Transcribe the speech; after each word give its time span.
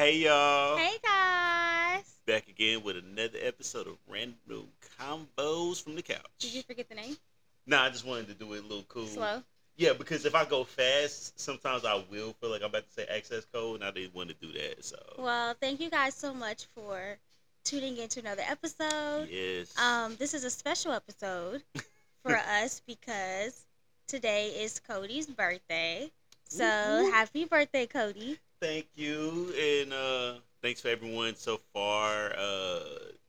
Hey 0.00 0.16
y'all. 0.16 0.78
Hey 0.78 0.96
guys. 1.04 2.04
Back 2.24 2.48
again 2.48 2.82
with 2.82 2.96
another 2.96 3.36
episode 3.42 3.86
of 3.86 3.98
Random 4.08 4.66
Convos 4.98 5.82
from 5.82 5.94
the 5.94 6.00
Couch. 6.00 6.22
Did 6.38 6.54
you 6.54 6.62
forget 6.62 6.88
the 6.88 6.94
name? 6.94 7.18
Nah, 7.66 7.84
I 7.84 7.90
just 7.90 8.06
wanted 8.06 8.28
to 8.28 8.32
do 8.32 8.50
it 8.54 8.60
a 8.60 8.62
little 8.62 8.86
cool. 8.88 9.06
Slow. 9.06 9.42
Yeah, 9.76 9.92
because 9.92 10.24
if 10.24 10.34
I 10.34 10.46
go 10.46 10.64
fast, 10.64 11.38
sometimes 11.38 11.84
I 11.84 12.02
will 12.10 12.32
feel 12.40 12.48
like 12.48 12.62
I'm 12.62 12.70
about 12.70 12.86
to 12.86 12.92
say 12.94 13.04
access 13.14 13.44
code, 13.52 13.74
and 13.74 13.84
I 13.84 13.90
didn't 13.90 14.14
want 14.14 14.30
to 14.30 14.34
do 14.36 14.50
that. 14.54 14.82
So 14.82 14.96
Well, 15.18 15.54
thank 15.60 15.80
you 15.80 15.90
guys 15.90 16.14
so 16.14 16.32
much 16.32 16.64
for 16.74 17.18
tuning 17.64 17.98
in 17.98 18.08
to 18.08 18.20
another 18.20 18.44
episode. 18.48 19.28
yes. 19.30 19.78
Um, 19.78 20.16
this 20.16 20.32
is 20.32 20.44
a 20.44 20.50
special 20.50 20.92
episode 20.92 21.62
for 22.24 22.38
us 22.38 22.80
because 22.86 23.66
today 24.08 24.46
is 24.62 24.80
Cody's 24.80 25.26
birthday. 25.26 26.10
So 26.48 26.64
happy 26.64 27.44
birthday, 27.44 27.84
Cody. 27.84 28.38
Thank 28.60 28.86
you, 28.94 29.54
and 29.58 29.92
uh 29.92 30.34
thanks 30.62 30.80
for 30.80 30.88
everyone 30.88 31.34
so 31.34 31.58
far. 31.72 32.26
Uh, 32.36 32.80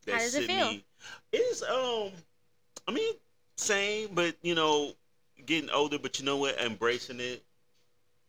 that 0.06 0.12
How 0.12 0.18
does 0.20 0.36
it 0.36 0.44
feel? 0.44 0.76
It's 1.32 1.64
um, 1.64 2.12
I 2.88 2.92
mean, 2.92 3.14
same, 3.58 4.10
but 4.14 4.36
you 4.42 4.56
know, 4.56 4.94
getting 5.46 5.70
older. 5.70 5.98
But 6.00 6.20
you 6.20 6.26
know 6.26 6.38
what? 6.38 6.60
Embracing 6.60 7.20
it. 7.22 7.42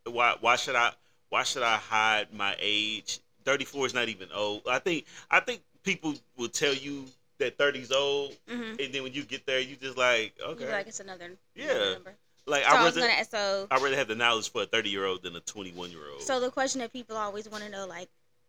Why? 0.05 0.37
Why 0.41 0.57
should 0.57 0.77
I? 0.77 0.93
Why 1.31 1.43
should 1.45 1.63
I 1.63 1.77
hide 1.77 2.33
my 2.33 2.57
age? 2.61 3.21
Thirty 3.45 3.65
four 3.65 3.87
is 3.87 3.95
not 3.95 4.09
even 4.09 4.29
old. 4.33 4.63
I 4.69 4.79
think. 4.79 5.05
I 5.31 5.41
think 5.41 5.63
people 5.83 6.15
will 6.37 6.49
tell 6.49 6.75
you 6.75 7.07
that 7.39 7.57
30's 7.59 7.91
old, 7.93 8.37
Mm-hmm. 8.49 8.81
and 8.83 8.95
then 8.95 9.03
when 9.03 9.13
you 9.13 9.25
get 9.25 9.45
there, 9.47 9.61
you 9.61 9.77
just 9.77 9.99
like, 9.99 10.35
okay, 10.41 10.71
like 10.71 10.87
it's 10.87 11.01
another 11.01 11.33
Yeah. 11.57 11.97
another. 11.97 12.17
Like 12.47 12.65
So 12.65 12.77
I 12.77 12.77
I 12.77 12.85
was 12.85 12.95
rather. 12.95 13.01
gonna 13.01 13.25
so 13.25 13.71
I 13.71 13.79
rather 13.79 13.97
have 13.97 14.09
the 14.09 14.15
knowledge 14.15 14.51
for 14.51 14.63
a 14.63 14.67
thirty 14.67 14.91
year 14.91 15.07
old 15.07 15.23
than 15.23 15.37
a 15.37 15.41
twenty 15.41 15.73
one 15.73 15.91
year 15.91 16.09
old. 16.11 16.21
so 16.23 16.41
the 16.41 16.51
question 16.51 16.81
that 16.81 16.93
people 16.93 17.17
always 17.17 17.49
want 17.49 17.65
to 17.65 17.71
know 17.71 17.87
like 17.87 18.09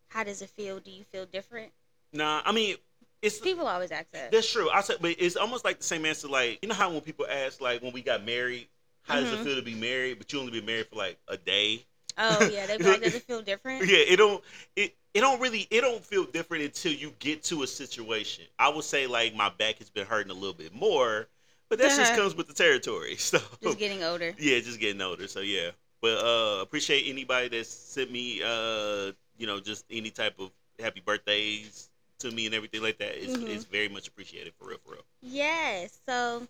how 0.10 0.24
does 0.24 0.42
it 0.42 0.50
feel? 0.52 0.80
Do 0.80 0.92
you 0.92 1.04
feel 1.04 1.26
different? 1.26 1.72
nah, 2.12 2.42
I 2.46 2.52
mean, 2.52 2.76
it's 3.22 3.40
People 3.40 3.68
always 3.68 3.92
ask 3.92 4.12
that. 4.12 4.32
That's 4.32 4.52
true. 4.52 4.70
I 4.70 4.82
said, 4.82 4.98
but 5.02 5.16
it's 5.18 5.36
almost 5.36 5.66
like 5.66 5.78
the 5.80 5.84
same 5.84 6.06
answer. 6.06 6.28
Like 6.28 6.60
you 6.62 6.70
know 6.70 6.76
how 6.76 6.90
when 6.92 7.02
people 7.02 7.26
ask, 7.30 7.62
like 7.62 7.82
when 7.82 7.94
we 7.94 8.02
got 8.02 8.26
married, 8.26 8.68
how 9.04 9.16
does 9.20 9.32
it 9.32 9.40
Mhm. 9.40 9.44
feel 9.44 9.56
to 9.56 9.62
be 9.62 9.76
married? 9.76 10.18
But 10.18 10.32
you 10.32 10.40
only 10.40 10.52
been 10.52 10.66
married 10.66 10.88
for 10.88 10.96
like 10.98 11.18
a 11.28 11.38
day. 11.38 11.86
Oh 12.18 12.46
yeah, 12.46 12.66
they 12.66 12.78
like, 12.80 13.02
does 13.02 13.14
it 13.14 13.24
feel 13.24 13.42
different? 13.42 13.88
Yeah, 13.88 13.98
it 14.00 14.18
don't. 14.18 14.44
It 14.76 14.94
it 15.14 15.22
don't 15.22 15.40
really. 15.40 15.68
It 15.70 15.82
don't 15.82 16.04
feel 16.04 16.26
different 16.26 16.64
until 16.64 16.94
you 16.94 17.14
get 17.20 17.44
to 17.46 17.64
a 17.64 17.68
situation. 17.68 18.46
I 18.60 18.70
would 18.70 18.84
say 18.84 19.08
like 19.08 19.36
my 19.36 19.50
back 19.50 19.78
has 19.80 19.90
been 19.90 20.06
hurting 20.06 20.32
a 20.32 20.36
little 20.36 20.54
bit 20.54 20.74
more, 20.74 21.28
but 21.74 21.80
that 21.80 21.96
just 21.96 22.14
Uh-huh. 22.14 22.22
comes 22.22 22.36
with 22.36 22.48
the 22.48 22.54
territory. 22.54 23.16
So 23.20 23.40
Just 23.62 23.80
getting 23.80 24.04
older. 24.04 24.34
yeah, 24.38 24.60
just 24.60 24.80
getting 24.80 25.02
older. 25.02 25.28
So 25.28 25.40
yeah, 25.42 25.72
but 26.02 26.18
uh, 26.24 26.62
appreciate 26.62 27.10
anybody 27.10 27.48
that 27.50 27.66
sent 27.66 28.12
me 28.12 28.42
uh, 28.44 29.12
you 29.38 29.48
know, 29.48 29.60
just 29.60 29.86
any 29.90 30.10
type 30.12 30.40
of 30.40 30.52
happy 30.80 31.02
birthdays 31.06 31.90
to 32.20 32.32
me 32.32 32.46
and 32.46 32.56
everything 32.56 32.82
like 32.82 32.98
that. 33.00 33.16
It's, 33.22 33.34
Mhm. 33.36 33.50
it's 33.50 33.66
very 33.66 33.90
much 33.90 34.08
appreciated 34.08 34.54
for 34.60 34.68
real, 34.70 34.78
for 34.86 34.94
real. 34.94 35.06
Yes. 35.22 36.00
So, 36.08 36.48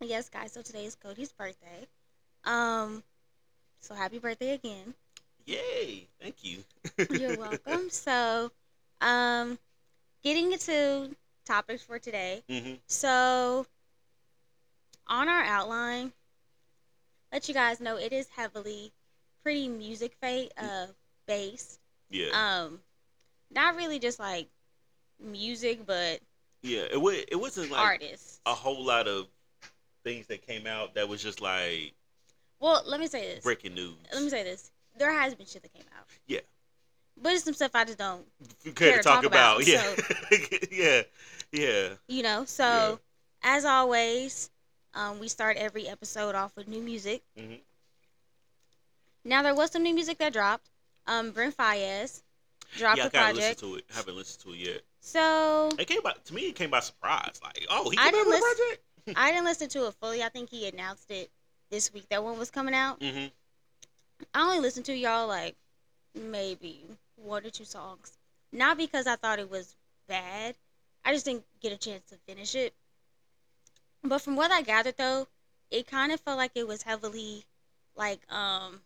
yes, 0.00 0.28
guys. 0.28 0.52
So 0.52 0.62
today 0.62 0.84
is 0.86 0.94
Cody's 0.94 1.32
birthday. 1.32 1.86
Um, 2.44 3.02
so 3.80 3.94
happy 3.94 4.18
birthday 4.18 4.52
again. 4.52 4.94
Yay! 5.46 6.08
Thank 6.20 6.44
you. 6.44 6.58
You're 7.10 7.36
welcome. 7.38 7.90
so, 7.90 8.50
um, 9.00 9.58
getting 10.22 10.52
into 10.52 11.10
topics 11.44 11.82
for 11.82 11.98
today. 11.98 12.42
hmm 12.48 12.74
So, 12.88 13.66
on 15.10 15.28
our 15.28 15.42
outline, 15.42 16.12
let 17.32 17.48
you 17.48 17.54
guys 17.54 17.80
know 17.80 17.96
it 17.96 18.12
is 18.12 18.28
heavily 18.34 18.92
pretty 19.42 19.68
music 19.68 20.14
fa- 20.20 20.48
uh 20.56 20.86
based. 21.26 21.78
Yeah, 22.10 22.28
Um, 22.64 22.80
not 23.52 23.76
really 23.76 23.98
just 23.98 24.18
like 24.18 24.48
music, 25.22 25.84
but 25.86 26.20
yeah. 26.62 26.82
It 26.90 27.00
was. 27.00 27.16
It 27.30 27.36
wasn't 27.36 27.70
like 27.70 27.80
artists. 27.80 28.40
a 28.46 28.54
whole 28.54 28.82
lot 28.84 29.06
of 29.06 29.26
things 30.02 30.26
that 30.28 30.44
came 30.46 30.66
out 30.66 30.94
that 30.94 31.08
was 31.08 31.22
just 31.22 31.40
like 31.40 31.92
Well, 32.58 32.82
let 32.86 33.00
me 33.00 33.06
say 33.06 33.34
this. 33.34 33.44
breaking 33.44 33.74
news. 33.74 33.94
let 34.12 34.22
me 34.22 34.30
say 34.30 34.42
this. 34.42 34.70
There 34.98 35.12
has 35.12 35.34
been 35.34 35.46
shit 35.46 35.62
that 35.62 35.72
came 35.72 35.84
out. 35.98 36.06
Yeah. 36.26 36.40
But 37.22 37.32
it's 37.34 37.44
some 37.44 37.54
stuff 37.54 37.72
I 37.74 37.84
just 37.84 37.98
don't, 37.98 38.24
you 38.64 38.72
care 38.72 38.96
to 38.96 39.02
talk, 39.02 39.24
about, 39.24 39.60
about, 39.62 39.66
yeah, 39.66 39.94
yeah, 40.72 41.02
yeah. 41.52 41.88
you 42.08 42.22
know. 42.22 42.44
So, 42.46 42.64
Yeah. 42.64 42.96
as 43.56 43.64
always, 43.66 44.50
um, 44.94 45.18
we 45.18 45.28
start 45.28 45.56
every 45.56 45.88
episode 45.88 46.34
off 46.34 46.54
with 46.56 46.68
new 46.68 46.80
music. 46.82 47.22
Mhm. 47.38 47.60
Now, 49.24 49.42
there 49.42 49.54
was 49.54 49.70
some 49.70 49.82
new 49.82 49.94
music 49.94 50.18
that 50.18 50.32
dropped. 50.32 50.68
Um, 51.06 51.30
Brent 51.32 51.56
Faiyaz 51.56 52.22
dropped 52.76 52.98
yeah, 52.98 53.04
I 53.04 53.06
a 53.06 53.10
gotta 53.10 53.32
project. 53.34 53.62
listen 53.62 53.68
to 53.70 53.76
it. 53.78 53.84
Haven't 53.90 54.16
listened 54.16 54.42
to 54.44 54.52
it 54.52 54.56
yet. 54.58 54.82
So, 55.00 55.70
It 55.78 55.86
came 55.86 56.02
by 56.02 56.12
to 56.24 56.34
me. 56.34 56.48
It 56.48 56.54
came 56.56 56.70
by 56.70 56.80
surprise. 56.80 57.40
Like, 57.42 57.66
oh, 57.70 57.90
he 57.90 57.98
I 57.98 58.10
didn't 58.10 58.30
listen- 58.30 58.56
project. 58.56 59.18
I 59.18 59.30
didn't 59.32 59.44
listen 59.44 59.68
to 59.70 59.86
it 59.86 59.94
fully. 59.94 60.22
I 60.22 60.28
think 60.28 60.50
he 60.50 60.66
announced 60.68 61.10
it 61.10 61.30
this 61.70 61.92
week 61.92 62.08
that 62.10 62.22
one 62.22 62.38
was 62.38 62.50
coming 62.50 62.74
out. 62.74 63.02
hmm 63.02 63.26
I 64.34 64.42
only 64.42 64.60
listened 64.60 64.84
to 64.86 64.94
y'all 64.94 65.26
like 65.26 65.56
maybe 66.14 66.84
one 67.16 67.44
or 67.46 67.50
two 67.50 67.64
songs. 67.64 68.12
Not 68.52 68.76
because 68.76 69.06
I 69.06 69.16
thought 69.16 69.38
it 69.38 69.50
was 69.50 69.74
bad. 70.08 70.54
I 71.04 71.12
just 71.14 71.24
didn't 71.24 71.44
get 71.60 71.72
a 71.72 71.78
chance 71.78 72.04
to 72.10 72.16
finish 72.26 72.54
it. 72.54 72.74
But 74.02 74.20
from 74.20 74.36
what 74.36 74.50
I 74.50 74.62
gathered 74.62 74.96
though, 74.96 75.28
it 75.70 75.86
kind 75.86 76.12
of 76.12 76.20
felt 76.20 76.38
like 76.38 76.52
it 76.54 76.66
was 76.66 76.82
heavily 76.82 77.44
like 77.96 78.20
um 78.32 78.80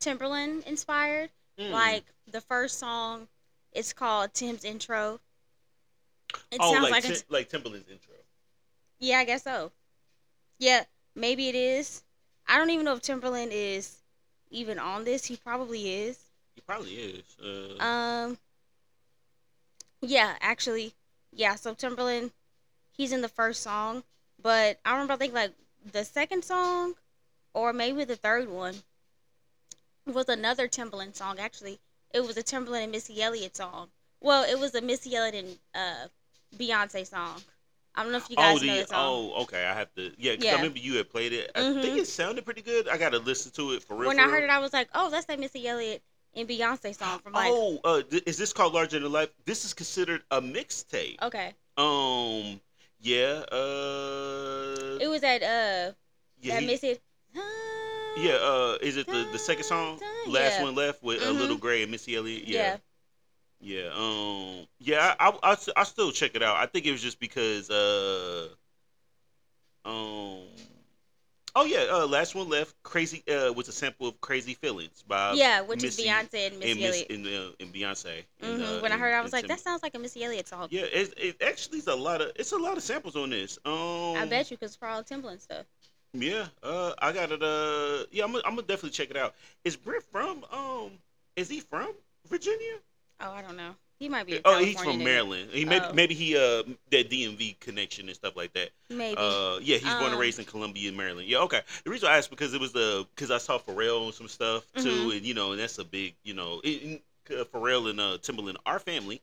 Timbaland 0.00 0.66
inspired. 0.66 1.30
Mm. 1.58 1.70
Like 1.70 2.04
the 2.30 2.40
first 2.40 2.78
song 2.78 3.28
it's 3.72 3.92
called 3.92 4.34
Tim's 4.34 4.64
Intro. 4.64 5.20
It 6.50 6.58
oh, 6.60 6.72
sounds 6.72 6.84
like 6.84 6.92
like 6.92 7.02
Tim- 7.02 7.12
it's 7.12 7.24
like 7.28 7.50
Timbaland's 7.50 7.88
intro. 7.88 8.14
Yeah, 8.98 9.18
I 9.18 9.24
guess 9.24 9.42
so. 9.42 9.72
Yeah, 10.58 10.84
maybe 11.14 11.48
it 11.48 11.54
is. 11.54 12.02
I 12.46 12.58
don't 12.58 12.70
even 12.70 12.84
know 12.84 12.94
if 12.94 13.02
Timbaland 13.02 13.50
is 13.50 13.98
even 14.50 14.78
on 14.78 15.04
this. 15.04 15.24
He 15.26 15.36
probably 15.36 15.92
is. 15.92 16.18
He 16.54 16.60
probably 16.60 16.94
is. 16.94 17.36
Uh, 17.42 17.82
Um. 17.82 18.38
Yeah, 20.00 20.34
actually, 20.40 20.94
yeah. 21.32 21.54
So 21.54 21.74
Timbaland, 21.74 22.32
he's 22.90 23.12
in 23.12 23.22
the 23.22 23.28
first 23.28 23.62
song, 23.62 24.02
but 24.42 24.78
I 24.84 24.92
remember 24.92 25.14
I 25.14 25.16
think 25.16 25.34
like 25.34 25.52
the 25.92 26.04
second 26.04 26.44
song, 26.44 26.94
or 27.54 27.72
maybe 27.72 28.04
the 28.04 28.16
third 28.16 28.48
one, 28.48 28.74
was 30.06 30.28
another 30.28 30.68
Timbaland 30.68 31.14
song. 31.16 31.38
Actually, 31.38 31.78
it 32.12 32.20
was 32.20 32.36
a 32.36 32.42
Timbaland 32.42 32.84
and 32.84 32.92
Missy 32.92 33.22
Elliott 33.22 33.56
song. 33.56 33.88
Well, 34.20 34.44
it 34.44 34.58
was 34.58 34.74
a 34.74 34.80
Missy 34.80 35.14
Elliott 35.16 35.34
and 35.34 35.58
uh, 35.74 36.08
Beyonce 36.56 37.06
song. 37.06 37.40
I 37.94 38.02
don't 38.02 38.12
know 38.12 38.18
if 38.18 38.30
you 38.30 38.36
guys 38.36 38.62
oh, 38.62 38.66
know 38.66 38.74
the, 38.74 38.80
the 38.82 38.86
song. 38.86 39.32
oh, 39.36 39.42
okay. 39.42 39.66
I 39.66 39.74
have 39.74 39.92
to. 39.96 40.10
Yeah, 40.16 40.34
'cause 40.36 40.44
Yeah. 40.44 40.52
I 40.52 40.56
remember 40.56 40.78
you 40.78 40.94
had 40.96 41.10
played 41.10 41.32
it. 41.34 41.50
I 41.54 41.60
Mhm. 41.60 41.82
think 41.82 41.98
it 41.98 42.06
sounded 42.06 42.44
pretty 42.44 42.62
good. 42.62 42.88
I 42.88 42.96
gotta 42.96 43.18
listen 43.18 43.52
to 43.52 43.72
it 43.72 43.82
for 43.82 43.94
real. 43.96 44.08
when 44.08 44.16
for 44.16 44.22
I 44.22 44.24
real. 44.26 44.34
heard 44.34 44.44
it, 44.44 44.50
I 44.50 44.58
was 44.60 44.72
like, 44.72 44.88
"Oh, 44.94 45.10
that's 45.10 45.26
that 45.26 45.38
Missy 45.38 45.68
Elliott 45.68 46.02
and 46.34 46.48
Beyonce 46.48 46.96
song 46.96 47.18
from 47.18 47.34
like." 47.34 47.50
oh, 47.52 47.80
uh, 47.84 48.00
th- 48.02 48.22
is 48.24 48.38
this 48.38 48.52
called 48.54 48.72
Larger 48.72 48.98
Than 48.98 49.12
Life? 49.12 49.28
This 49.44 49.64
is 49.66 49.74
considered 49.74 50.22
a 50.30 50.40
mixtape. 50.40 51.20
Okay, 51.20 51.52
Um, 51.76 52.60
yeah. 53.02 53.42
Uh, 53.52 54.98
it 55.00 55.08
was 55.08 55.22
at 55.22 55.42
uh 55.42 55.92
yeah, 56.40 56.60
that 56.60 56.64
Missy. 56.64 56.98
yeah. 58.16 58.32
Uh, 58.34 58.78
is 58.80 58.96
it 58.96 59.06
the 59.06 59.28
the 59.32 59.38
second 59.38 59.64
song? 59.64 60.00
Last 60.26 60.58
yeah. 60.58 60.62
one 60.62 60.74
left 60.74 61.02
with 61.02 61.22
a 61.22 61.26
Mhm. 61.26 61.38
Little 61.38 61.56
Gray 61.58 61.82
and 61.82 61.90
Missy 61.90 62.16
Elliott. 62.16 62.46
Yeah. 62.46 62.78
Yeah. 63.60 63.84
Yeah. 63.84 63.90
Um. 63.94 64.66
Yeah. 64.78 65.14
I, 65.20 65.28
I 65.28 65.52
I 65.52 65.56
I 65.76 65.84
still 65.84 66.12
check 66.12 66.34
it 66.34 66.42
out. 66.42 66.56
I 66.56 66.66
think 66.66 66.86
it 66.86 66.92
was 66.92 67.02
just 67.02 67.18
because 67.20 67.70
uh. 67.70 68.48
Um. 69.84 70.46
Oh 71.54 71.64
yeah. 71.64 71.86
Uh. 71.90 72.06
Last 72.06 72.34
one 72.34 72.48
left. 72.48 72.74
Crazy. 72.82 73.22
Uh. 73.28 73.52
Was 73.52 73.68
a 73.68 73.72
sample 73.72 74.08
of 74.08 74.20
Crazy 74.20 74.54
Feelings 74.54 75.02
by 75.06 75.32
yeah, 75.34 75.60
which 75.60 75.82
Missy 75.82 76.02
is 76.04 76.08
Beyonce 76.08 76.46
and 76.48 76.58
Missy 76.58 76.70
and 76.72 76.80
Miss 76.80 76.88
Elliott. 76.88 77.10
and, 77.10 77.26
uh, 77.26 77.52
and 77.60 77.74
Beyonce. 77.74 78.24
And, 78.40 78.62
uh, 78.62 78.80
when 78.80 78.90
I 78.92 78.96
heard, 78.96 79.12
it, 79.12 79.16
I 79.16 79.20
was 79.20 79.32
like, 79.32 79.46
"That 79.48 79.60
sounds 79.60 79.82
like 79.82 79.94
a 79.94 79.98
Missy 79.98 80.24
Elliott 80.24 80.48
song." 80.48 80.68
Yeah, 80.70 80.82
it, 80.82 81.12
it 81.18 81.42
actually 81.42 81.78
is 81.78 81.88
a 81.88 81.94
lot 81.94 82.20
of 82.22 82.32
it's 82.36 82.52
a 82.52 82.56
lot 82.58 82.76
of 82.76 82.82
samples 82.82 83.16
on 83.16 83.30
this. 83.30 83.58
Um, 83.64 84.16
I 84.16 84.26
bet 84.26 84.50
you, 84.50 84.56
because 84.56 84.74
for 84.76 84.88
all 84.88 85.02
Timbaland 85.02 85.40
stuff. 85.40 85.66
Yeah, 86.14 86.46
uh, 86.62 86.92
I 86.98 87.12
got 87.12 87.32
it. 87.32 87.42
Uh, 87.42 88.04
yeah, 88.10 88.24
I'm, 88.24 88.32
gonna- 88.32 88.44
I'm 88.46 88.54
gonna 88.54 88.66
definitely 88.66 88.90
check 88.90 89.10
it 89.10 89.16
out. 89.16 89.34
Is 89.64 89.76
Brent 89.76 90.04
from? 90.04 90.44
Um, 90.52 90.90
is 91.36 91.48
he 91.48 91.60
from 91.60 91.88
Virginia? 92.28 92.74
Oh, 93.20 93.30
I 93.32 93.40
don't 93.40 93.56
know. 93.56 93.74
He 94.02 94.08
might 94.08 94.26
be. 94.26 94.34
A 94.38 94.40
Oh, 94.44 94.58
he's 94.58 94.80
from 94.80 94.98
nigga. 94.98 95.04
Maryland. 95.04 95.50
He 95.52 95.64
maybe 95.64 95.84
Oh. 95.88 95.92
maybe 95.92 96.14
he 96.14 96.36
uh 96.36 96.64
that 96.90 97.08
DMV 97.08 97.60
connection 97.60 98.08
and 98.08 98.16
stuff 98.16 98.34
like 98.34 98.52
that. 98.54 98.70
Maybe. 98.90 99.16
Uh, 99.16 99.58
yeah, 99.62 99.76
he's 99.76 99.84
born 99.94 100.06
and 100.06 100.14
Um, 100.14 100.18
raised 100.20 100.40
in 100.40 100.44
Columbia, 100.44 100.90
Maryland. 100.90 101.28
Yeah, 101.28 101.38
okay. 101.46 101.60
The 101.84 101.90
reason 101.90 102.08
I 102.08 102.16
asked 102.16 102.28
because 102.30 102.52
it 102.52 102.60
was 102.60 102.72
the 102.72 103.06
because 103.14 103.30
I 103.30 103.38
saw 103.38 103.58
Pharrell 103.60 104.04
on 104.04 104.12
some 104.12 104.26
stuff 104.26 104.64
too, 104.76 104.88
Mhm. 105.10 105.16
and 105.18 105.24
you 105.24 105.34
know, 105.34 105.52
and 105.52 105.60
that's 105.60 105.78
a 105.78 105.84
big 105.84 106.16
you 106.24 106.34
know, 106.34 106.60
it, 106.64 107.00
uh, 107.30 107.44
Pharrell 107.44 107.88
and 107.90 108.00
uh 108.00 108.18
Timbaland 108.18 108.56
are 108.66 108.80
family. 108.80 109.22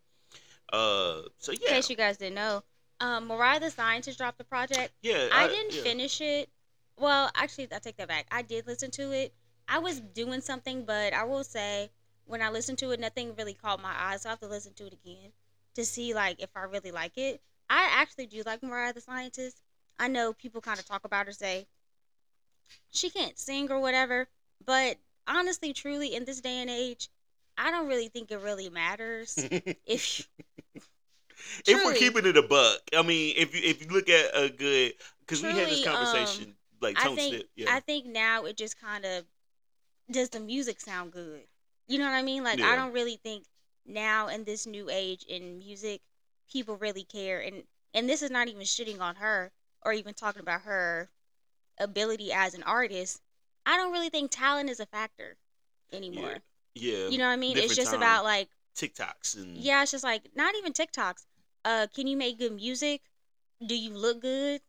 Uh, 0.71 1.23
so 1.39 1.51
yeah. 1.51 1.57
In 1.67 1.73
case 1.75 1.89
you 1.89 1.97
guys 1.97 2.15
didn't 2.17 2.35
know, 2.35 2.63
um, 3.01 3.27
Mariah 3.27 3.59
the 3.59 3.71
Scientist 3.71 4.17
dropped 4.17 4.37
the 4.37 4.45
project. 4.45 4.93
yeah. 5.01 5.27
I 5.33 5.47
didn't 5.49 5.73
yeah. 5.73 5.81
finish 5.83 6.21
it. 6.21 6.49
Well, 6.97 7.29
actually, 7.35 7.67
I 7.73 7.79
take 7.79 7.97
that 7.97 8.07
back. 8.07 8.27
I 8.31 8.43
did 8.43 8.65
listen 8.65 8.91
to 8.91 9.11
it. 9.11 9.33
I 9.67 9.79
was 9.79 9.99
doing 9.99 10.39
something, 10.41 10.85
but 10.85 11.13
I 11.13 11.23
will 11.25 11.43
say 11.43 11.89
when 12.29 12.41
I 12.41 12.49
listened 12.49 12.77
to 12.79 12.91
it, 12.91 12.99
nothing 12.99 13.33
really 13.37 13.53
caught 13.53 13.81
my 13.81 13.93
eye. 13.97 14.17
So 14.17 14.29
I 14.29 14.31
have 14.31 14.39
to 14.39 14.47
listen 14.47 14.73
to 14.75 14.85
it 14.85 14.93
again 14.93 15.31
to 15.75 15.85
see 15.85 16.13
like 16.13 16.41
if 16.41 16.49
I 16.55 16.61
really 16.61 16.91
like 16.91 17.17
it. 17.17 17.41
I 17.69 17.89
actually 17.91 18.27
do 18.27 18.41
like 18.45 18.63
Mariah 18.63 18.93
the 18.93 19.01
Scientist. 19.01 19.61
I 19.99 20.07
know 20.07 20.33
people 20.33 20.61
kind 20.61 20.79
of 20.79 20.85
talk 20.85 21.05
about 21.05 21.25
her, 21.25 21.31
say 21.31 21.67
she 22.91 23.09
can't 23.09 23.37
sing 23.37 23.71
or 23.71 23.79
whatever, 23.79 24.27
but 24.65 24.97
honestly, 25.27 25.73
truly, 25.73 26.15
in 26.15 26.25
this 26.25 26.41
day 26.41 26.61
and 26.61 26.69
age, 26.69 27.09
I 27.57 27.71
don't 27.71 27.87
really 27.87 28.07
think 28.07 28.31
it 28.31 28.39
really 28.39 28.69
matters 28.69 29.35
if. 29.85 30.27
if 31.67 31.85
we're 31.85 31.93
keeping 31.93 32.25
it 32.25 32.37
a 32.37 32.43
buck, 32.43 32.79
I 32.95 33.01
mean, 33.01 33.33
if 33.37 33.53
you 33.53 33.61
if 33.63 33.81
you 33.81 33.91
look 33.91 34.09
at 34.09 34.31
a 34.35 34.49
good, 34.49 34.93
because 35.21 35.43
we 35.43 35.49
had 35.49 35.67
this 35.67 35.83
Truly, 35.83 35.87
um, 35.87 35.95
conversation 35.95 36.55
like 36.81 36.97
I 36.99 37.15
think 37.15 37.43
yeah, 37.55 37.67
I 37.69 37.79
think 37.79 38.05
now 38.05 38.45
it 38.45 38.57
just 38.57 38.79
kind 38.79 39.05
of 39.05 39.25
does 40.11 40.29
the 40.29 40.39
music 40.39 40.79
sound 40.79 41.11
good. 41.11 41.41
You 41.89 41.97
know 41.97 42.05
what 42.05 42.13
I 42.13 42.21
mean? 42.21 42.43
Like 42.43 42.59
Yeah. 42.59 42.67
I 42.69 42.75
don't 42.75 42.93
really 42.93 43.17
think 43.17 43.45
now 43.85 44.27
in 44.27 44.43
this 44.45 44.67
new 44.67 44.89
age 44.89 45.23
in 45.27 45.57
music 45.57 46.01
people 46.49 46.77
really 46.77 47.03
care 47.03 47.39
and 47.39 47.63
and 47.93 48.07
this 48.07 48.21
is 48.21 48.29
not 48.29 48.47
even 48.47 48.61
shitting 48.61 49.01
on 49.01 49.15
her 49.15 49.51
or 49.81 49.91
even 49.93 50.13
talking 50.13 50.41
about 50.41 50.61
her 50.61 51.09
ability 51.79 52.31
as 52.31 52.53
an 52.53 52.63
artist. 52.63 53.21
I 53.65 53.75
don't 53.75 53.91
really 53.91 54.09
think 54.09 54.29
talent 54.29 54.69
is 54.69 54.79
a 54.79 54.85
factor 54.85 55.37
anymore. 55.91 56.37
yeah, 56.75 57.07
You 57.07 57.17
know 57.17 57.25
what 57.25 57.33
I 57.33 57.37
mean? 57.37 57.57
It's 57.57 57.75
just 57.75 57.91
time. 57.91 57.99
about 57.99 58.23
like 58.23 58.49
TikToks 58.75 59.35
and 59.35 59.57
yeah, 59.57 59.81
it's 59.81 59.91
just 59.91 60.03
like 60.03 60.29
not 60.35 60.53
even 60.55 60.71
TikToks. 60.71 61.25
Uh 61.65 61.87
can 61.93 62.05
you 62.05 62.15
make 62.15 62.37
good 62.37 62.53
music? 62.53 63.01
Do 63.65 63.75
you 63.75 63.89
look 63.97 64.21
good? 64.21 64.61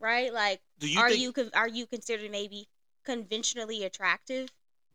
Right? 0.00 0.32
Like 0.32 0.62
Do 0.78 0.88
you 0.88 0.98
are 0.98 1.10
think, 1.10 1.36
you 1.36 1.50
are 1.52 1.68
you 1.68 1.86
considered 1.86 2.30
maybe 2.30 2.68
conventionally 3.04 3.84
attractive? 3.84 4.48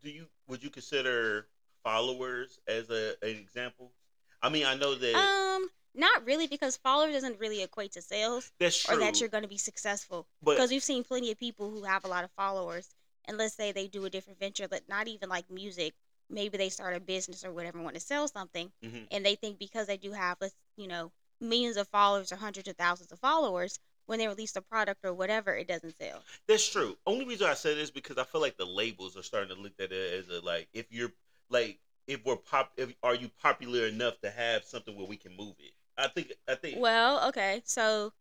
do 0.04 0.10
you 0.10 0.26
would 0.52 0.62
you 0.64 0.70
consider 0.70 1.48
followers 1.84 2.60
as 2.68 2.90
a 2.90 3.16
an 3.24 3.30
example? 3.38 3.94
I 4.42 4.50
mean, 4.50 4.66
I 4.66 4.76
know 4.76 4.96
that 4.96 5.16
Um, 5.16 5.70
not 5.96 6.26
really 6.26 6.46
because 6.46 6.78
followers 6.78 7.14
doesn't 7.14 7.40
really 7.40 7.62
equate 7.64 7.94
to 7.94 8.02
sales 8.02 8.52
that's 8.60 8.78
true, 8.78 8.98
or 8.98 9.00
that 9.00 9.20
you're 9.20 9.30
going 9.30 9.44
to 9.44 9.50
be 9.50 9.58
successful. 9.58 10.28
but 10.42 10.56
Because 10.56 10.70
we've 10.70 10.84
seen 10.84 11.04
plenty 11.04 11.32
of 11.32 11.38
people 11.40 11.72
who 11.72 11.84
have 11.84 12.04
a 12.04 12.08
lot 12.08 12.24
of 12.26 12.32
followers, 12.32 12.90
and 13.26 13.38
let's 13.38 13.56
say 13.56 13.72
they 13.72 13.88
do 13.88 14.06
a 14.06 14.10
different 14.10 14.40
venture, 14.40 14.68
that 14.68 14.90
not 14.90 15.08
even 15.08 15.30
like 15.30 15.50
music. 15.50 15.94
Maybe 16.30 16.58
they 16.58 16.70
start 16.70 16.96
a 16.96 17.00
business 17.00 17.44
or 17.46 17.52
whatever, 17.54 17.82
want 17.82 17.96
to 17.96 18.02
sell 18.02 18.28
something, 18.28 18.72
Mhm. 18.84 19.08
and 19.12 19.26
they 19.26 19.36
think 19.36 19.58
because 19.58 19.88
they 19.88 19.98
do 19.98 20.12
have, 20.12 20.38
let's 20.42 20.56
you 20.76 20.88
know, 20.88 21.12
millions 21.40 21.78
of 21.78 21.88
followers 21.88 22.32
or 22.32 22.38
hundreds 22.38 22.68
of 22.68 22.76
thousands 22.78 23.12
of 23.12 23.20
followers, 23.20 23.80
when 24.12 24.20
they 24.20 24.28
release 24.28 24.54
a 24.58 24.62
product 24.62 25.00
or 25.06 25.14
whatever, 25.14 25.56
it 25.56 25.70
doesn't 25.70 25.98
sell. 25.98 26.22
That's 26.46 26.70
true. 26.70 26.98
Only 27.08 27.24
reason 27.24 27.48
I 27.48 27.54
said 27.54 27.78
this 27.78 27.86
is 27.86 27.92
because 27.92 28.18
I 28.18 28.26
feel 28.26 28.42
like 28.42 28.58
the 28.58 28.66
labels 28.66 29.16
are 29.16 29.24
starting 29.24 29.56
to 29.56 29.62
look 29.62 29.72
at 29.80 29.94
it 29.94 30.14
as 30.20 30.28
a 30.28 30.46
like 30.46 30.68
if 30.74 30.86
you're 30.92 31.14
like 31.50 31.80
if 32.08 32.20
we're 32.26 32.36
pop 32.36 32.74
if 32.76 32.94
are 33.04 33.16
you 33.16 33.30
popular 33.42 33.88
enough 33.88 34.20
to 34.20 34.30
have 34.30 34.66
something 34.66 34.98
where 34.98 35.08
we 35.08 35.16
can 35.16 35.34
move 35.38 35.56
it. 35.60 35.72
I 35.98 36.10
think 36.10 36.34
I 36.46 36.56
think 36.56 36.78
Well, 36.78 37.26
okay, 37.30 37.62
so 37.64 38.12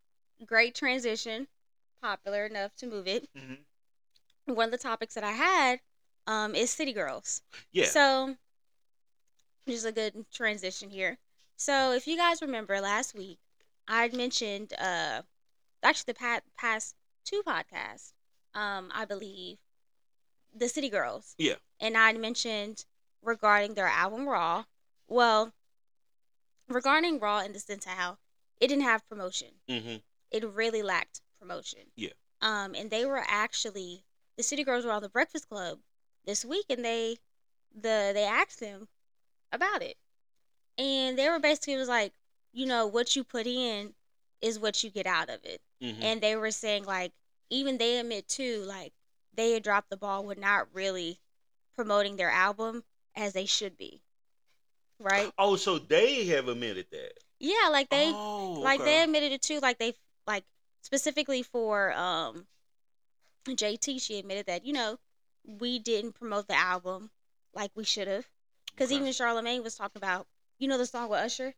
great 0.46 0.76
transition, 0.76 1.48
popular 2.00 2.46
enough 2.46 2.76
to 2.76 2.86
move 2.86 3.08
it. 3.08 3.28
Mhm. 3.36 3.64
one 4.44 4.66
of 4.66 4.70
the 4.70 4.78
topics 4.78 5.14
that 5.14 5.24
I 5.24 5.32
had 5.32 5.80
um, 6.28 6.54
is 6.54 6.70
City 6.70 6.92
Girls. 6.92 7.42
yeah. 7.72 7.86
So, 7.86 8.36
is 9.66 9.84
a 9.84 9.90
good 9.90 10.24
transition 10.32 10.88
here. 10.90 11.18
So, 11.56 11.92
if 11.92 12.06
you 12.06 12.16
guys 12.16 12.40
remember 12.42 12.80
last 12.80 13.12
week, 13.16 13.38
I 13.88 14.06
mentioned, 14.08 14.72
uh, 14.78 15.22
actually, 15.82 16.12
the 16.12 16.18
pa- 16.18 16.40
past 16.56 16.94
two 17.24 17.42
podcasts, 17.46 18.12
um, 18.54 18.90
I 18.94 19.04
believe, 19.04 19.58
the 20.54 20.68
City 20.68 20.88
Girls. 20.88 21.34
Yeah. 21.38 21.56
And 21.80 21.96
I 21.96 22.12
mentioned 22.12 22.84
regarding 23.22 23.74
their 23.74 23.86
album 23.86 24.28
Raw. 24.28 24.64
Well, 25.08 25.52
regarding 26.68 27.18
Raw 27.18 27.40
in 27.40 27.52
the 27.52 27.58
sense 27.58 27.86
of 27.86 27.92
how 27.92 28.18
it 28.60 28.68
didn't 28.68 28.84
have 28.84 29.08
promotion 29.08 29.48
hmm 29.68 29.96
it 30.30 30.44
really 30.48 30.82
lacked 30.82 31.20
promotion. 31.40 31.80
Yeah. 31.96 32.10
Um, 32.40 32.74
and 32.74 32.90
they 32.90 33.04
were 33.04 33.22
actually 33.26 34.04
the 34.36 34.42
City 34.42 34.64
Girls 34.64 34.84
were 34.84 34.92
on 34.92 35.02
the 35.02 35.08
Breakfast 35.08 35.48
Club 35.48 35.78
this 36.24 36.44
week, 36.44 36.66
and 36.70 36.84
they 36.84 37.18
the 37.74 38.12
they 38.14 38.24
asked 38.24 38.60
them 38.60 38.88
about 39.52 39.82
it, 39.82 39.96
and 40.78 41.18
they 41.18 41.28
were 41.28 41.40
basically 41.40 41.76
was 41.76 41.88
like, 41.88 42.12
you 42.52 42.66
know, 42.66 42.86
what 42.86 43.16
you 43.16 43.24
put 43.24 43.46
in 43.46 43.94
is 44.42 44.58
what 44.58 44.82
you 44.84 44.90
get 44.90 45.06
out 45.06 45.28
of 45.30 45.44
it, 45.44 45.60
hmm 45.80 46.00
and 46.00 46.20
they 46.20 46.36
were 46.36 46.50
saying 46.50 46.84
like 46.84 47.12
even 47.50 47.78
they 47.78 47.98
admit 47.98 48.28
too 48.28 48.62
like 48.66 48.92
they 49.34 49.52
had 49.52 49.62
dropped 49.62 49.90
the 49.90 49.96
ball 49.96 50.24
with 50.24 50.38
not 50.38 50.68
really 50.74 51.20
promoting 51.74 52.16
their 52.16 52.30
album 52.30 52.84
as 53.16 53.32
they 53.34 53.46
should 53.46 53.76
be, 53.76 54.02
right? 55.00 55.32
Oh, 55.38 55.56
so 55.56 55.78
they 55.78 56.26
have 56.26 56.48
admitted 56.48 56.86
that. 56.92 57.12
Yeah, 57.38 57.68
like 57.70 57.88
they 57.90 58.12
oh, 58.12 58.60
like 58.62 58.84
they 58.84 59.02
admitted 59.02 59.32
it 59.32 59.42
too. 59.42 59.60
Like 59.60 59.78
they 59.78 59.94
like 60.26 60.44
specifically 60.82 61.42
for 61.42 61.92
um 61.92 62.46
jt 63.48 64.00
she 64.00 64.18
admitted 64.18 64.46
that 64.46 64.64
you 64.64 64.72
know 64.72 64.98
we 65.44 65.78
didn't 65.78 66.12
promote 66.12 66.46
the 66.48 66.54
album 66.54 67.10
like 67.54 67.70
we 67.74 67.84
should 67.84 68.08
have. 68.08 68.26
Because 68.74 68.90
Okay. 68.90 68.96
even 68.96 69.08
charlamagne 69.12 69.62
was 69.62 69.76
talking 69.76 69.98
about 70.00 70.26
you 70.58 70.68
know 70.68 70.78
the 70.78 70.86
song 70.86 71.08
with 71.08 71.20
usher 71.20 71.54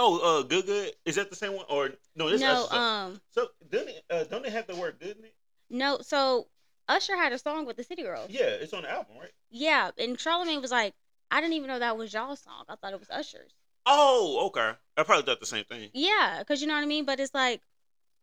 Oh, 0.00 0.38
uh, 0.40 0.42
good, 0.44 0.64
good. 0.64 0.92
Is 1.04 1.16
that 1.16 1.28
the 1.28 1.36
same 1.36 1.54
one 1.54 1.66
or 1.68 1.90
no? 2.14 2.30
This 2.30 2.40
no 2.40 2.52
Usher's 2.52 2.68
song. 2.70 2.78
um 3.12 3.20
So 3.30 3.48
doesn't 3.70 3.88
it, 3.88 4.04
uh, 4.08 4.24
don't 4.24 4.42
they 4.44 4.50
have 4.50 4.66
the 4.66 4.76
word 4.76 4.96
good 5.00 5.16
in 5.18 5.24
it? 5.24 5.34
no 5.70 5.98
so 6.00 6.46
usher 6.88 7.14
had 7.14 7.30
a 7.32 7.38
song 7.38 7.66
with 7.66 7.76
the 7.76 7.84
city 7.84 8.02
girls 8.02 8.30
Yeah, 8.30 8.44
it's 8.46 8.72
on 8.72 8.82
the 8.84 8.90
album, 8.90 9.16
right? 9.20 9.30
yeah 9.50 9.90
and 9.98 10.16
Charlamagne 10.16 10.62
was 10.62 10.70
like 10.70 10.94
i 11.30 11.42
didn't 11.42 11.52
even 11.52 11.68
know 11.68 11.78
that 11.78 11.98
was 11.98 12.10
y'all's 12.14 12.40
song 12.40 12.64
i 12.70 12.74
thought 12.76 12.94
it 12.94 12.98
was 12.98 13.10
usher's 13.10 13.52
Oh, 13.84 14.46
okay. 14.46 14.72
I 14.96 15.02
probably 15.02 15.24
thought 15.26 15.40
the 15.40 15.46
same 15.46 15.64
thing. 15.64 15.90
yeah 15.92 16.36
because 16.38 16.62
you 16.62 16.66
know 16.68 16.74
what 16.74 16.82
i 16.82 16.86
mean 16.86 17.04
but 17.04 17.20
it's 17.20 17.34
like 17.34 17.60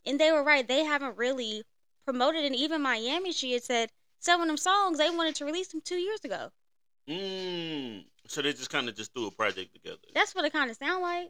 and 0.08 0.20
they 0.20 0.32
were 0.32 0.44
right 0.44 0.68
they 0.68 0.84
haven't 0.86 1.18
really 1.18 1.64
promoted 2.04 2.44
and 2.46 2.56
even 2.56 2.82
miami 2.82 3.32
she 3.32 3.54
had 3.54 3.62
said 3.64 3.92
some 4.20 4.42
of 4.42 4.48
them 4.48 4.58
songs 4.58 4.98
they 4.98 5.12
wanted 5.12 5.36
to 5.36 5.46
release 5.46 5.68
them 5.68 5.82
two 5.82 5.98
years 5.98 6.22
ago 6.24 6.50
Mm. 7.08 8.04
So 8.28 8.42
they 8.42 8.54
just 8.54 8.72
kind 8.72 8.90
of 8.90 8.96
just 8.96 9.14
threw 9.14 9.28
a 9.28 9.32
project 9.32 9.74
together. 9.74 9.98
That's 10.16 10.34
what 10.34 10.44
it 10.46 10.52
kind 10.54 10.72
of 10.72 10.78
sound 10.78 11.04
like. 11.04 11.30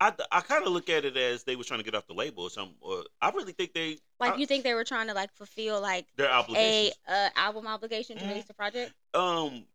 I, 0.00 0.12
I 0.32 0.40
kind 0.40 0.66
of 0.66 0.72
look 0.72 0.88
at 0.90 1.04
it 1.04 1.16
as 1.16 1.44
they 1.44 1.56
were 1.56 1.64
trying 1.64 1.80
to 1.80 1.84
get 1.84 1.94
off 1.94 2.06
the 2.06 2.14
label 2.14 2.42
or 2.42 2.50
something. 2.50 2.76
Or 2.80 3.04
I 3.20 3.30
really 3.30 3.52
think 3.52 3.72
they 3.72 3.98
Like 4.20 4.34
I- 4.34 4.36
you 4.36 4.46
think 4.46 4.64
they 4.64 4.74
were 4.74 4.84
trying 4.84 5.06
to 5.08 5.14
like 5.14 5.32
fulfill 5.32 5.80
like 5.80 6.06
their 6.16 6.26
a 6.28 6.32
obligations. 6.32 6.94
uh, 7.08 7.30
album 7.36 7.66
obligation 7.66 8.18
to 8.18 8.24
Mhm. 8.24 8.28
release 8.28 8.44
the 8.44 8.54
project. 8.54 8.92
um, 9.14 9.66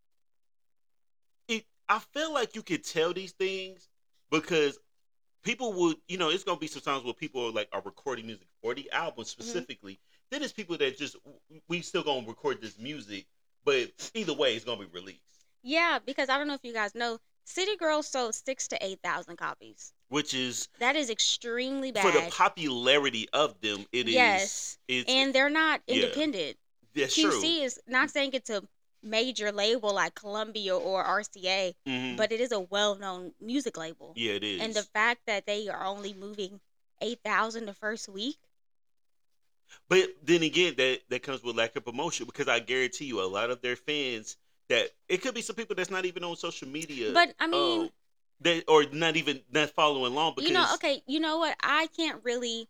it 1.47 1.65
I 1.87 1.99
feel 1.99 2.33
like 2.33 2.55
you 2.55 2.61
could 2.61 2.83
tell 2.83 3.13
these 3.13 3.31
things 3.31 3.87
because 4.29 4.77
people 5.43 5.73
would, 5.73 5.97
you 6.07 6.17
know, 6.17 6.29
it's 6.29 6.43
gonna 6.43 6.59
be 6.59 6.67
some 6.67 6.81
sometimes 6.81 7.05
where 7.05 7.13
people 7.13 7.47
are 7.47 7.51
like 7.51 7.69
are 7.71 7.81
recording 7.81 8.25
music 8.27 8.47
for 8.61 8.73
the 8.75 8.89
album 8.91 9.23
Mm-hmm. 9.23 9.29
specifically. 9.29 9.99
Then 10.29 10.41
there's 10.41 10.53
people 10.53 10.77
that 10.77 10.97
just 10.97 11.15
we 11.67 11.81
still 11.81 12.03
gonna 12.03 12.27
record 12.27 12.61
this 12.61 12.77
music, 12.77 13.25
but 13.63 13.89
either 14.13 14.33
way, 14.33 14.55
it's 14.55 14.65
gonna 14.65 14.85
be 14.85 14.91
released. 14.93 15.21
Yeah, 15.63 15.99
because 16.05 16.29
I 16.29 16.37
don't 16.37 16.47
know 16.47 16.53
if 16.53 16.63
you 16.63 16.73
guys 16.73 16.93
know, 16.93 17.19
City 17.45 17.75
Girls 17.77 18.07
sold 18.07 18.35
six 18.35 18.67
to 18.69 18.85
eight 18.85 18.99
thousand 19.03 19.37
copies. 19.37 19.93
Which 20.09 20.33
is 20.33 20.67
That 20.79 20.95
is 20.95 21.09
extremely 21.09 21.91
bad. 21.91 22.03
for 22.03 22.11
the 22.11 22.29
popularity 22.31 23.29
of 23.31 23.59
them, 23.61 23.85
it 23.91 24.07
is. 24.07 24.13
yes, 24.13 24.77
and 25.07 25.33
they're 25.33 25.49
not 25.51 25.81
yeah, 25.87 25.95
independent. 26.03 26.57
that's 26.95 27.15
QC 27.15 27.21
true. 27.29 27.43
is 27.43 27.79
not 27.87 28.09
saying 28.09 28.31
it's 28.33 28.49
a 28.49 28.63
major 29.03 29.51
label 29.51 29.93
like 29.93 30.15
Columbia 30.15 30.75
or 30.75 31.03
RCA, 31.03 31.73
Mhm. 31.87 32.17
but 32.17 32.31
it 32.31 32.41
is 32.41 32.51
a 32.51 32.59
well-known 32.59 33.33
music 33.39 33.77
label. 33.77 34.13
yeah, 34.17 34.33
it 34.33 34.43
is. 34.43 34.61
And 34.61 34.73
the 34.73 34.83
fact 34.83 35.21
that 35.27 35.45
they 35.45 35.67
are 35.69 35.85
only 35.85 36.13
moving 36.13 36.59
eight 37.01 37.19
thousand 37.23 37.65
the 37.67 37.73
first 37.73 38.09
week. 38.09 38.37
But 39.87 40.09
then 40.23 40.41
again, 40.43 40.73
that 40.77 41.01
that 41.09 41.23
comes 41.23 41.43
with 41.43 41.55
lack 41.55 41.75
of 41.75 41.85
promotion 41.85 42.25
because 42.25 42.47
I 42.47 42.59
guarantee 42.59 43.05
you, 43.05 43.21
a 43.21 43.25
lot 43.29 43.51
of 43.51 43.61
their 43.61 43.75
fans 43.75 44.37
that 44.69 44.89
it 45.07 45.21
could 45.21 45.33
be 45.35 45.41
some 45.41 45.55
people 45.55 45.75
that's 45.75 45.89
not 45.91 46.05
even 46.05 46.23
on 46.23 46.35
social 46.35 46.67
media, 46.67 47.11
But 47.13 47.33
I 47.39 47.47
mean, 47.47 47.81
um, 47.83 47.89
that 48.41 48.63
or 48.67 48.85
not 48.91 49.15
even 49.17 49.41
not 49.51 49.69
following 49.71 50.13
along 50.13 50.33
because 50.35 50.49
you 50.49 50.53
know, 50.53 50.65
okay, 50.75 51.01
you 51.07 51.19
know 51.19 51.37
what? 51.39 51.55
I 51.61 51.87
can't 51.95 52.19
really. 52.23 52.67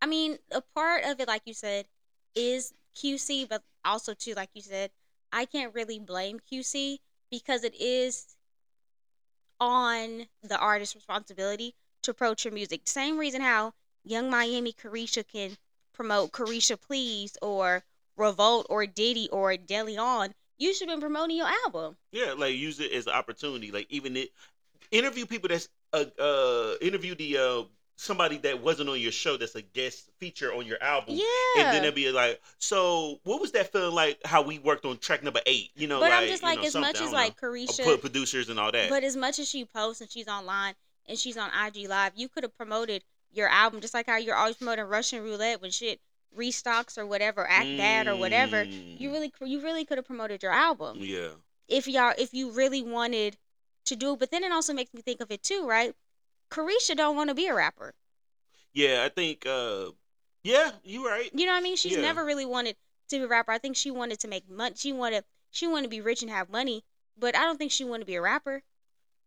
I 0.00 0.06
mean, 0.06 0.38
a 0.50 0.60
part 0.60 1.04
of 1.04 1.20
it, 1.20 1.28
like 1.28 1.42
you 1.44 1.54
said, 1.54 1.86
is 2.34 2.74
QC, 2.96 3.48
but 3.48 3.62
also 3.84 4.14
too, 4.14 4.34
like 4.34 4.50
you 4.54 4.62
said, 4.62 4.90
I 5.32 5.44
can't 5.44 5.72
really 5.74 5.98
blame 6.00 6.40
QC 6.40 6.98
because 7.30 7.62
it 7.62 7.74
is 7.80 8.34
on 9.60 10.26
the 10.42 10.58
artist's 10.58 10.96
responsibility 10.96 11.74
to 12.02 12.10
approach 12.10 12.44
your 12.44 12.52
music. 12.52 12.82
Same 12.84 13.16
reason 13.16 13.40
how 13.40 13.74
Young 14.04 14.28
Miami 14.28 14.72
Caresha 14.72 15.26
can 15.26 15.56
promote 15.92 16.32
Caresha 16.32 16.80
Please 16.80 17.36
or 17.40 17.84
Revolt 18.16 18.66
or 18.68 18.86
Diddy 18.86 19.28
or 19.30 19.52
DeLeon. 19.52 20.32
You 20.58 20.74
should 20.74 20.88
have 20.88 20.96
been 20.96 21.00
promoting 21.00 21.36
your 21.36 21.50
album. 21.64 21.96
yeah, 22.12 22.34
like 22.36 22.54
use 22.54 22.78
it 22.80 22.92
as 22.92 23.06
an 23.06 23.12
opportunity. 23.12 23.70
Like 23.70 23.86
even 23.88 24.16
it 24.16 24.30
interview 24.92 25.26
people 25.26 25.48
that's 25.48 25.68
uh, 25.92 26.04
uh 26.18 26.74
interview 26.80 27.14
the 27.14 27.36
uh 27.36 27.62
somebody 27.96 28.36
that 28.38 28.62
wasn't 28.62 28.88
on 28.88 29.00
your 29.00 29.12
show 29.12 29.36
that's 29.36 29.54
a 29.54 29.62
guest 29.62 30.10
feature 30.18 30.52
on 30.52 30.66
your 30.66 30.82
album. 30.82 31.14
Yeah. 31.16 31.24
And 31.58 31.66
then 31.74 31.82
it'd 31.84 31.94
be 31.94 32.10
like, 32.10 32.40
so 32.58 33.20
what 33.24 33.40
was 33.40 33.52
that 33.52 33.70
feeling 33.70 33.94
like? 33.94 34.18
How 34.24 34.42
we 34.42 34.58
worked 34.58 34.84
on 34.84 34.98
track 34.98 35.22
number 35.22 35.40
eight? 35.46 35.70
You 35.76 35.86
know, 35.86 36.00
but 36.00 36.10
like, 36.10 36.22
I'm 36.22 36.28
just 36.28 36.42
you 36.42 36.48
like 36.48 36.60
know, 36.60 36.66
as 36.66 36.74
much 36.74 37.00
as 37.00 37.12
like 37.12 37.40
Caresha, 37.40 37.84
put 37.84 38.00
producers 38.00 38.48
and 38.48 38.58
all 38.58 38.72
that. 38.72 38.88
but 38.88 39.04
as 39.04 39.16
much 39.16 39.38
as 39.38 39.48
she 39.48 39.64
posts 39.64 40.00
and 40.00 40.10
she's 40.10 40.28
online 40.28 40.74
and 41.06 41.18
she's 41.18 41.36
on 41.36 41.50
IG 41.66 41.88
Live, 41.88 42.12
you 42.16 42.28
could 42.28 42.42
have 42.44 42.56
promoted 42.56 43.04
your 43.32 43.48
album 43.48 43.80
just 43.80 43.94
like 43.94 44.06
how 44.06 44.16
you're 44.16 44.36
always 44.36 44.56
promoting 44.56 44.84
Russian 44.86 45.22
roulette 45.22 45.62
when 45.62 45.70
shit 45.70 46.00
restocks 46.36 46.98
or 46.98 47.06
whatever, 47.06 47.46
act 47.46 47.76
bad 47.76 48.08
or 48.08 48.16
whatever. 48.16 48.64
Mm, 48.64 49.00
You 49.00 49.12
really 49.12 49.32
you 49.44 49.60
really 49.60 49.84
could 49.84 49.98
have 49.98 50.06
promoted 50.06 50.42
your 50.42 50.52
album 50.52 50.96
yeah, 51.00 51.28
if 51.68 51.86
y'all 51.86 52.14
if 52.18 52.32
you 52.34 52.50
really 52.50 52.82
wanted 52.82 53.36
to 53.86 53.96
do 53.96 54.12
it. 54.14 54.18
But 54.18 54.30
then 54.30 54.44
it 54.44 54.52
also 54.52 54.72
makes 54.72 54.92
me 54.94 55.02
think 55.02 55.20
of 55.20 55.30
it 55.30 55.42
too, 55.42 55.66
right? 55.66 55.94
Caresha 56.50 56.96
don't 56.96 57.16
want 57.16 57.28
to 57.30 57.34
be 57.34 57.46
a 57.46 57.54
rapper. 57.54 57.94
yeah. 58.72 59.02
I 59.04 59.08
think, 59.08 59.46
uh, 59.46 59.90
yeah, 60.44 60.72
you're 60.84 61.04
right. 61.06 61.30
You 61.34 61.46
know 61.46 61.52
what 61.52 61.58
I 61.58 61.62
mean? 61.62 61.76
She's 61.76 61.92
Yeah. 61.96 62.02
never 62.02 62.24
really 62.24 62.46
wanted 62.46 62.76
to 63.08 63.18
be 63.18 63.24
a 63.24 63.28
rapper. 63.28 63.52
I 63.52 63.58
think 63.58 63.76
she 63.76 63.90
wanted 63.90 64.18
to 64.20 64.28
make 64.28 64.48
money. 64.48 64.74
She 64.76 64.92
wanted 64.92 65.24
she 65.50 65.66
wanted 65.66 65.82
to 65.84 65.88
be 65.90 66.00
rich 66.00 66.22
and 66.22 66.30
have 66.30 66.48
money, 66.48 66.82
but 67.16 67.36
I 67.36 67.42
don't 67.44 67.58
think 67.58 67.70
she 67.72 67.84
wanted 67.84 68.00
to 68.00 68.06
be 68.06 68.14
a 68.14 68.22
rapper. 68.22 68.62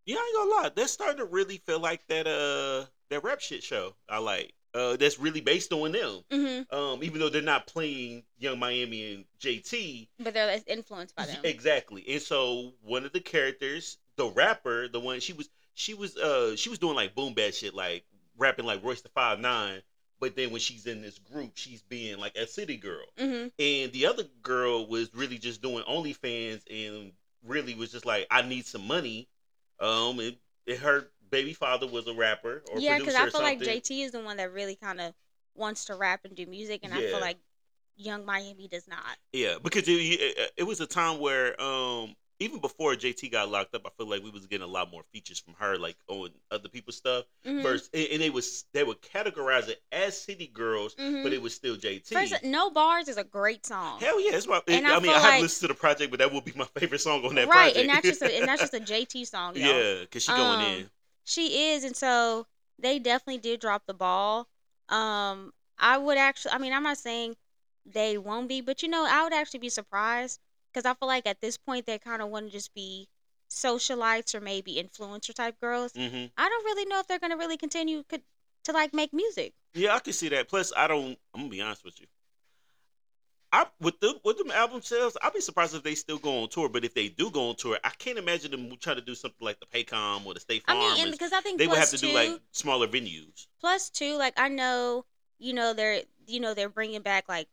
Yeah, 0.05 0.17
I 0.17 0.25
ain't 0.27 0.49
gonna 0.49 0.61
lie. 0.63 0.71
That's 0.75 0.91
starting 0.91 1.17
to 1.17 1.25
really 1.25 1.57
feel 1.57 1.79
like 1.79 2.05
that 2.07 2.27
uh 2.27 2.87
that 3.09 3.23
rap 3.23 3.39
shit 3.41 3.63
show 3.63 3.95
I 4.09 4.17
like. 4.19 4.53
Uh 4.73 4.97
that's 4.97 5.19
really 5.19 5.41
based 5.41 5.71
on 5.71 5.91
them. 5.93 6.23
hmm 6.31 6.75
Um, 6.75 7.03
even 7.03 7.19
though 7.19 7.29
they're 7.29 7.41
not 7.41 7.67
playing 7.67 8.23
Young 8.39 8.59
Miami 8.59 9.13
and 9.13 9.25
JT. 9.39 10.09
But 10.19 10.33
they're 10.33 10.59
influenced 10.67 11.15
by 11.15 11.27
them. 11.27 11.41
Exactly. 11.43 12.03
And 12.09 12.21
so 12.21 12.73
one 12.81 13.05
of 13.05 13.13
the 13.13 13.19
characters, 13.21 13.97
the 14.17 14.27
rapper, 14.27 14.87
the 14.87 14.99
one 14.99 15.19
she 15.19 15.33
was 15.33 15.49
she 15.73 15.93
was 15.93 16.15
uh 16.17 16.55
she 16.55 16.69
was 16.69 16.79
doing 16.79 16.95
like 16.95 17.15
boom 17.15 17.33
bad 17.33 17.53
shit, 17.53 17.73
like 17.73 18.03
rapping 18.37 18.65
like 18.65 18.83
Royce 18.83 19.01
the 19.01 19.09
Five 19.09 19.39
Nine. 19.39 19.81
But 20.19 20.35
then 20.35 20.51
when 20.51 20.61
she's 20.61 20.85
in 20.85 21.01
this 21.01 21.19
group, 21.19 21.51
she's 21.55 21.81
being 21.81 22.17
like 22.19 22.35
a 22.37 22.47
city 22.47 22.77
girl. 22.77 23.05
hmm 23.17 23.47
And 23.59 23.91
the 23.91 24.05
other 24.07 24.23
girl 24.41 24.87
was 24.87 25.09
really 25.13 25.37
just 25.37 25.61
doing 25.61 25.83
OnlyFans 25.83 26.61
and 26.69 27.11
really 27.43 27.75
was 27.75 27.91
just 27.91 28.05
like, 28.05 28.25
I 28.31 28.41
need 28.41 28.65
some 28.65 28.87
money. 28.87 29.27
Um, 29.79 30.19
and, 30.19 30.37
and 30.67 30.77
her 30.77 31.09
baby 31.29 31.53
father 31.53 31.85
was 31.85 32.07
a 32.07 32.13
rapper 32.13 32.63
or 32.71 32.79
Yeah, 32.79 32.97
because 32.97 33.15
I 33.15 33.29
feel 33.29 33.41
like 33.41 33.59
something. 33.59 33.81
JT 33.81 34.05
is 34.05 34.11
the 34.13 34.21
one 34.21 34.37
that 34.37 34.51
really 34.53 34.75
kind 34.75 35.01
of 35.01 35.13
wants 35.53 35.85
to 35.85 35.95
rap 35.95 36.21
and 36.23 36.35
do 36.35 36.45
music, 36.45 36.81
and 36.83 36.93
I 36.93 37.01
feel 37.01 37.19
like 37.19 37.37
Young 37.97 38.25
Miami 38.25 38.67
does 38.67 38.87
not. 38.87 39.17
Yeah, 39.33 39.55
because 39.61 39.87
it, 39.87 39.91
it, 39.91 40.51
it 40.57 40.63
was 40.63 40.79
a 40.79 40.87
time 40.87 41.19
where 41.19 41.59
um 41.61 42.15
even 42.39 42.59
before 42.59 42.93
JT 42.95 43.31
got 43.31 43.49
locked 43.49 43.73
up, 43.75 43.83
I 43.85 43.89
feel 43.97 44.09
like 44.09 44.23
we 44.23 44.29
was 44.29 44.45
getting 44.45 44.67
a 44.67 44.69
lot 44.69 44.91
more 44.91 45.03
features 45.13 45.39
from 45.39 45.53
her, 45.57 45.77
like 45.77 45.95
on 46.09 46.29
other 46.51 46.67
people's 46.67 46.97
stuff. 46.97 47.25
Mhm. 47.45 47.61
First, 47.61 47.89
and, 47.93 48.07
and 48.11 48.21
they 48.21 48.29
was 48.29 48.65
they 48.73 48.83
would 48.83 49.01
categorize 49.01 49.69
it 49.69 49.81
as 49.91 50.19
city 50.21 50.47
girls, 50.47 50.95
Mhm. 50.95 51.23
but 51.23 51.31
it 51.31 51.41
was 51.41 51.53
still 51.53 51.75
JT. 51.77 52.13
First, 52.13 52.43
no 52.43 52.69
bars 52.69 53.07
is 53.07 53.17
a 53.17 53.23
great 53.23 53.65
song. 53.65 53.99
Hell 53.99 54.19
yeah, 54.19 54.35
it's 54.35 54.47
my. 54.47 54.61
And 54.67 54.85
I, 54.85 54.97
I 54.97 54.99
mean, 54.99 55.11
I 55.11 55.13
haven't 55.15 55.29
like- 55.31 55.41
listened 55.43 55.69
to 55.69 55.73
the 55.73 55.79
project, 55.79 56.11
but 56.11 56.19
that 56.19 56.31
will 56.33 56.41
be 56.41 56.51
my 56.55 56.67
favorite 56.77 56.99
song 56.99 57.23
on 57.25 57.35
that 57.35 57.47
project. 57.47 57.49
right, 57.49 57.73
project. 57.73 57.77
and 57.79 57.89
that's 57.89 58.07
just 58.07 58.21
a, 58.21 58.37
and 58.39 58.47
that's 58.47 58.61
just 58.61 58.73
a 58.73 58.79
JT 58.93 59.27
song. 59.27 59.55
Y'all. 59.55 59.67
yeah, 59.67 59.99
because 60.01 60.23
she 60.23 60.31
going 60.31 60.59
Um, 60.59 60.65
in. 60.65 60.89
She 61.23 61.71
is, 61.71 61.83
and 61.83 61.95
so 61.95 62.47
they 62.77 62.99
definitely 62.99 63.39
did 63.39 63.59
drop 63.61 63.83
the 63.87 63.93
ball. 63.93 64.47
Um, 64.89 65.53
I 65.79 65.97
would 65.97 66.17
actually, 66.17 66.51
I 66.51 66.57
mean, 66.57 66.73
I'm 66.73 66.83
not 66.83 66.97
saying 66.97 67.35
they 67.85 68.17
won't 68.17 68.47
be, 68.49 68.61
but 68.61 68.83
you 68.83 68.89
know, 68.89 69.05
I 69.09 69.23
would 69.23 69.33
actually 69.33 69.59
be 69.59 69.69
surprised 69.69 70.39
because 70.75 70.89
I 70.89 70.93
feel 70.93 71.07
like 71.07 71.25
at 71.25 71.39
this 71.39 71.57
point 71.57 71.85
they 71.85 71.97
kind 71.97 72.21
of 72.21 72.29
want 72.29 72.47
to 72.47 72.51
just 72.51 72.73
be 72.73 73.07
socialites 73.49 74.35
or 74.35 74.41
maybe 74.41 74.75
influencer 74.75 75.33
type 75.33 75.59
girls. 75.61 75.93
hmm 75.93 76.25
I 76.37 76.49
don't 76.49 76.65
really 76.65 76.85
know 76.85 76.99
if 76.99 77.07
they're 77.07 77.19
gonna 77.19 77.37
really 77.37 77.57
continue 77.57 78.03
could, 78.03 78.21
to 78.65 78.73
like 78.73 78.93
make 78.93 79.13
music. 79.13 79.53
Yeah, 79.73 79.95
I 79.95 79.99
can 79.99 80.13
see 80.13 80.29
that. 80.29 80.49
Plus, 80.49 80.73
I 80.75 80.87
don't. 80.87 81.17
I'm 81.33 81.41
gonna 81.41 81.49
be 81.49 81.61
honest 81.61 81.85
with 81.85 81.99
you. 81.99 82.07
I 83.53 83.67
with 83.79 83.99
the 84.01 84.19
with 84.25 84.37
them 84.37 84.51
album 84.51 84.81
sales, 84.81 85.15
I'd 85.21 85.33
be 85.33 85.39
surprised 85.39 85.75
if 85.75 85.83
they 85.83 85.95
still 85.95 86.17
go 86.17 86.43
on 86.43 86.49
tour. 86.49 86.67
But 86.67 86.83
if 86.83 86.93
they 86.93 87.07
do 87.07 87.29
go 87.31 87.49
on 87.49 87.55
tour, 87.55 87.77
I 87.83 87.91
can't 87.97 88.17
imagine 88.17 88.51
them 88.51 88.69
trying 88.81 88.97
to 88.97 89.01
do 89.01 89.15
something 89.15 89.45
like 89.45 89.59
the 89.59 89.65
Paycom 89.65 90.25
or 90.25 90.33
the 90.33 90.39
State 90.39 90.65
Farm. 90.65 90.77
I 90.77 90.95
mean, 90.95 91.11
because 91.11 91.31
I 91.31 91.39
think 91.39 91.59
they 91.59 91.67
would 91.67 91.77
have 91.77 91.89
to 91.91 91.97
two, 91.97 92.07
do 92.07 92.13
like 92.13 92.41
smaller 92.51 92.87
venues. 92.87 93.47
plus 93.61 93.89
two, 93.89 94.17
like 94.17 94.33
I 94.37 94.49
know, 94.49 95.05
you 95.39 95.53
know, 95.53 95.73
they're 95.73 96.01
you 96.27 96.39
know 96.41 96.53
they're 96.53 96.69
bringing 96.69 97.01
back 97.01 97.29
like 97.29 97.47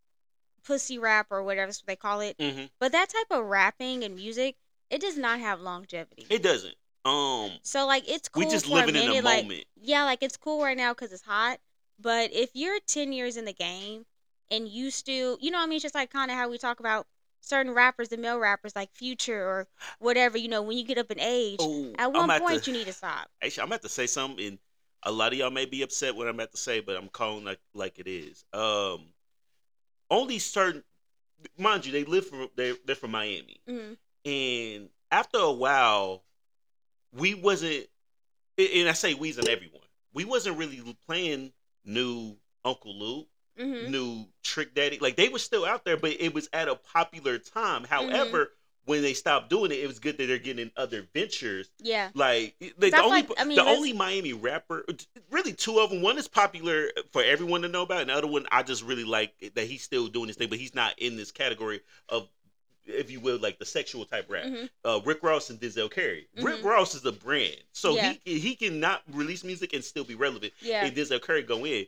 pussy 0.64 0.98
rap 0.98 1.26
or 1.30 1.42
whatever 1.42 1.72
they 1.86 1.96
call 1.96 2.20
it, 2.20 2.36
hmm 2.38 2.64
but 2.78 2.92
that 2.92 3.08
type 3.10 3.30
of 3.30 3.44
rapping 3.46 4.02
and 4.04 4.16
music, 4.16 4.56
it 4.90 5.00
does 5.00 5.16
not 5.16 5.40
have 5.40 5.60
longevity. 5.60 6.26
It 6.30 6.42
doesn't. 6.42 6.74
Um, 7.04 7.50
So 7.62 7.86
like 7.86 8.08
it's 8.08 8.28
cool 8.28 8.42
we 8.44 8.46
just 8.46 8.66
for 8.66 8.74
living 8.74 8.96
a 8.96 9.00
in 9.00 9.08
a 9.08 9.14
like 9.22 9.42
moment. 9.42 9.64
yeah, 9.80 10.04
like 10.04 10.22
it's 10.22 10.36
cool 10.36 10.62
right 10.62 10.76
now 10.76 10.92
because 10.92 11.12
it's 11.12 11.22
hot. 11.22 11.58
But 11.98 12.32
if 12.32 12.50
you're 12.54 12.78
ten 12.80 13.12
years 13.12 13.36
in 13.36 13.44
the 13.44 13.52
game 13.52 14.04
and 14.50 14.68
you 14.68 14.90
still, 14.90 15.38
you 15.40 15.50
know, 15.50 15.58
what 15.58 15.64
I 15.64 15.66
mean, 15.66 15.76
it's 15.76 15.82
just 15.82 15.94
like 15.94 16.10
kind 16.10 16.30
of 16.30 16.36
how 16.36 16.48
we 16.48 16.58
talk 16.58 16.80
about 16.80 17.06
certain 17.40 17.72
rappers, 17.72 18.08
the 18.08 18.16
male 18.16 18.38
rappers, 18.38 18.74
like 18.76 18.90
Future 18.92 19.42
or 19.42 19.68
whatever. 19.98 20.38
You 20.38 20.48
know, 20.48 20.62
when 20.62 20.76
you 20.78 20.84
get 20.84 20.98
up 20.98 21.10
in 21.10 21.20
age, 21.20 21.60
Oh, 21.60 21.94
at 21.96 22.12
one 22.12 22.32
point 22.32 22.64
to, 22.64 22.66
you 22.66 22.72
need 22.72 22.86
to 22.86 22.92
stop. 22.92 23.28
Actually, 23.42 23.62
I'm 23.62 23.68
about 23.68 23.82
to 23.82 23.88
say 23.88 24.06
something, 24.06 24.46
and 24.46 24.58
a 25.04 25.12
lot 25.12 25.32
of 25.32 25.38
y'all 25.38 25.50
may 25.50 25.64
be 25.66 25.82
upset 25.82 26.14
what 26.14 26.28
I'm 26.28 26.34
about 26.34 26.52
to 26.52 26.58
say, 26.58 26.80
but 26.80 26.96
I'm 26.96 27.08
calling 27.08 27.44
like 27.44 27.60
like 27.74 27.98
it 27.98 28.08
is. 28.08 28.44
Um, 28.52 29.11
only 30.12 30.38
certain, 30.38 30.84
mind 31.58 31.86
you, 31.86 31.92
they 31.92 32.04
live 32.04 32.26
from 32.26 32.48
they 32.54 32.74
they're 32.86 32.94
from 32.94 33.10
Miami, 33.10 33.60
hmm 33.66 33.94
and 34.24 34.88
after 35.10 35.38
a 35.38 35.50
while, 35.50 36.22
we 37.12 37.34
wasn't, 37.34 37.88
and 38.56 38.88
I 38.88 38.92
say 38.92 39.14
we's 39.14 39.36
and 39.38 39.48
everyone, 39.48 39.82
we 40.14 40.24
wasn't 40.24 40.58
really 40.58 40.80
playing 41.06 41.52
new 41.84 42.36
Uncle 42.64 42.96
Luke, 42.96 43.26
hmm 43.58 43.90
new 43.90 44.26
Trick 44.44 44.74
Daddy. 44.74 44.98
Like 45.00 45.16
they 45.16 45.28
were 45.28 45.40
still 45.40 45.64
out 45.64 45.84
there, 45.84 45.96
but 45.96 46.12
it 46.20 46.32
was 46.32 46.48
at 46.52 46.68
a 46.68 46.76
popular 46.76 47.38
time. 47.38 47.84
Mm-hmm. 47.84 48.44
When 48.84 49.00
they 49.02 49.12
stopped 49.14 49.48
doing 49.48 49.70
it, 49.70 49.78
it 49.78 49.86
was 49.86 50.00
good 50.00 50.18
that 50.18 50.26
they're 50.26 50.38
getting 50.38 50.62
in 50.66 50.72
other 50.76 51.06
ventures. 51.14 51.70
Yeah. 51.78 52.10
Like 52.14 52.56
the, 52.58 52.90
the 52.90 53.00
only 53.00 53.22
like- 53.22 53.30
I 53.38 53.44
mean, 53.44 53.56
the 53.56 53.64
only 53.64 53.92
Miami 53.92 54.32
rapper, 54.32 54.84
really 55.30 55.52
two 55.52 55.78
of 55.78 55.90
them. 55.90 56.02
One 56.02 56.18
is 56.18 56.26
popular 56.26 56.88
for 57.12 57.22
everyone 57.22 57.62
to 57.62 57.68
know 57.68 57.82
about, 57.82 58.00
and 58.00 58.10
the 58.10 58.14
other 58.14 58.26
one 58.26 58.44
I 58.50 58.64
just 58.64 58.82
really 58.82 59.04
like 59.04 59.52
that 59.54 59.66
he's 59.66 59.82
still 59.84 60.08
doing 60.08 60.26
this 60.26 60.36
thing, 60.36 60.48
but 60.48 60.58
he's 60.58 60.74
not 60.74 60.98
in 60.98 61.16
this 61.16 61.30
category 61.30 61.80
of, 62.08 62.28
if 62.84 63.08
you 63.08 63.20
will, 63.20 63.38
like 63.38 63.60
the 63.60 63.64
sexual 63.64 64.04
type 64.04 64.26
rap. 64.28 64.46
hmm 64.46 64.64
Uh, 64.84 65.00
Rick 65.04 65.22
Ross 65.22 65.48
and 65.50 65.60
Denzel 65.60 65.88
Curry. 65.88 66.26
Rick 66.38 66.56
Mhm. 66.62 66.64
Ross 66.64 66.96
is 66.96 67.04
a 67.04 67.12
brand, 67.12 67.62
so 67.72 67.94
Yeah. 67.94 68.14
he 68.24 68.40
he 68.40 68.56
can 68.56 68.80
not 68.80 69.02
release 69.12 69.44
music 69.44 69.72
and 69.74 69.84
still 69.84 70.02
be 70.04 70.16
relevant. 70.16 70.52
Yeah. 70.60 70.84
And 70.84 70.96
Denzel 70.96 71.22
Curry 71.22 71.42
go 71.42 71.64
in. 71.64 71.86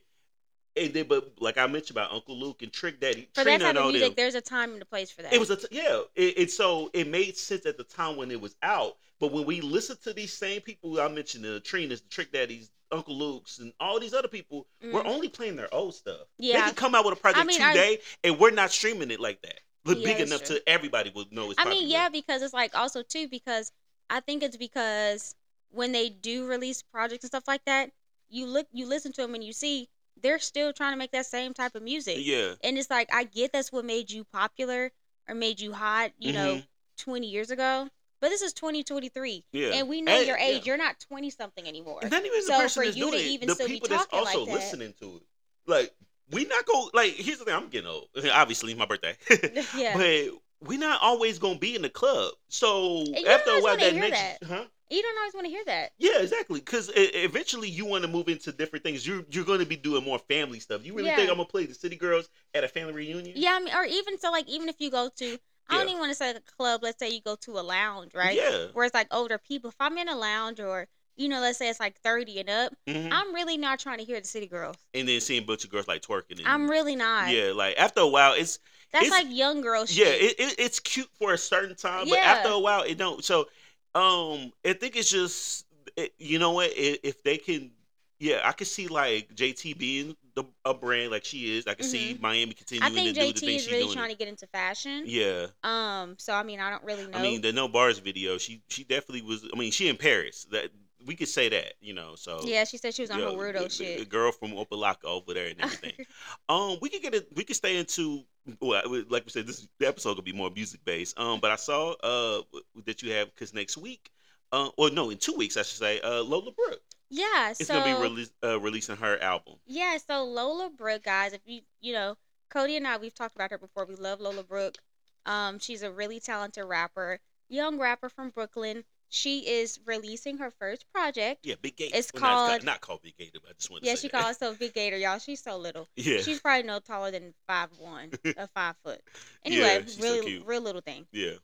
And 0.76 0.92
then, 0.92 1.06
but 1.08 1.32
like 1.40 1.56
I 1.56 1.66
mentioned 1.66 1.96
about 1.96 2.12
Uncle 2.12 2.36
Luke 2.38 2.62
and 2.62 2.72
Trick 2.72 3.00
Daddy, 3.00 3.28
For 3.34 3.44
that 3.44 3.44
Trina 3.44 3.58
type 3.58 3.68
and 3.70 3.78
of 3.78 3.84
music, 3.92 4.08
them. 4.08 4.14
there's 4.16 4.34
a 4.34 4.40
time 4.40 4.72
and 4.72 4.82
a 4.82 4.84
place 4.84 5.10
for 5.10 5.22
that. 5.22 5.32
It 5.32 5.38
was 5.38 5.50
a 5.50 5.56
t- 5.56 5.68
yeah. 5.70 6.00
It, 6.16 6.38
it 6.38 6.50
so 6.50 6.90
it 6.92 7.06
made 7.08 7.36
sense 7.36 7.64
at 7.66 7.76
the 7.76 7.84
time 7.84 8.16
when 8.16 8.30
it 8.30 8.40
was 8.40 8.56
out. 8.62 8.96
But 9.20 9.30
when 9.32 9.46
we 9.46 9.60
listen 9.60 9.96
to 10.02 10.12
these 10.12 10.32
same 10.32 10.60
people 10.60 11.00
I 11.00 11.06
mentioned, 11.08 11.44
the 11.44 11.60
Trinas, 11.60 12.02
the 12.02 12.08
Trick 12.10 12.32
Daddies, 12.32 12.70
Uncle 12.90 13.16
Luke's, 13.16 13.58
and 13.58 13.72
all 13.78 14.00
these 14.00 14.14
other 14.14 14.26
people, 14.28 14.66
we're 14.82 15.02
Mhm. 15.02 15.06
only 15.06 15.28
playing 15.28 15.54
their 15.56 15.72
old 15.72 15.94
stuff. 15.94 16.26
Yeah. 16.38 16.54
they 16.60 16.66
can 16.66 16.74
come 16.74 16.94
out 16.96 17.04
with 17.04 17.14
a 17.16 17.20
project 17.20 17.46
mean, 17.46 17.62
I- 17.62 17.72
today, 17.72 18.00
and 18.24 18.38
we're 18.40 18.50
not 18.50 18.72
streaming 18.72 19.10
it 19.12 19.20
like 19.20 19.40
that. 19.42 19.60
But 19.84 19.98
Yeah, 19.98 20.04
big 20.12 20.20
enough 20.26 20.42
true. 20.44 20.56
to 20.56 20.68
everybody 20.68 21.10
will 21.14 21.26
know 21.30 21.50
it's. 21.50 21.60
I 21.60 21.68
mean, 21.68 21.88
yeah, 21.88 22.08
because 22.08 22.42
it's 22.42 22.54
like 22.54 22.74
also 22.74 23.02
too 23.02 23.28
because 23.28 23.70
I 24.10 24.20
think 24.20 24.42
it's 24.42 24.56
because 24.56 25.34
when 25.70 25.92
they 25.92 26.08
do 26.08 26.46
release 26.46 26.82
projects 26.82 27.22
and 27.24 27.30
stuff 27.30 27.46
like 27.46 27.64
that, 27.66 27.92
you 28.28 28.46
look, 28.46 28.66
you 28.72 28.86
listen 28.86 29.12
to 29.12 29.22
them 29.22 29.34
and 29.34 29.44
you 29.44 29.52
see 29.52 29.88
they're 30.22 30.38
still 30.38 30.72
trying 30.72 30.92
to 30.92 30.96
make 30.96 31.12
that 31.12 31.26
same 31.26 31.52
type 31.54 31.74
of 31.74 31.82
music. 31.82 32.18
yeah, 32.20 32.54
And 32.62 32.78
it's 32.78 32.90
like 32.90 33.12
I 33.12 33.24
get 33.24 33.52
that's 33.52 33.72
what 33.72 33.84
made 33.84 34.10
you 34.10 34.24
popular 34.24 34.92
or 35.28 35.34
made 35.34 35.60
you 35.60 35.72
hot, 35.72 36.12
you 36.18 36.32
know, 36.32 36.56
Mhm. 36.56 36.66
20 36.98 37.26
years 37.26 37.50
ago. 37.50 37.88
But 38.20 38.30
this 38.30 38.40
is 38.40 38.54
2023, 38.54 39.44
yeah. 39.52 39.68
and 39.74 39.88
we 39.88 40.00
know 40.00 40.12
And- 40.12 40.26
your 40.26 40.38
age. 40.38 40.58
yeah. 40.58 40.62
You're 40.64 40.76
not 40.78 40.98
20 41.00 41.28
something 41.30 41.66
anymore. 41.66 41.98
And 42.00 42.10
not 42.10 42.24
even 42.24 42.38
the 42.40 42.46
So 42.46 42.58
person 42.58 42.82
for 42.82 42.86
that's 42.86 42.96
you 42.96 43.10
to 43.10 43.16
even 43.18 43.48
the 43.48 43.54
still 43.54 43.66
be 43.66 43.74
people 43.74 43.88
that's 43.88 44.06
talking 44.06 44.24
like 44.24 44.34
also 44.36 44.46
that- 44.46 44.52
listening 44.54 44.94
to 45.00 45.16
it. 45.16 45.22
Like 45.66 45.94
we 46.30 46.44
not 46.46 46.64
go 46.64 46.90
like 46.94 47.14
here's 47.14 47.38
the 47.38 47.44
thing. 47.44 47.54
I'm 47.54 47.68
getting 47.68 47.88
old. 47.90 48.08
Obviously, 48.32 48.74
my 48.74 48.86
birthday. 48.86 49.16
yeah, 49.76 49.94
But 49.96 50.40
we're 50.66 50.78
not 50.78 51.02
always 51.02 51.38
gonna 51.38 51.58
be 51.58 51.74
in 51.76 51.82
the 51.82 51.90
club. 51.90 52.32
So 52.48 53.04
after 53.26 53.50
a 53.50 53.60
while, 53.60 53.76
that 53.76 53.94
next, 53.94 54.18
that. 54.20 54.42
huh? 54.44 54.64
You 54.90 55.02
don't 55.02 55.18
always 55.18 55.34
want 55.34 55.46
to 55.46 55.50
hear 55.50 55.64
that. 55.66 55.92
Yeah, 55.98 56.20
exactly. 56.20 56.60
Because 56.60 56.90
eventually 56.94 57.68
you 57.68 57.84
want 57.86 58.02
to 58.04 58.08
move 58.08 58.28
into 58.28 58.52
different 58.52 58.84
things. 58.84 59.06
You're 59.06 59.24
you're 59.30 59.44
going 59.44 59.60
to 59.60 59.66
be 59.66 59.76
doing 59.76 60.04
more 60.04 60.18
family 60.18 60.60
stuff. 60.60 60.84
You 60.84 60.94
really 60.94 61.08
Yeah. 61.08 61.16
think 61.16 61.30
I'm 61.30 61.36
gonna 61.36 61.48
play 61.48 61.66
the 61.66 61.74
City 61.74 61.96
Girls 61.96 62.28
at 62.54 62.64
a 62.64 62.68
family 62.68 62.92
reunion? 62.92 63.32
Yeah, 63.36 63.52
I 63.54 63.60
mean, 63.60 63.74
or 63.74 63.84
even 63.84 64.18
so, 64.18 64.30
like 64.30 64.48
even 64.48 64.68
if 64.68 64.76
you 64.78 64.90
go 64.90 65.08
to, 65.16 65.38
I 65.70 65.78
don't 65.78 65.88
even 65.88 66.00
want 66.00 66.10
to 66.10 66.14
say 66.14 66.28
like 66.28 66.36
a 66.36 66.56
club. 66.56 66.80
Let's 66.82 66.98
say 66.98 67.08
you 67.10 67.20
go 67.22 67.36
to 67.36 67.52
a 67.52 67.62
lounge, 67.62 68.14
right? 68.14 68.36
Yeah. 68.36 68.66
Where 68.74 68.84
it's 68.84 68.94
like 68.94 69.08
older 69.10 69.38
people. 69.38 69.70
If 69.70 69.76
I'm 69.80 69.96
in 69.98 70.08
a 70.08 70.16
lounge 70.16 70.60
or 70.60 70.86
you 71.16 71.28
know, 71.28 71.40
let's 71.40 71.58
say 71.58 71.68
it's 71.70 71.78
like 71.78 71.96
30 72.00 72.40
and 72.40 72.50
up, 72.50 72.72
Mhm. 72.88 73.08
I'm 73.12 73.32
really 73.32 73.56
not 73.56 73.78
trying 73.78 73.98
to 73.98 74.04
hear 74.04 74.20
the 74.20 74.26
city 74.26 74.48
girls. 74.48 74.74
And 74.94 75.08
then 75.08 75.20
seeing 75.20 75.46
bunch 75.46 75.62
of 75.64 75.70
girls 75.70 75.86
like 75.86 76.02
twerking. 76.02 76.38
And, 76.40 76.48
I'm 76.48 76.68
really 76.68 76.96
not. 76.96 77.30
yeah, 77.30 77.52
like 77.54 77.76
after 77.78 78.00
a 78.00 78.06
while, 78.08 78.32
it's 78.34 78.58
That's 78.90 79.06
it's- 79.06 79.22
like 79.24 79.32
young 79.32 79.60
girl 79.60 79.86
shit. 79.86 79.96
yeah, 79.96 80.12
it, 80.12 80.34
it, 80.40 80.54
it's 80.58 80.80
cute 80.80 81.08
for 81.16 81.32
a 81.32 81.38
certain 81.38 81.76
time, 81.76 82.08
but 82.08 82.18
after 82.18 82.48
a 82.48 82.58
while, 82.58 82.82
it 82.82 82.98
don't. 82.98 83.24
So, 83.24 83.46
um, 83.94 84.52
I 84.64 84.72
think 84.72 84.96
it's 84.96 85.10
just 85.10 85.66
it, 85.96 86.12
you 86.18 86.38
know 86.38 86.52
what? 86.52 86.70
If, 86.74 86.98
if 87.02 87.22
they 87.22 87.36
can, 87.36 87.70
yeah, 88.18 88.40
I 88.44 88.52
could 88.52 88.66
see 88.66 88.88
like 88.88 89.34
JT 89.34 89.78
being 89.78 90.16
the 90.34 90.44
a 90.64 90.74
brand 90.74 91.10
like 91.10 91.24
she 91.24 91.56
is. 91.56 91.66
I 91.66 91.74
could 91.74 91.84
see 91.84 92.18
Miami 92.20 92.50
I 92.50 92.54
continuing 92.54 92.94
think 92.94 93.14
to 93.14 93.20
do 93.20 93.26
the 93.26 93.32
JT 93.32 93.38
things 93.40 93.42
is 93.42 93.62
she's 93.62 93.72
really 93.72 93.84
doing. 93.84 93.96
trying 93.96 94.10
to 94.10 94.16
get 94.16 94.28
into 94.28 94.46
fashion. 94.48 95.04
yeah, 95.06 95.46
Um, 95.62 96.16
so 96.18 96.32
I 96.34 96.42
mean, 96.42 96.60
I 96.60 96.70
don't 96.70 96.84
really 96.84 97.06
know. 97.06 97.18
I 97.18 97.22
mean 97.22 97.40
the 97.40 97.52
No 97.52 97.68
Bars 97.68 97.98
video, 97.98 98.38
she 98.38 98.62
she 98.68 98.84
definitely 98.84 99.22
was. 99.22 99.48
I 99.52 99.58
mean, 99.58 99.70
she 99.70 99.88
in 99.88 99.96
Paris. 99.96 100.46
That 100.50 100.70
we 101.06 101.14
could 101.14 101.28
say 101.28 101.48
that, 101.50 101.74
you 101.80 101.94
know. 101.94 102.14
So 102.16 102.40
yeah, 102.44 102.64
she 102.64 102.78
said 102.78 102.94
she 102.94 103.02
was 103.02 103.10
on 103.10 103.20
yeah, 103.20 103.26
her 103.26 103.30
the- 103.32 103.36
weirdo 103.36 103.62
the, 103.64 103.70
shit. 103.70 103.98
The 103.98 104.04
girl 104.06 104.32
from 104.32 104.52
Opa-locka 104.52 105.04
over 105.04 105.34
there 105.34 105.48
and 105.48 105.60
everything. 105.60 105.92
um, 106.48 106.78
we 106.80 106.88
could 106.88 107.02
get 107.02 107.14
it. 107.14 107.28
We 107.34 107.44
could 107.44 107.56
stay 107.56 107.76
into. 107.76 108.24
Well, 108.60 108.82
like 109.08 109.24
we 109.24 109.30
said, 109.30 109.46
this 109.46 109.66
the 109.78 109.88
episode 109.88 110.16
could 110.16 110.24
be 110.24 110.32
more 110.32 110.50
music 110.50 110.84
based. 110.84 111.18
Um, 111.18 111.40
but 111.40 111.50
I 111.50 111.56
saw 111.56 111.92
uh 112.02 112.42
that 112.84 113.02
you 113.02 113.12
have 113.12 113.34
because 113.34 113.54
next 113.54 113.76
week, 113.76 114.10
uh, 114.52 114.68
or 114.76 114.90
no, 114.90 115.10
in 115.10 115.18
two 115.18 115.34
weeks 115.34 115.56
I 115.56 115.62
should 115.62 115.78
say, 115.78 116.00
uh, 116.00 116.22
Lola 116.22 116.52
Brooke 116.52 116.82
yeah, 117.10 117.54
is 117.58 117.68
so 117.68 117.74
gonna 117.74 117.84
be 117.84 118.00
release, 118.02 118.32
uh, 118.42 118.58
releasing 118.60 118.96
her 118.96 119.18
album. 119.22 119.54
yeah, 119.66 119.96
so 119.98 120.24
Lola 120.24 120.70
Brooke, 120.70 121.04
guys, 121.04 121.32
if 121.32 121.40
you 121.44 121.62
you 121.80 121.92
know, 121.92 122.16
Cody 122.50 122.76
and 122.76 122.86
I, 122.86 122.96
we've 122.96 123.14
talked 123.14 123.36
about 123.36 123.50
her 123.50 123.58
before. 123.58 123.84
We 123.84 123.94
love 123.96 124.20
Lola 124.20 124.42
Brooke. 124.42 124.78
Um, 125.26 125.58
she's 125.58 125.82
a 125.82 125.92
really 125.92 126.20
talented 126.20 126.64
rapper, 126.64 127.20
young 127.48 127.78
rapper 127.78 128.08
from 128.08 128.30
Brooklyn. 128.30 128.84
She 129.14 129.46
is 129.46 129.78
releasing 129.86 130.38
her 130.38 130.50
first 130.50 130.86
project. 130.92 131.46
Yeah, 131.46 131.54
Big 131.62 131.76
Gator. 131.76 131.96
It's 131.96 132.10
Well, 132.12 132.20
called- 132.20 132.64
not 132.64 132.80
called 132.80 133.02
Big 133.02 133.16
Gator, 133.16 133.38
but 133.40 133.50
I 133.50 133.52
just 133.54 133.70
wanted 133.70 133.86
Yeah, 133.86 133.92
to 133.92 133.96
say 133.96 134.02
she 134.02 134.08
that. 134.08 134.20
calls 134.22 134.36
herself 134.36 134.58
Big 134.58 134.74
Gator, 134.74 134.96
y'all. 134.96 135.18
She's 135.20 135.40
so 135.40 135.56
little. 135.56 135.88
Yeah, 135.94 136.20
She's 136.20 136.40
probably 136.40 136.64
no 136.66 136.80
taller 136.80 137.12
than 137.12 137.32
five 137.46 137.68
one, 137.78 138.10
or 138.36 138.48
five 138.48 138.74
foot. 138.84 139.00
Yeah, 139.44 139.66
Anyway, 139.66 139.82
she's 139.84 139.96
so 139.98 140.02
really, 140.02 140.26
cute. 140.26 140.46
real 140.46 140.60
little 140.62 140.80
thing. 140.80 141.06
yeah. 141.12 141.34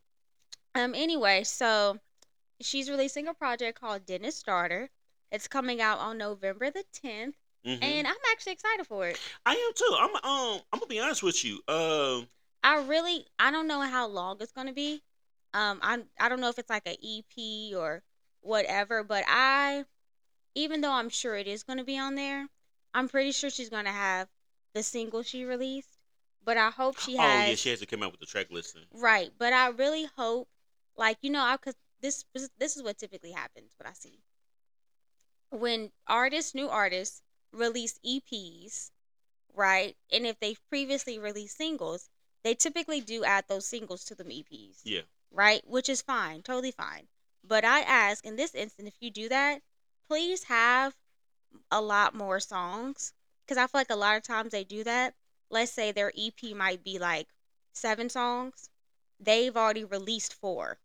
Um. 0.74 0.94
Anyway, 0.96 1.44
so 1.44 1.98
she's 2.60 2.90
releasing 2.90 3.28
a 3.28 3.34
project 3.34 3.80
called 3.80 4.04
Dennis 4.06 4.42
Daughter. 4.42 4.88
It's 5.30 5.46
coming 5.46 5.80
out 5.80 5.98
on 6.00 6.18
November 6.18 6.70
the 6.72 6.84
10th, 7.04 7.34
mhm. 7.64 7.82
and 7.82 8.06
I'm 8.06 8.14
actually 8.32 8.52
excited 8.54 8.84
for 8.86 9.06
it. 9.06 9.18
I 9.46 9.52
am 9.54 9.72
too. 9.74 9.96
I'm 9.96 10.14
um. 10.16 10.60
I'm 10.72 10.78
gonna 10.80 10.86
be 10.86 10.98
honest 10.98 11.22
with 11.22 11.44
you. 11.44 11.60
Um. 11.68 12.26
I 12.64 12.82
really, 12.82 13.26
I 13.38 13.50
don't 13.52 13.66
know 13.68 13.80
how 13.82 14.06
long 14.08 14.38
it's 14.40 14.52
gonna 14.52 14.72
be. 14.72 15.02
Um, 15.52 15.80
I 15.82 16.00
I 16.18 16.28
don't 16.28 16.40
know 16.40 16.48
if 16.48 16.58
it's 16.58 16.70
like 16.70 16.86
an 16.86 16.96
EP 17.04 17.74
or 17.76 18.02
whatever, 18.40 19.02
but 19.02 19.24
I, 19.26 19.84
even 20.54 20.80
though 20.80 20.92
I'm 20.92 21.08
sure 21.08 21.36
it 21.36 21.46
is 21.46 21.62
gonna 21.62 21.84
be 21.84 21.98
on 21.98 22.14
there, 22.14 22.48
I'm 22.94 23.08
pretty 23.08 23.32
sure 23.32 23.50
she's 23.50 23.70
gonna 23.70 23.92
have 23.92 24.28
the 24.74 24.82
single 24.82 25.22
she 25.22 25.44
released. 25.44 25.98
But 26.42 26.56
I 26.56 26.70
hope 26.70 26.98
she 26.98 27.16
has. 27.16 27.46
oh 27.46 27.50
yeah, 27.50 27.54
she 27.54 27.70
has 27.70 27.80
to 27.80 27.86
come 27.86 28.02
out 28.02 28.12
with 28.12 28.20
the 28.20 28.26
track 28.26 28.46
listing. 28.50 28.82
Right, 28.92 29.30
but 29.38 29.52
I 29.52 29.68
really 29.68 30.06
hope, 30.16 30.48
like 30.96 31.18
you 31.20 31.30
know, 31.30 31.56
because 31.60 31.74
this 32.00 32.24
this 32.32 32.48
this 32.58 32.76
is 32.76 32.82
what 32.82 32.98
typically 32.98 33.32
happens. 33.32 33.74
What 33.76 33.88
I 33.88 33.92
see 33.92 34.20
when 35.50 35.90
artists, 36.06 36.54
new 36.54 36.68
artists, 36.68 37.22
release 37.52 37.98
EPs, 38.06 38.90
right, 39.54 39.96
and 40.12 40.26
if 40.26 40.38
they've 40.40 40.60
previously 40.68 41.18
released 41.18 41.56
singles, 41.56 42.08
they 42.44 42.54
typically 42.54 43.00
do 43.00 43.24
add 43.24 43.44
those 43.48 43.66
singles 43.66 44.04
to 44.04 44.14
them 44.14 44.28
EPs, 44.28 44.80
Yeah. 44.84 45.02
Right, 45.32 45.62
which 45.66 45.88
is 45.88 46.02
fine, 46.02 46.42
totally 46.42 46.70
fine. 46.70 47.08
But 47.46 47.64
I 47.64 47.80
ask 47.80 48.24
in 48.24 48.36
this 48.36 48.54
instance, 48.54 48.88
if 48.88 48.94
you 49.00 49.10
do 49.10 49.28
that, 49.28 49.62
please 50.06 50.44
have 50.44 50.94
a 51.70 51.80
lot 51.80 52.14
more 52.14 52.40
songs, 52.40 53.12
because 53.44 53.58
I 53.58 53.66
feel 53.66 53.80
like 53.80 53.90
a 53.90 53.96
lot 53.96 54.16
of 54.16 54.22
times 54.22 54.52
they 54.52 54.64
do 54.64 54.84
that. 54.84 55.14
Let's 55.50 55.72
say 55.72 55.90
their 55.90 56.12
EP 56.16 56.54
might 56.54 56.84
be 56.84 56.98
like 56.98 57.28
seven 57.72 58.08
songs, 58.08 58.70
they've 59.18 59.56
already 59.56 59.84
released 59.84 60.34
four. 60.34 60.78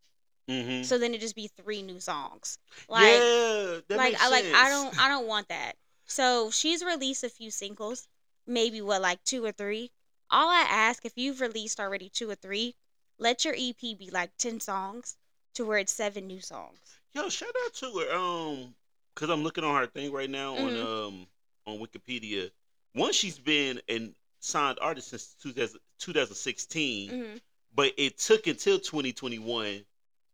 Mm-hmm. 0.50 0.84
So 0.84 0.98
then 0.98 1.14
it 1.14 1.22
just 1.22 1.36
be 1.36 1.48
three 1.48 1.82
new 1.82 2.00
songs. 2.00 2.60
Like 2.88 3.04
yeah, 3.04 3.80
like 3.90 4.16
I 4.22 4.30
like 4.30 4.46
I 4.46 4.70
don't 4.70 5.00
I 5.00 5.10
don't 5.10 5.28
want 5.28 5.50
that. 5.50 5.74
So 6.06 6.52
she's 6.52 6.84
released 6.84 7.24
a 7.24 7.30
few 7.30 7.50
singles, 7.50 8.08
maybe 8.46 8.82
what 8.82 9.02
like 9.02 9.24
two 9.24 9.44
or 9.44 9.52
three. 9.52 9.92
All 10.30 10.50
I 10.50 10.66
ask 10.70 11.06
if 11.06 11.14
you've 11.16 11.42
released 11.42 11.80
already 11.80 12.10
two 12.10 12.30
or 12.30 12.36
three, 12.36 12.75
let 13.18 13.46
your 13.46 13.54
EP 13.58 13.80
be 13.80 14.10
like 14.12 14.32
10 14.38 14.60
songs 14.60 15.16
to 15.54 15.66
where 15.66 15.78
it's 15.78 15.94
seven 15.94 16.28
new 16.28 16.42
songs. 16.42 16.80
Yo, 17.14 17.30
shout 17.30 17.50
out 17.66 17.74
to 17.76 17.92
her. 18.00 18.14
Um, 18.16 18.76
cause 19.16 19.30
I'm 19.30 19.44
looking 19.44 19.64
on 19.64 19.76
her 19.76 19.88
thing 19.88 20.12
right 20.12 20.30
now 20.30 20.56
Mhm. 20.56 20.62
on 20.62 21.08
um 21.08 21.28
on 21.66 21.80
Wikipedia. 21.80 22.51
One, 22.94 23.12
she's 23.14 23.40
been 23.40 23.82
a 23.90 24.14
signed 24.40 24.78
artist 24.82 25.10
since 25.10 25.34
2000, 25.42 25.80
2016, 26.00 27.10
hmm 27.10 27.38
but 27.74 27.92
it 27.98 28.18
took 28.18 28.48
until 28.48 28.80
2021 28.80 29.84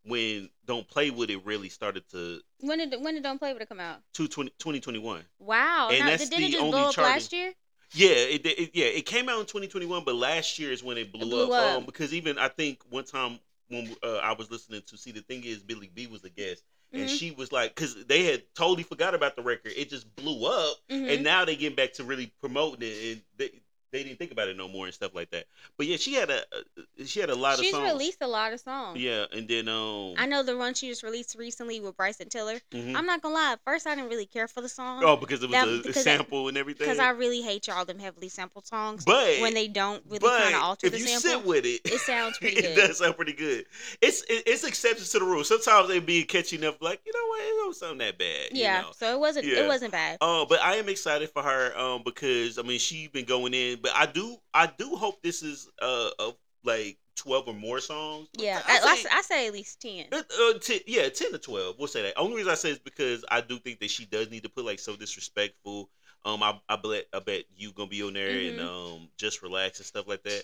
when 0.03 0.47
Don't 0.65 0.87
Play 0.87 1.09
With 1.09 1.31
It 1.31 1.43
really 1.43 1.69
started 1.69 2.07
to 2.11 2.39
When 2.59 2.77
did 2.77 3.01
when 3.03 3.15
did 3.15 3.23
Don't 3.23 3.39
Play 3.39 3.53
With 3.53 3.63
It 3.63 3.69
come 3.69 3.79
out? 3.79 4.01
to 4.13 4.27
20, 4.27 4.51
2021. 4.59 5.23
Wow. 5.39 5.89
And 5.89 5.99
now, 5.99 6.05
that's 6.07 6.23
it 6.23 6.29
the 6.29 6.37
just 6.49 6.57
only 6.57 6.71
blow 6.71 6.89
up 6.89 6.93
charting- 6.95 7.13
last 7.13 7.33
year? 7.33 7.53
Yeah, 7.93 8.09
it, 8.09 8.45
it 8.45 8.71
yeah 8.73 8.85
it 8.85 9.05
came 9.05 9.27
out 9.29 9.39
in 9.39 9.45
2021, 9.45 10.03
but 10.05 10.15
last 10.15 10.57
year 10.59 10.71
is 10.71 10.83
when 10.83 10.97
it 10.97 11.11
blew, 11.11 11.27
blew 11.29 11.45
up. 11.45 11.59
up. 11.59 11.77
Um, 11.77 11.85
because 11.85 12.13
even 12.13 12.37
I 12.37 12.47
think 12.47 12.79
one 12.89 13.03
time 13.03 13.39
when 13.69 13.95
uh, 14.03 14.17
I 14.17 14.33
was 14.33 14.49
listening 14.51 14.81
to 14.87 14.97
see 14.97 15.11
the 15.11 15.21
thing 15.21 15.43
is 15.43 15.59
Billy 15.63 15.89
B 15.93 16.07
was 16.07 16.23
a 16.23 16.29
guest. 16.29 16.63
And 16.93 17.03
Mhm. 17.07 17.17
she 17.17 17.31
was 17.31 17.53
like, 17.53 17.73
because 17.73 17.95
they 18.05 18.25
had 18.25 18.43
totally 18.53 18.83
forgot 18.83 19.13
about 19.15 19.37
the 19.37 19.41
record. 19.41 19.71
It 19.77 19.89
just 19.89 20.13
blew 20.17 20.45
up. 20.45 20.77
Mhm. 20.89 21.09
and 21.13 21.23
now 21.23 21.45
they 21.45 21.55
get 21.55 21.75
back 21.75 21.93
to 21.93 22.03
really 22.03 22.31
promoting 22.41 22.81
it 22.81 23.11
and 23.13 23.21
they, 23.37 23.60
they 23.91 24.03
didn't 24.03 24.17
think 24.17 24.31
about 24.31 24.47
it 24.47 24.57
no 24.57 24.67
more 24.67 24.85
and 24.85 24.93
stuff 24.93 25.13
like 25.13 25.29
that 25.31 25.45
but 25.77 25.85
yeah 25.87 25.97
she 25.97 26.13
had 26.13 26.29
a 26.29 26.39
uh, 26.39 26.83
she 27.05 27.19
had 27.19 27.29
a 27.29 27.35
lot 27.35 27.57
She's 27.57 27.73
of 27.73 27.79
songs 27.81 27.91
released 27.91 28.21
a 28.21 28.27
lot 28.27 28.53
of 28.53 28.59
songs. 28.59 28.99
yeah 28.99 29.25
and 29.33 29.47
then 29.47 29.67
um 29.67 30.13
I 30.17 30.25
know 30.25 30.43
the 30.43 30.57
one 30.57 30.73
she 30.73 30.87
just 30.89 31.03
released 31.03 31.35
recently 31.37 31.79
with 31.79 31.97
Bryson 31.97 32.29
Tiller. 32.29 32.59
mhm. 32.71 32.95
I'm 32.95 33.05
not 33.05 33.21
gonna 33.21 33.35
lie, 33.35 33.53
at 33.53 33.59
first 33.65 33.87
I 33.87 33.95
didn't 33.95 34.09
really 34.09 34.25
care 34.25 34.47
for 34.47 34.61
the 34.61 34.69
song. 34.69 35.03
oh 35.03 35.15
because 35.17 35.43
it 35.43 35.49
was 35.49 35.53
that- 35.53 35.67
a, 35.85 35.89
a 35.89 35.93
sample 35.93 36.47
and 36.47 36.57
everything 36.57 36.85
Because 36.87 36.99
I 36.99 37.09
really 37.09 37.41
hate 37.41 37.67
y'all 37.67 37.85
them 37.85 37.99
heavily 37.99 38.29
sampled 38.29 38.65
songs 38.67 39.03
but 39.05 39.39
when 39.41 39.53
they 39.53 39.67
don't 39.67 40.03
really 40.07 40.19
kind 40.27 40.55
of 40.55 40.61
alter 40.61 40.87
if 40.87 40.93
the 40.93 40.99
you 40.99 41.07
sample. 41.07 41.29
sit 41.41 41.45
with 41.45 41.65
it 41.65 41.81
it 41.85 41.99
sounds 42.01 42.37
pretty 42.37 42.57
it 42.59 42.75
good. 42.75 42.87
does 42.87 42.97
sound 42.99 43.15
pretty 43.15 43.33
good 43.33 43.65
it's 44.01 44.21
it, 44.23 44.43
it's 44.45 44.63
exceptions 44.63 45.09
to 45.09 45.19
the 45.19 45.25
rule 45.25 45.43
sometimes 45.43 45.87
they 45.87 45.99
be 45.99 46.23
catchy 46.23 46.55
enough 46.57 46.81
like 46.81 47.01
you 47.05 47.11
know 47.13 47.27
what 47.27 47.41
it 47.41 47.51
don't 47.63 47.75
sound 47.75 47.99
that 48.01 48.17
bad 48.17 48.49
you 48.51 48.61
yeah, 48.61 48.81
know? 48.81 48.91
so 48.95 49.13
it 49.13 49.19
wasn't 49.19 49.45
Yeah. 49.45 49.63
it 49.63 49.67
wasn't 49.67 49.91
bad. 49.91 50.17
Uh, 50.21 50.45
but 50.45 50.61
I 50.61 50.75
am 50.75 50.89
excited 50.89 51.29
for 51.29 51.41
her 51.43 51.77
um 51.77 52.01
because 52.03 52.57
I 52.57 52.61
mean 52.63 52.79
she's 52.79 53.07
been 53.09 53.25
going 53.25 53.53
in, 53.53 53.79
but 53.81 53.91
I 53.95 54.05
do 54.05 54.37
I 54.53 54.67
do 54.67 54.95
hope 54.95 55.21
this 55.21 55.41
is 55.43 55.69
uh 55.81 56.09
of 56.19 56.35
like 56.63 56.97
twelve 57.15 57.47
or 57.47 57.53
more 57.53 57.79
songs. 57.79 58.27
yeah, 58.33 58.61
I 58.67 58.77
I, 58.77 58.91
I, 58.91 58.95
say- 58.97 59.09
I 59.11 59.21
say 59.21 59.47
at 59.47 59.53
least 59.53 59.81
ten. 59.81 60.05
Uh, 60.11 60.17
uh, 60.17 60.59
t- 60.59 60.83
yeah, 60.87 61.09
ten 61.09 61.31
to 61.31 61.37
twelve. 61.37 61.75
We'll 61.77 61.87
say 61.87 62.01
that. 62.03 62.13
Only 62.17 62.37
reason 62.37 62.51
I 62.51 62.55
say 62.55 62.71
is 62.71 62.79
because 62.79 63.23
I 63.29 63.41
do 63.41 63.59
think 63.59 63.79
that 63.79 63.89
she 63.91 64.05
does 64.05 64.29
need 64.31 64.43
to 64.43 64.49
put 64.49 64.65
like 64.65 64.79
so 64.79 64.95
disrespectful. 64.95 65.89
Um, 66.23 66.43
I 66.43 66.59
I 66.69 66.75
bet 66.77 67.05
I 67.13 67.19
bet 67.19 67.43
you 67.55 67.71
gonna 67.73 67.89
be 67.89 68.03
on 68.03 68.13
there 68.13 68.29
and 68.29 68.59
Mhm. 68.59 68.65
um 68.95 69.09
just 69.17 69.41
relax 69.41 69.79
and 69.79 69.85
stuff 69.85 70.07
like 70.07 70.23
that. 70.23 70.43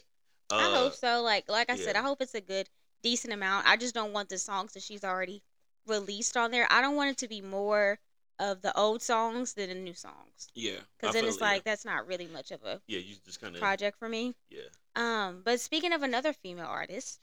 Uh, 0.52 0.56
I 0.58 0.76
hope 0.76 0.94
so. 0.94 1.22
Like 1.22 1.50
like 1.50 1.70
I 1.70 1.76
said. 1.76 1.96
I 1.96 2.02
hope 2.02 2.22
it's 2.22 2.34
a 2.36 2.42
good 2.42 2.68
decent 3.04 3.34
amount. 3.34 3.68
I 3.68 3.78
just 3.78 3.94
don't 3.94 4.14
want 4.14 4.30
the 4.30 4.38
songs 4.38 4.74
that 4.74 4.82
she's 4.84 5.04
already 5.04 5.44
released 5.86 6.36
on 6.36 6.52
there. 6.52 6.68
I 6.72 6.82
don't 6.82 6.96
want 6.96 7.12
it 7.12 7.18
to 7.20 7.28
be 7.28 7.42
more 7.42 8.00
of 8.40 8.62
the 8.62 8.76
old 8.78 9.02
songs 9.02 9.54
than 9.54 9.70
the 9.70 9.76
new 9.76 9.94
songs. 9.94 10.48
Yeah, 10.54 10.78
Because 11.00 11.14
then 11.14 11.26
it's 11.26 11.38
it, 11.38 11.42
like 11.42 11.64
that's 11.64 11.86
not 11.86 12.08
really 12.08 12.28
much 12.28 12.52
of 12.52 12.64
a 12.64 12.82
yeah, 12.88 13.00
yeah 13.00 13.06
you 13.06 13.16
just 13.26 13.42
kind 13.42 13.56
of 13.56 13.62
project 13.62 13.98
for 13.98 14.10
me. 14.10 14.34
yeah. 14.50 14.62
Um, 14.96 15.42
but 15.46 15.60
speaking 15.60 15.94
of 15.94 16.04
another 16.04 16.34
female 16.34 16.66
artist, 16.68 17.20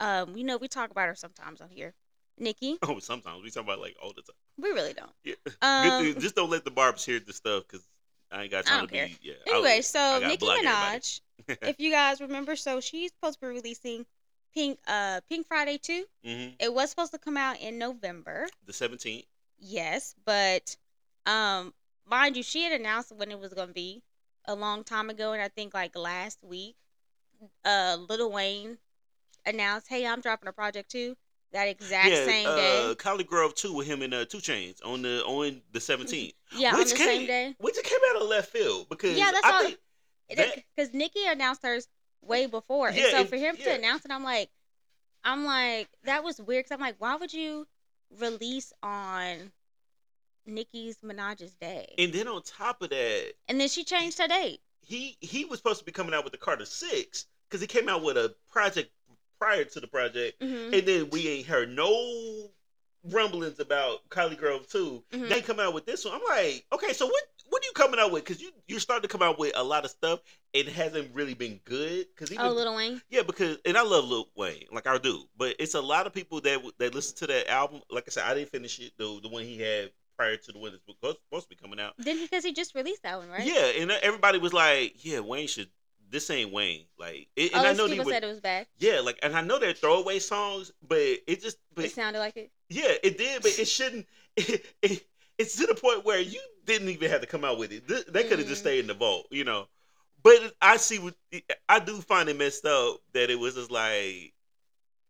um, 0.00 0.36
you 0.36 0.44
know 0.44 0.56
we 0.56 0.68
talk 0.68 0.90
about 0.90 1.08
her 1.08 1.14
sometimes 1.14 1.60
on 1.60 1.68
here, 1.70 1.94
Nicki. 2.38 2.78
Oh, 2.82 2.98
sometimes 2.98 3.42
we 3.42 3.50
talk 3.50 3.64
about 3.64 3.80
like 3.80 3.96
all 4.02 4.12
the 4.14 4.22
time. 4.22 4.36
We 4.58 4.70
really 4.70 4.94
don't. 4.94 5.10
Yeah. 5.24 5.34
Um, 5.62 6.20
just 6.20 6.34
don't 6.34 6.50
let 6.50 6.64
the 6.64 6.70
barbs 6.70 7.04
hear 7.04 7.20
the 7.20 7.32
stuff 7.32 7.64
because 7.68 7.86
I 8.30 8.42
ain't 8.42 8.50
got 8.50 8.66
I 8.66 8.70
time 8.70 8.78
don't 8.80 8.88
to 8.88 8.94
care. 8.94 9.06
be. 9.06 9.18
Yeah. 9.22 9.34
Anyway, 9.46 9.76
I 9.76 9.80
so 9.80 10.20
Nicki. 10.26 10.46
Minaj, 10.46 11.20
if 11.62 11.78
you 11.78 11.90
guys 11.90 12.20
remember, 12.20 12.56
so 12.56 12.80
she's 12.80 13.10
supposed 13.12 13.40
to 13.40 13.46
be 13.46 13.52
releasing 13.54 14.06
Pink 14.54 14.78
uh 14.86 15.20
Pink 15.28 15.46
Friday 15.46 15.78
2. 15.78 16.04
hmm 16.24 16.48
It 16.58 16.72
was 16.72 16.90
supposed 16.90 17.12
to 17.12 17.18
come 17.18 17.36
out 17.36 17.60
in 17.60 17.78
November. 17.78 18.46
The 18.66 18.72
seventeenth. 18.72 19.24
Yes, 19.64 20.14
but 20.24 20.76
um 21.24 21.72
mind 22.04 22.36
you, 22.36 22.42
she 22.42 22.64
had 22.64 22.72
announced 22.78 23.12
when 23.14 23.30
it 23.30 23.38
was 23.38 23.54
going 23.54 23.68
to 23.68 23.74
be 23.74 24.02
a 24.46 24.54
long 24.56 24.82
time 24.82 25.08
ago 25.08 25.32
and 25.32 25.40
I 25.40 25.48
think 25.48 25.72
like 25.72 25.96
last 25.96 26.38
week 26.42 26.74
uh 27.64 27.96
Lil 28.08 28.30
Wayne 28.30 28.78
announced, 29.46 29.86
"Hey, 29.88 30.06
I'm 30.06 30.20
dropping 30.20 30.48
a 30.48 30.52
project 30.52 30.90
too." 30.90 31.16
That 31.52 31.68
exact 31.68 32.08
yeah, 32.08 32.24
same 32.24 32.46
uh, 32.48 32.56
day. 32.56 32.94
ColleGrove 32.96 33.54
too 33.54 33.74
with 33.74 33.86
him 33.86 34.00
and 34.00 34.14
uh, 34.14 34.24
2 34.24 34.38
Chainz 34.38 34.78
on 34.86 35.02
the 35.02 35.22
on 35.24 35.60
the 35.72 35.80
seventeenth. 35.80 36.32
Yeah, 36.56 36.72
on 36.72 36.78
which 36.78 36.90
the 36.92 36.96
came, 36.96 37.06
same 37.06 37.26
day. 37.26 37.54
Which 37.58 37.76
came 37.84 37.98
out 38.10 38.22
of 38.22 38.28
left 38.28 38.50
field 38.50 38.88
because 38.88 39.16
Yeah, 39.18 39.30
that's 39.32 39.44
I 39.46 39.64
all- 40.30 40.46
Because 40.74 40.94
Nicki 40.94 41.26
announced 41.26 41.62
hers 41.62 41.88
way 42.22 42.46
before, 42.46 42.88
and 42.88 42.96
so 42.96 43.18
and- 43.18 43.28
for 43.28 43.36
him 43.36 43.56
yeah. 43.58 43.64
to 43.66 43.74
announce 43.74 44.04
it, 44.06 44.10
I'm 44.10 44.24
like, 44.24 44.48
I'm 45.24 45.44
like, 45.44 45.88
that 46.04 46.24
was 46.24 46.40
weird. 46.40 46.64
Cause 46.64 46.72
I'm 46.72 46.80
like, 46.80 46.96
why 46.98 47.16
would 47.16 47.34
you 47.34 47.66
release 48.18 48.72
on 48.82 49.52
Nicki's 50.46 50.98
Minaj's 51.04 51.54
day? 51.54 51.94
and 51.98 52.12
then 52.12 52.28
on 52.28 52.42
top 52.42 52.82
of 52.82 52.90
that, 52.90 53.32
and 53.48 53.60
then 53.60 53.68
she 53.68 53.84
changed 53.84 54.18
her 54.18 54.28
date. 54.28 54.60
he 54.80 55.16
he 55.20 55.44
was 55.44 55.58
supposed 55.58 55.78
to 55.78 55.84
be 55.84 55.92
coming 55.92 56.14
out 56.14 56.24
with 56.24 56.32
the 56.32 56.38
Carter 56.38 56.64
Six 56.64 57.26
because 57.48 57.60
he 57.60 57.66
came 57.66 57.88
out 57.88 58.02
with 58.02 58.16
a 58.16 58.34
project 58.50 58.90
prior 59.38 59.64
to 59.64 59.80
the 59.80 59.86
project, 59.86 60.42
hmm 60.42 60.70
and 60.72 60.86
then 60.86 61.10
we 61.10 61.28
ain't 61.28 61.46
heard 61.46 61.70
no 61.70 62.50
rumblings 63.10 63.58
about 63.60 64.08
ColleGrove 64.10 64.70
too. 64.70 65.02
Mhm. 65.12 65.28
They 65.28 65.40
come 65.40 65.58
out 65.60 65.74
with 65.74 65.86
this 65.86 66.04
one. 66.04 66.14
I'm 66.14 66.20
like, 66.28 66.64
okay, 66.72 66.92
so 66.92 67.06
what 67.06 67.22
what 67.48 67.62
are 67.62 67.66
you 67.66 67.72
coming 67.72 68.00
out 68.00 68.12
with? 68.12 68.24
Because 68.24 68.40
you 68.40 68.50
you're 68.66 68.80
starting 68.80 69.02
to 69.02 69.08
come 69.08 69.22
out 69.22 69.38
with 69.38 69.52
a 69.56 69.62
lot 69.62 69.84
of 69.84 69.90
stuff. 69.90 70.20
It 70.52 70.68
hasn't 70.68 71.14
really 71.14 71.34
been 71.34 71.60
good. 71.64 72.06
Because 72.14 72.34
Oh, 72.38 72.50
Lil 72.52 72.74
Wayne. 72.74 73.02
yeah, 73.10 73.22
because 73.22 73.58
and 73.64 73.76
I 73.76 73.82
love 73.82 74.04
Lil 74.06 74.28
Wayne, 74.36 74.64
like 74.72 74.86
I 74.86 74.96
do, 74.98 75.24
but 75.36 75.56
it's 75.58 75.74
a 75.74 75.80
lot 75.80 76.06
of 76.06 76.12
people 76.14 76.40
that 76.42 76.60
that 76.78 76.94
listen 76.94 77.16
to 77.18 77.26
that 77.26 77.48
album. 77.48 77.82
Like 77.90 78.04
I 78.06 78.10
said, 78.10 78.24
I 78.24 78.34
didn't 78.34 78.50
finish 78.50 78.78
it, 78.80 78.92
the 78.96 79.18
the 79.22 79.28
one 79.28 79.42
he 79.44 79.58
had 79.58 79.90
prior 80.16 80.36
to 80.36 80.52
the 80.52 80.58
one 80.58 80.70
that's 80.72 80.84
supposed 80.86 81.18
supposed 81.28 81.48
to 81.50 81.56
be 81.56 81.56
coming 81.56 81.80
out. 81.80 81.94
Then 81.98 82.18
because 82.20 82.44
he 82.44 82.52
just 82.52 82.74
released 82.74 83.02
that 83.02 83.18
one, 83.18 83.28
right? 83.28 83.44
Yeah, 83.44 83.82
and 83.82 83.90
everybody 83.90 84.38
was 84.38 84.52
like, 84.52 85.04
"Yeah, 85.04 85.20
Wayne 85.20 85.48
should. 85.48 85.68
This 86.10 86.28
ain't 86.30 86.52
Wayne." 86.52 86.84
Like, 86.98 87.28
it, 87.36 87.52
and 87.54 87.64
oh, 87.66 87.68
I 87.70 87.72
know 87.72 87.86
they 87.86 87.94
people 87.94 88.04
were, 88.06 88.12
said 88.12 88.22
it 88.24 88.28
was 88.28 88.40
bad. 88.40 88.66
yeah, 88.78 89.00
like, 89.00 89.18
and 89.22 89.34
I 89.34 89.40
know 89.40 89.58
they're 89.58 89.72
throwaway 89.72 90.18
songs, 90.18 90.70
but 90.86 90.98
it 90.98 91.40
just, 91.42 91.56
but 91.74 91.86
it 91.86 91.92
sounded 91.92 92.18
like 92.18 92.36
it. 92.36 92.50
Yeah, 92.72 92.92
it 93.02 93.18
did, 93.18 93.42
but 93.42 93.52
it 93.58 93.66
shouldn't. 93.68 94.06
It, 94.34 94.64
it, 94.80 95.04
it's 95.36 95.56
to 95.58 95.66
the 95.66 95.74
point 95.74 96.06
where 96.06 96.18
you 96.18 96.40
didn't 96.64 96.88
even 96.88 97.10
have 97.10 97.20
to 97.20 97.26
come 97.26 97.44
out 97.44 97.58
with 97.58 97.70
it. 97.70 97.86
Th- 97.86 98.06
They 98.06 98.24
could 98.24 98.38
have 98.38 98.48
just 98.48 98.60
Mm. 98.60 98.62
stayed 98.62 98.78
in 98.80 98.86
the 98.86 98.94
vault, 98.94 99.26
you 99.30 99.44
know. 99.44 99.66
But 100.22 100.54
I 100.62 100.78
see 100.78 100.98
what 100.98 101.14
I 101.68 101.80
do 101.80 102.00
find 102.00 102.28
it 102.30 102.38
messed 102.38 102.64
up 102.64 102.98
that 103.12 103.30
it 103.30 103.38
was 103.38 103.56
just 103.56 103.70
like, 103.70 104.32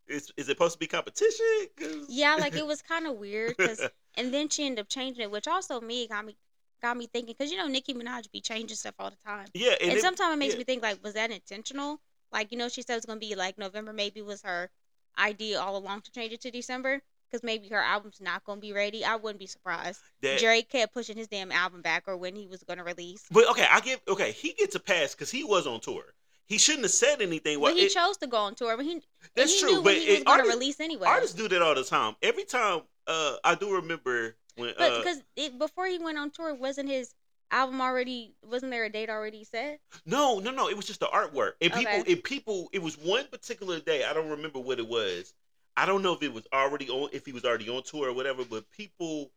is, 0.08 0.32
is 0.36 0.48
it 0.48 0.52
supposed 0.52 0.74
to 0.74 0.78
be 0.80 0.86
competition? 0.88 1.68
Yeah, 2.06 2.36
like 2.36 2.56
it 2.56 2.66
was 2.66 2.80
kind 2.82 3.06
of 3.06 3.16
weird 3.16 3.56
because, 3.56 3.88
and 4.14 4.32
then 4.32 4.48
she 4.48 4.64
ended 4.66 4.80
up 4.80 4.88
changing 4.88 5.22
it, 5.24 5.30
which 5.30 5.48
also 5.48 5.80
me 5.80 6.06
got 6.08 6.24
me 6.24 6.36
got 6.80 6.96
me 6.96 7.06
thinking 7.06 7.34
because 7.36 7.50
you 7.50 7.56
know 7.58 7.66
Nicki 7.68 7.94
Minaj 7.94 8.30
be 8.32 8.40
changing 8.40 8.76
stuff 8.76 8.94
all 8.98 9.10
the 9.10 9.16
time, 9.16 9.52
yeah, 9.54 9.74
and, 9.80 9.92
and, 9.92 9.98
it- 9.98 10.00
sometimes 10.00 10.34
it 10.34 10.38
makes 10.38 10.54
yeah. 10.54 10.58
me 10.58 10.64
think 10.64 10.82
like, 10.82 11.02
was 11.02 11.14
that 11.14 11.30
intentional? 11.30 12.00
Like 12.30 12.52
you 12.52 12.58
know, 12.58 12.68
she 12.68 12.82
said 12.82 12.94
it 12.94 12.96
was 12.98 13.06
gonna 13.06 13.20
be 13.20 13.34
like 13.34 13.58
November, 13.58 13.92
maybe 13.92 14.22
was 14.22 14.42
her 14.42 14.70
idea 15.18 15.60
all 15.60 15.76
along 15.76 16.02
to 16.02 16.12
change 16.12 16.32
it 16.32 16.40
to 16.42 16.50
December 16.50 17.02
because 17.32 17.42
maybe 17.42 17.68
her 17.68 17.80
album's 17.80 18.20
not 18.20 18.44
gonna 18.44 18.60
be 18.60 18.72
ready. 18.72 19.04
I 19.04 19.16
wouldn't 19.16 19.40
be 19.40 19.46
surprised. 19.46 20.00
that- 20.20 20.38
Drake 20.38 20.68
kept 20.68 20.92
pushing 20.92 21.16
his 21.16 21.28
damn 21.28 21.50
album 21.50 21.80
back 21.80 22.04
or 22.06 22.16
when 22.16 22.36
he 22.36 22.46
was 22.46 22.62
gonna 22.62 22.84
release. 22.84 23.24
But 23.30 23.48
okay, 23.50 23.66
I 23.70 23.80
give 23.80 24.00
okay. 24.06 24.32
He 24.32 24.52
gets 24.52 24.74
a 24.74 24.80
pass 24.80 25.14
because 25.14 25.30
he 25.30 25.42
was 25.42 25.66
on 25.66 25.80
tour. 25.80 26.04
He 26.46 26.58
shouldn't 26.58 26.84
have 26.84 26.90
said 26.92 27.22
anything. 27.22 27.58
Well, 27.60 27.72
but 27.72 27.78
he 27.80 27.86
it- 27.86 27.92
chose 27.94 28.18
to 28.18 28.26
go 28.26 28.36
on 28.36 28.54
tour, 28.54 28.76
but 28.76 28.84
he 28.84 29.00
that's 29.34 29.54
he 29.54 29.60
true. 29.60 29.70
knew 29.76 29.82
but 29.82 29.94
he 29.94 30.00
was 30.00 30.08
it- 30.20 30.24
gonna 30.26 30.38
artists, 30.40 30.54
release 30.60 30.80
anyway. 30.80 31.06
artists 31.08 31.34
do 31.36 31.48
that 31.48 31.62
all 31.62 31.74
the 31.74 31.84
time. 31.84 32.14
Every 32.22 32.44
time, 32.44 32.82
uh, 33.06 33.36
I 33.42 33.54
do 33.54 33.74
remember 33.74 34.36
when. 34.56 34.74
but 34.76 34.92
uh, 34.92 34.98
because 34.98 35.22
it, 35.36 35.58
before 35.58 35.86
he 35.86 35.98
went 35.98 36.18
on 36.18 36.30
tour, 36.30 36.54
wasn't 36.54 36.90
his 36.90 37.14
album 37.50 37.80
already? 37.80 38.34
Wasn't 38.42 38.70
there 38.70 38.84
a 38.84 38.90
date 38.90 39.08
already 39.08 39.44
set? 39.44 39.80
No, 40.04 40.38
no, 40.40 40.50
no. 40.50 40.68
It 40.68 40.76
was 40.76 40.86
just 40.86 41.00
the 41.00 41.06
artwork. 41.06 41.52
And 41.62 41.72
people, 41.72 42.02
and 42.06 42.24
people, 42.24 42.68
it 42.72 42.82
was 42.82 42.98
one 42.98 43.26
particular 43.28 43.80
day. 43.80 44.04
I 44.04 44.12
don't 44.12 44.28
remember 44.28 44.58
what 44.58 44.78
it 44.78 44.86
was. 44.88 45.32
I 45.76 45.86
don't 45.86 46.02
know 46.02 46.12
if 46.12 46.22
it 46.22 46.32
was 46.32 46.46
already 46.52 46.88
on, 46.90 47.08
if 47.12 47.24
he 47.26 47.32
was 47.32 47.44
already 47.44 47.68
on 47.68 47.82
tour 47.82 48.08
or 48.08 48.12
whatever. 48.12 48.44
But 48.44 48.70
people, 48.70 49.30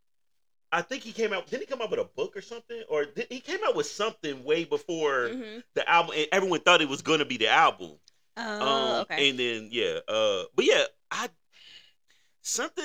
I 0.72 0.82
think 0.82 1.04
he 1.04 1.12
came 1.12 1.32
out. 1.34 1.48
Didn't 1.48 1.62
he 1.62 1.66
come 1.68 1.82
out 1.82 1.90
with 1.92 2.00
a 2.00 2.04
book 2.06 2.36
or 2.36 2.42
something? 2.42 2.82
Or 2.90 3.06
did, 3.06 3.28
he 3.30 3.40
came 3.40 3.60
out 3.66 3.76
with 3.76 3.86
something 3.88 4.44
way 4.44 4.64
before 4.66 5.30
Mm-hmm. 5.30 5.60
the 5.76 5.90
album? 5.90 6.16
And 6.18 6.28
everyone 6.32 6.60
thought 6.62 6.82
it 6.82 6.90
was 6.90 7.02
going 7.02 7.20
to 7.20 7.26
be 7.26 7.38
the 7.38 7.48
album. 7.48 7.92
Oh, 8.38 8.96
um, 8.98 9.02
okay. 9.04 9.30
And 9.30 9.40
then 9.40 9.70
yeah, 9.72 10.00
uh, 10.10 10.44
but 10.56 10.66
yeah, 10.66 10.84
I 11.10 11.30
something. 12.42 12.84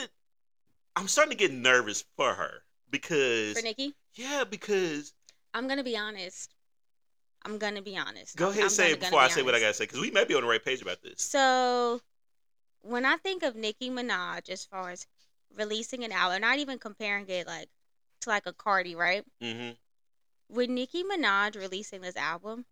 I'm 0.97 1.09
starting 1.09 1.37
to 1.37 1.37
get 1.37 1.53
nervous 1.53 2.05
for 2.17 2.35
her 2.35 2.63
because 2.91 3.57
For 3.59 3.63
Nicki, 3.65 3.95
yeah, 4.15 4.45
because 4.49 5.13
I'm 5.55 5.67
gonna 5.67 5.83
be 5.85 5.97
honest. 5.97 6.55
I'm 7.45 7.59
gonna 7.59 7.83
be 7.83 7.97
honest. 7.97 8.37
go 8.37 8.47
I'm- 8.47 8.53
ahead 8.53 8.63
and 8.65 8.73
say 8.73 8.83
gonna- 8.85 8.95
it 8.95 9.01
before 9.01 9.21
I 9.21 9.29
say 9.29 9.43
what 9.43 9.55
I 9.55 9.61
gotta 9.61 9.75
say 9.75 9.85
because 9.85 10.01
we 10.01 10.11
may 10.11 10.25
be 10.25 10.35
on 10.35 10.43
the 10.43 10.49
right 10.49 10.65
page 10.65 10.83
about 10.83 11.03
this. 11.03 11.23
So, 11.23 12.01
when 12.83 13.05
I 13.05 13.17
think 13.17 13.43
of 13.43 13.57
Nicki 13.57 13.91
Minaj, 13.91 14.49
as 14.49 14.65
far 14.65 14.91
as 14.91 15.07
releasing 15.57 16.05
an 16.05 16.13
album, 16.13 16.43
not 16.43 16.59
even 16.59 16.79
comparing 16.79 17.29
it 17.29 17.47
like 17.47 17.69
to 18.23 18.29
like 18.31 18.47
a 18.47 18.53
Cardi, 18.53 18.95
right? 18.95 19.25
hmm 19.41 19.71
With 20.49 20.71
Nicki 20.71 21.03
Minaj 21.05 21.57
releasing 21.57 22.01
this 22.01 22.17
album, 22.17 22.65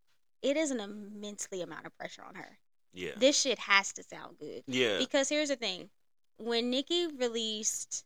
it 0.42 0.56
is 0.56 0.70
an 0.70 0.80
immensely 0.80 1.62
amount 1.62 1.86
of 1.86 1.96
pressure 1.96 2.22
on 2.26 2.34
her. 2.34 2.58
Yeah, 2.94 3.12
This 3.16 3.40
shit 3.40 3.58
has 3.58 3.92
to 3.94 4.02
sound 4.02 4.38
good 4.38 4.64
yeah, 4.66 4.98
because 4.98 5.28
here's 5.28 5.50
the 5.50 5.56
thing: 5.56 5.90
when 6.38 6.70
Nicki 6.70 7.06
released, 7.06 8.04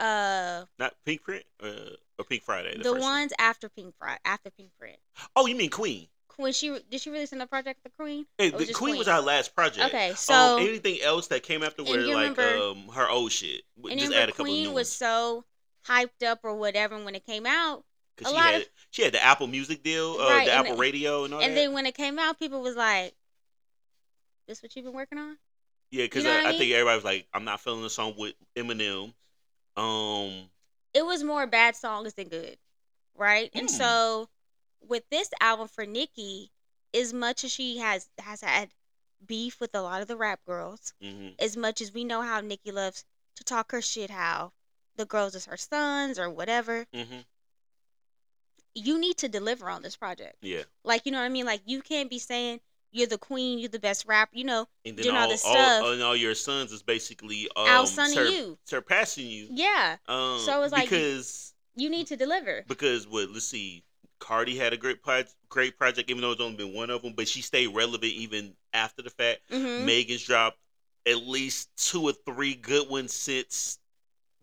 uh, 0.00 0.64
not 0.78 0.94
Pink 1.04 1.22
Print 1.22 1.44
uh, 1.62 1.96
or 2.18 2.24
Pink 2.24 2.42
Friday. 2.42 2.72
The, 2.72 2.84
the, 2.84 2.92
first 2.92 3.02
one. 3.02 3.12
ones 3.12 3.32
after 3.38 3.68
Pink 3.68 3.94
Friday, 3.98 4.20
after 4.24 4.50
Pink 4.50 4.70
Print, 4.78 4.96
Oh, 5.34 5.46
you 5.46 5.54
mean 5.54 5.70
Queen? 5.70 6.08
When 6.36 6.52
she 6.52 6.78
did 6.90 7.00
she 7.00 7.10
release 7.10 7.32
another 7.32 7.48
project, 7.48 7.80
The 7.84 7.90
Queen? 7.90 8.26
Hey, 8.38 8.50
the 8.50 8.56
was 8.58 8.70
Queen, 8.72 8.96
was 8.96 9.08
our 9.08 9.20
last 9.20 9.54
project. 9.54 9.86
Okay, 9.86 10.10
Um, 10.10 10.16
so 10.16 10.56
anything 10.58 11.00
else 11.02 11.26
that 11.28 11.42
came 11.42 11.62
after 11.62 11.82
were 11.82 11.96
like 11.98 12.36
remember- 12.36 12.56
um 12.58 12.88
her 12.88 13.08
old 13.08 13.32
shit. 13.32 13.62
and 13.88 13.98
Just 13.98 14.12
add 14.12 14.28
a 14.28 14.32
couple 14.32 14.44
Queen 14.46 14.72
was 14.72 14.90
so 14.90 15.44
hyped 15.86 16.22
up 16.26 16.40
or 16.42 16.54
whatever 16.54 17.02
when 17.02 17.14
it 17.14 17.24
came 17.24 17.46
out. 17.46 17.84
'Cause 18.16 18.28
a 18.28 18.30
she 18.30 18.36
lot 18.36 18.44
had 18.52 18.62
of- 18.62 18.68
she 18.90 19.02
had 19.02 19.12
the 19.12 19.22
Apple 19.22 19.46
Music 19.46 19.82
deal, 19.82 20.12
uh, 20.20 20.28
Right, 20.28 20.46
the 20.46 20.52
Apple 20.52 20.72
the- 20.74 20.78
Radio, 20.80 21.24
and 21.24 21.34
all 21.34 21.40
that. 21.40 21.46
and 21.46 21.56
that. 21.56 21.60
then 21.60 21.72
when 21.72 21.84
it 21.86 21.94
came 21.94 22.18
out, 22.18 22.38
people 22.38 22.60
was 22.62 22.74
like, 22.76 23.14
"This 24.46 24.62
what 24.62 24.74
you've 24.76 24.84
been 24.84 24.94
working 24.94 25.18
on?" 25.18 25.38
yeah, 25.90 26.04
because 26.04 26.24
you 26.24 26.30
know 26.30 26.36
I, 26.36 26.42
I 26.42 26.48
I 26.48 26.58
think 26.58 26.72
everybody 26.72 26.96
was 26.96 27.04
like, 27.04 27.26
"I'm 27.34 27.44
not 27.44 27.60
feeling 27.60 27.82
the 27.82 27.90
song 27.90 28.14
with 28.16 28.34
Eminem." 28.56 29.12
Um, 29.76 30.50
It 30.94 31.04
was 31.04 31.22
more 31.22 31.46
bad 31.46 31.76
songs 31.76 32.14
than 32.14 32.28
good, 32.28 32.58
right? 33.14 33.50
And 33.52 33.68
Mm. 33.68 33.70
so 33.70 34.28
with 34.88 35.08
this 35.10 35.30
album 35.40 35.68
for 35.68 35.84
Nicki, 35.86 36.50
as 36.94 37.12
much 37.12 37.44
as 37.44 37.50
she 37.52 37.78
has 37.78 38.08
has 38.18 38.40
had 38.40 38.70
beef 39.26 39.60
with 39.60 39.74
a 39.74 39.80
lot 39.82 40.02
of 40.02 40.08
the 40.08 40.16
rap 40.16 40.40
girls, 40.46 40.94
mhm. 41.02 41.34
as 41.38 41.56
much 41.56 41.80
as 41.80 41.92
we 41.92 42.04
know 42.04 42.22
how 42.22 42.40
Nicki 42.40 42.70
loves 42.70 43.04
to 43.36 43.44
talk 43.44 43.72
her 43.72 43.82
shit, 43.82 44.10
how 44.10 44.52
the 44.96 45.04
girls 45.04 45.34
is 45.34 45.46
her 45.46 45.56
sons 45.56 46.18
or 46.18 46.30
whatever, 46.30 46.86
hmm 46.92 47.20
you 48.78 48.98
need 48.98 49.16
to 49.16 49.26
deliver 49.28 49.70
on 49.70 49.80
this 49.82 49.96
project. 49.96 50.36
Yeah. 50.42 50.62
Like 50.84 51.06
you 51.06 51.12
know 51.12 51.18
what 51.18 51.24
I 51.24 51.30
mean? 51.30 51.46
Like 51.46 51.62
you 51.64 51.80
can't 51.80 52.10
be 52.10 52.18
saying 52.18 52.60
you're 52.92 53.06
the 53.06 53.16
queen, 53.18 53.58
you're 53.58 53.70
the 53.70 53.78
best 53.78 54.06
rapper. 54.06 54.36
You 54.36 54.44
know, 54.44 54.68
And 54.84 54.96
then 54.96 55.04
Doing 55.04 55.16
all 55.16 55.22
all, 55.22 55.28
this 55.30 55.44
all, 55.46 55.52
stuff. 55.54 55.86
and 55.86 56.02
all 56.02 56.14
your 56.16 56.34
sons 56.34 56.72
is 56.72 56.82
basically 56.82 57.48
um, 57.56 57.86
sur- 57.86 58.26
you. 58.26 58.58
surpassing 58.64 59.26
you. 59.28 59.48
yeah, 59.50 59.96
Um, 60.06 60.40
So 60.40 60.62
it's 60.62 60.72
like- 60.72 60.90
because 60.90 61.54
you 61.74 61.88
need 61.90 62.06
to 62.08 62.16
deliver. 62.16 62.64
because 62.68 63.06
what? 63.06 63.30
Let's 63.30 63.46
see. 63.46 63.82
Cardi 64.18 64.56
had 64.56 64.72
a 64.72 64.76
great 64.76 65.02
project, 65.02 65.34
great 65.48 65.76
project, 65.78 66.10
even 66.10 66.22
though 66.22 66.32
it's 66.32 66.40
only 66.40 66.56
been 66.56 66.74
one 66.74 66.90
of 66.90 67.02
them, 67.02 67.12
but 67.14 67.28
she 67.28 67.42
stayed 67.42 67.68
relevant 67.68 68.12
even 68.12 68.54
after 68.72 69.02
the 69.02 69.10
fact. 69.10 69.40
hmm 69.50 69.84
Megan's 69.84 70.22
dropped 70.24 70.58
at 71.06 71.18
least 71.18 71.68
two 71.76 72.02
or 72.02 72.12
three 72.12 72.54
good 72.54 72.88
ones 72.88 73.12
since 73.12 73.78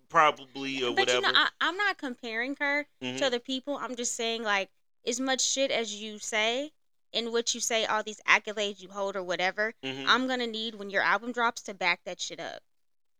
probably 0.09 0.83
or 0.83 0.91
But 0.91 0.99
whatever. 0.99 1.27
you 1.27 1.33
know, 1.33 1.39
I, 1.39 1.49
I'm 1.61 1.77
not 1.77 1.97
comparing 1.97 2.55
her 2.59 2.85
Mhm. 3.01 3.17
to 3.17 3.25
other 3.25 3.39
people. 3.39 3.77
I'm 3.77 3.95
just 3.95 4.15
saying, 4.15 4.43
like, 4.43 4.69
as 5.05 5.19
much 5.19 5.41
shit 5.41 5.71
as 5.71 5.93
you 5.93 6.19
say 6.19 6.71
in 7.11 7.31
what 7.31 7.53
you 7.53 7.59
say, 7.59 7.85
all 7.85 8.03
these 8.03 8.21
accolades 8.27 8.79
you 8.79 8.89
hold 8.89 9.15
or 9.15 9.23
whatever, 9.23 9.73
Mhm. 9.83 10.05
I'm 10.07 10.27
gonna 10.27 10.47
need 10.47 10.75
when 10.75 10.89
your 10.89 11.01
album 11.01 11.31
drops 11.31 11.61
to 11.63 11.73
back 11.73 12.03
that 12.05 12.21
shit 12.21 12.39
up. 12.39 12.63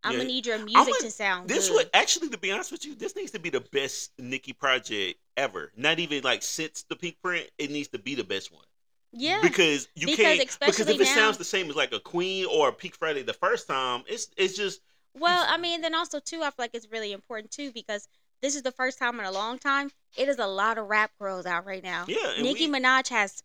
I'm 0.04 0.12
Yeah. 0.13 0.18
gonna 0.20 0.28
need 0.30 0.46
your 0.46 0.60
music 0.60 0.94
to 1.00 1.12
sound 1.12 1.50
This 1.50 1.70
good. 1.70 1.76
would 1.76 1.89
actually, 1.94 2.30
to 2.30 2.38
be 2.38 2.52
honest 2.52 2.72
with 2.72 2.86
you, 2.86 2.94
this 2.96 3.16
needs 3.16 3.32
to 3.32 3.39
be 3.39 3.50
the 3.50 3.62
best 3.62 4.12
Nicki 4.20 4.54
project 4.54 5.20
ever. 5.38 5.72
Not 5.76 6.00
even 6.00 6.24
like 6.24 6.44
since 6.44 6.84
the 6.84 6.96
Pink 6.96 7.18
Print, 7.24 7.50
it 7.58 7.72
needs 7.72 7.88
to 7.89 8.00
be 8.00 8.16
the 8.16 8.24
best 8.24 8.52
one. 8.52 8.66
yeah, 9.12 9.39
because 9.42 9.88
you 9.96 10.08
Because 10.08 10.26
can't 10.26 10.60
because 10.60 10.80
if 10.82 10.89
it 10.89 11.00
now- 11.00 11.16
sounds 11.16 11.38
the 11.38 11.44
same 11.46 11.70
as 11.70 11.76
like 11.76 11.94
a 11.94 12.00
Queen 12.00 12.46
or 12.48 12.70
a 12.70 12.74
Pink 12.74 12.96
Friday 12.98 13.22
the 13.24 13.34
first 13.34 13.68
time, 13.68 14.04
it's 14.08 14.28
it's 14.38 14.56
just 14.56 14.82
Well, 15.13 15.46
I 15.48 15.58
mean, 15.58 15.82
then 15.82 15.94
also 15.96 16.20
too, 16.20 16.42
I 16.42 16.46
feel 16.50 16.56
like 16.63 16.72
it's 16.74 16.89
really 16.92 17.12
important 17.12 17.52
too 17.52 17.72
because 17.72 18.08
this 18.42 18.56
is 18.56 18.63
the 18.63 18.72
first 18.72 18.98
time 19.00 19.20
in 19.20 19.26
a 19.26 19.32
long 19.32 19.58
time. 19.60 19.92
It 20.18 20.28
is 20.28 20.38
a 20.39 20.48
lot 20.48 20.78
of 20.78 20.88
rap 20.89 21.12
girls 21.20 21.46
out 21.46 21.66
right 21.66 21.84
now. 21.84 22.06
yeah. 22.08 22.42
Nicki 22.42 22.68
we, 22.70 22.80
Minaj 22.80 23.08
has 23.10 23.42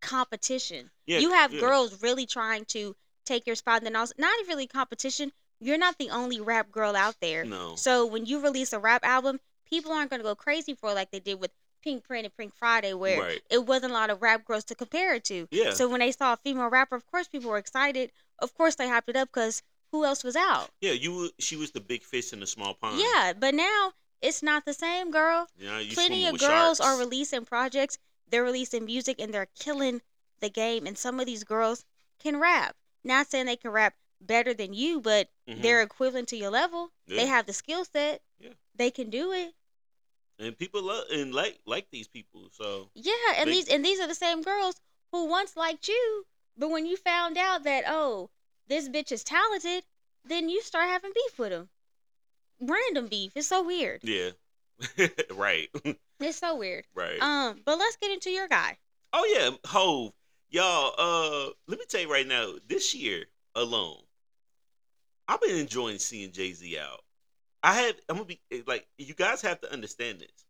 competition. 0.00 0.90
yeah, 1.06 1.18
you 1.20 1.30
have 1.30 1.52
yeah. 1.54 1.60
girls 1.60 2.02
really 2.02 2.26
trying 2.26 2.64
to 2.66 2.94
take 3.24 3.46
your 3.46 3.56
spot. 3.56 3.78
And 3.78 3.86
then 3.86 3.96
also, 3.96 4.12
not 4.18 4.34
really 4.48 4.66
competition. 4.66 5.32
You're 5.62 5.78
not 5.78 5.98
the 5.98 6.10
only 6.10 6.40
rap 6.40 6.70
girl 6.72 6.96
out 6.96 7.16
there. 7.20 7.44
No, 7.44 7.76
So 7.76 8.04
when 8.06 8.26
you 8.26 8.40
release 8.40 8.72
a 8.72 8.78
rap 8.78 9.04
album, 9.04 9.40
people 9.68 9.92
aren't 9.92 10.10
gonna 10.10 10.22
go 10.22 10.34
crazy 10.34 10.74
for 10.74 10.90
it 10.90 10.94
like 10.94 11.10
they 11.10 11.20
did 11.20 11.40
with 11.40 11.50
Pink 11.82 12.04
Print 12.04 12.24
and 12.24 12.36
Pink 12.36 12.54
Friday, 12.54 12.94
where 12.94 13.20
right? 13.20 13.40
it 13.50 13.66
wasn't 13.66 13.90
a 13.92 13.94
lot 13.94 14.10
of 14.10 14.22
rap 14.22 14.44
girls 14.44 14.64
to 14.64 14.74
compare 14.74 15.14
it 15.14 15.24
to. 15.24 15.48
Yeah, 15.50 15.72
So 15.72 15.88
when 15.88 16.00
they 16.00 16.12
saw 16.12 16.34
a 16.34 16.36
female 16.36 16.68
rapper, 16.68 16.94
of 16.96 17.06
course 17.10 17.26
people 17.28 17.50
were 17.50 17.58
excited. 17.58 18.12
Of 18.38 18.54
course 18.54 18.74
they 18.76 18.86
hyped 18.86 19.08
it 19.08 19.16
up 19.16 19.28
because 19.32 19.62
who 19.90 20.04
else 20.04 20.24
was 20.24 20.36
out? 20.36 20.70
yeah. 20.80 20.92
You 20.92 21.30
she 21.38 21.56
was 21.56 21.72
the 21.72 21.80
big 21.80 22.02
fish 22.02 22.32
in 22.32 22.40
the 22.40 22.46
small 22.46 22.74
pond. 22.74 23.00
Yeah, 23.00 23.32
but 23.38 23.54
now 23.54 23.92
it's 24.20 24.42
not 24.42 24.64
the 24.64 24.74
same, 24.74 25.10
girl. 25.10 25.48
you 25.58 25.68
Plenty 25.94 26.26
of 26.26 26.38
girls 26.38 26.78
sharks. 26.78 26.80
are 26.80 26.98
releasing 26.98 27.44
projects. 27.44 27.98
They're 28.30 28.44
releasing 28.44 28.84
music 28.84 29.20
and 29.20 29.34
they're 29.34 29.48
killing 29.58 30.00
the 30.40 30.48
game. 30.48 30.86
And 30.86 30.96
some 30.96 31.20
of 31.20 31.26
these 31.26 31.44
girls 31.44 31.84
can 32.22 32.38
rap. 32.40 32.74
Not 33.04 33.26
saying 33.30 33.46
they 33.46 33.56
can 33.56 33.72
rap 33.72 33.94
better 34.26 34.54
than 34.54 34.72
you, 34.72 35.00
but 35.00 35.28
Mhm. 35.48 35.62
they're 35.62 35.82
equivalent 35.82 36.28
to 36.28 36.36
your 36.36 36.50
level. 36.50 36.92
Yeah. 37.06 37.16
They 37.16 37.26
have 37.26 37.46
the 37.46 37.52
skill 37.52 37.84
set. 37.84 38.22
Yeah. 38.38 38.54
They 38.74 38.90
can 38.90 39.10
do 39.10 39.32
it. 39.32 39.54
and 40.38 40.58
people 40.58 40.82
love 40.82 41.04
and 41.10 41.32
like 41.32 41.60
like 41.66 41.90
these 41.90 42.08
people. 42.08 42.48
So 42.52 42.90
Yeah, 42.94 43.12
and 43.36 43.48
They- 43.48 43.54
these 43.54 43.68
and 43.68 43.84
these 43.84 44.00
are 44.00 44.08
the 44.08 44.14
same 44.14 44.42
girls 44.42 44.80
who 45.12 45.26
once 45.26 45.56
liked 45.56 45.86
you, 45.88 46.26
but 46.56 46.68
when 46.70 46.84
you 46.86 46.96
found 46.96 47.36
out 47.38 47.62
that 47.64 47.84
oh, 47.86 48.30
this 48.66 48.88
bitch 48.88 49.12
is 49.12 49.22
talented, 49.22 49.84
then 50.24 50.48
you 50.48 50.60
start 50.62 50.88
having 50.88 51.12
beef 51.12 51.38
with 51.38 51.50
them. 51.50 51.68
random 52.60 53.08
beef. 53.08 53.32
It's 53.36 53.46
so 53.48 53.62
weird. 53.62 54.02
Yeah. 54.04 54.30
right. 55.30 55.68
It's 56.20 56.38
so 56.38 56.54
weird. 56.54 56.86
right. 56.94 57.20
Um, 57.20 57.62
but 57.64 57.78
let's 57.78 57.96
get 57.96 58.12
into 58.12 58.30
your 58.30 58.46
guy. 58.48 58.78
oh 59.12 59.24
yeah, 59.24 59.50
Hove. 59.68 60.12
Y'all, 60.50 60.94
uh, 60.96 61.50
let 61.66 61.78
me 61.80 61.84
tell 61.88 62.00
you 62.00 62.10
right 62.12 62.26
now, 62.26 62.54
this 62.68 62.94
year 62.94 63.26
alone, 63.56 64.02
I've 65.28 65.40
been 65.40 65.56
enjoying 65.56 65.98
seeing 65.98 66.32
Jay 66.32 66.52
Z 66.52 66.78
out. 66.78 67.00
I 67.62 67.74
had 67.74 67.96
I'm 68.08 68.16
gonna 68.16 68.26
be 68.26 68.40
like 68.66 68.86
you 68.98 69.14
guys 69.14 69.42
have 69.42 69.60
to 69.60 69.72
understand 69.72 70.20
this. 70.20 70.46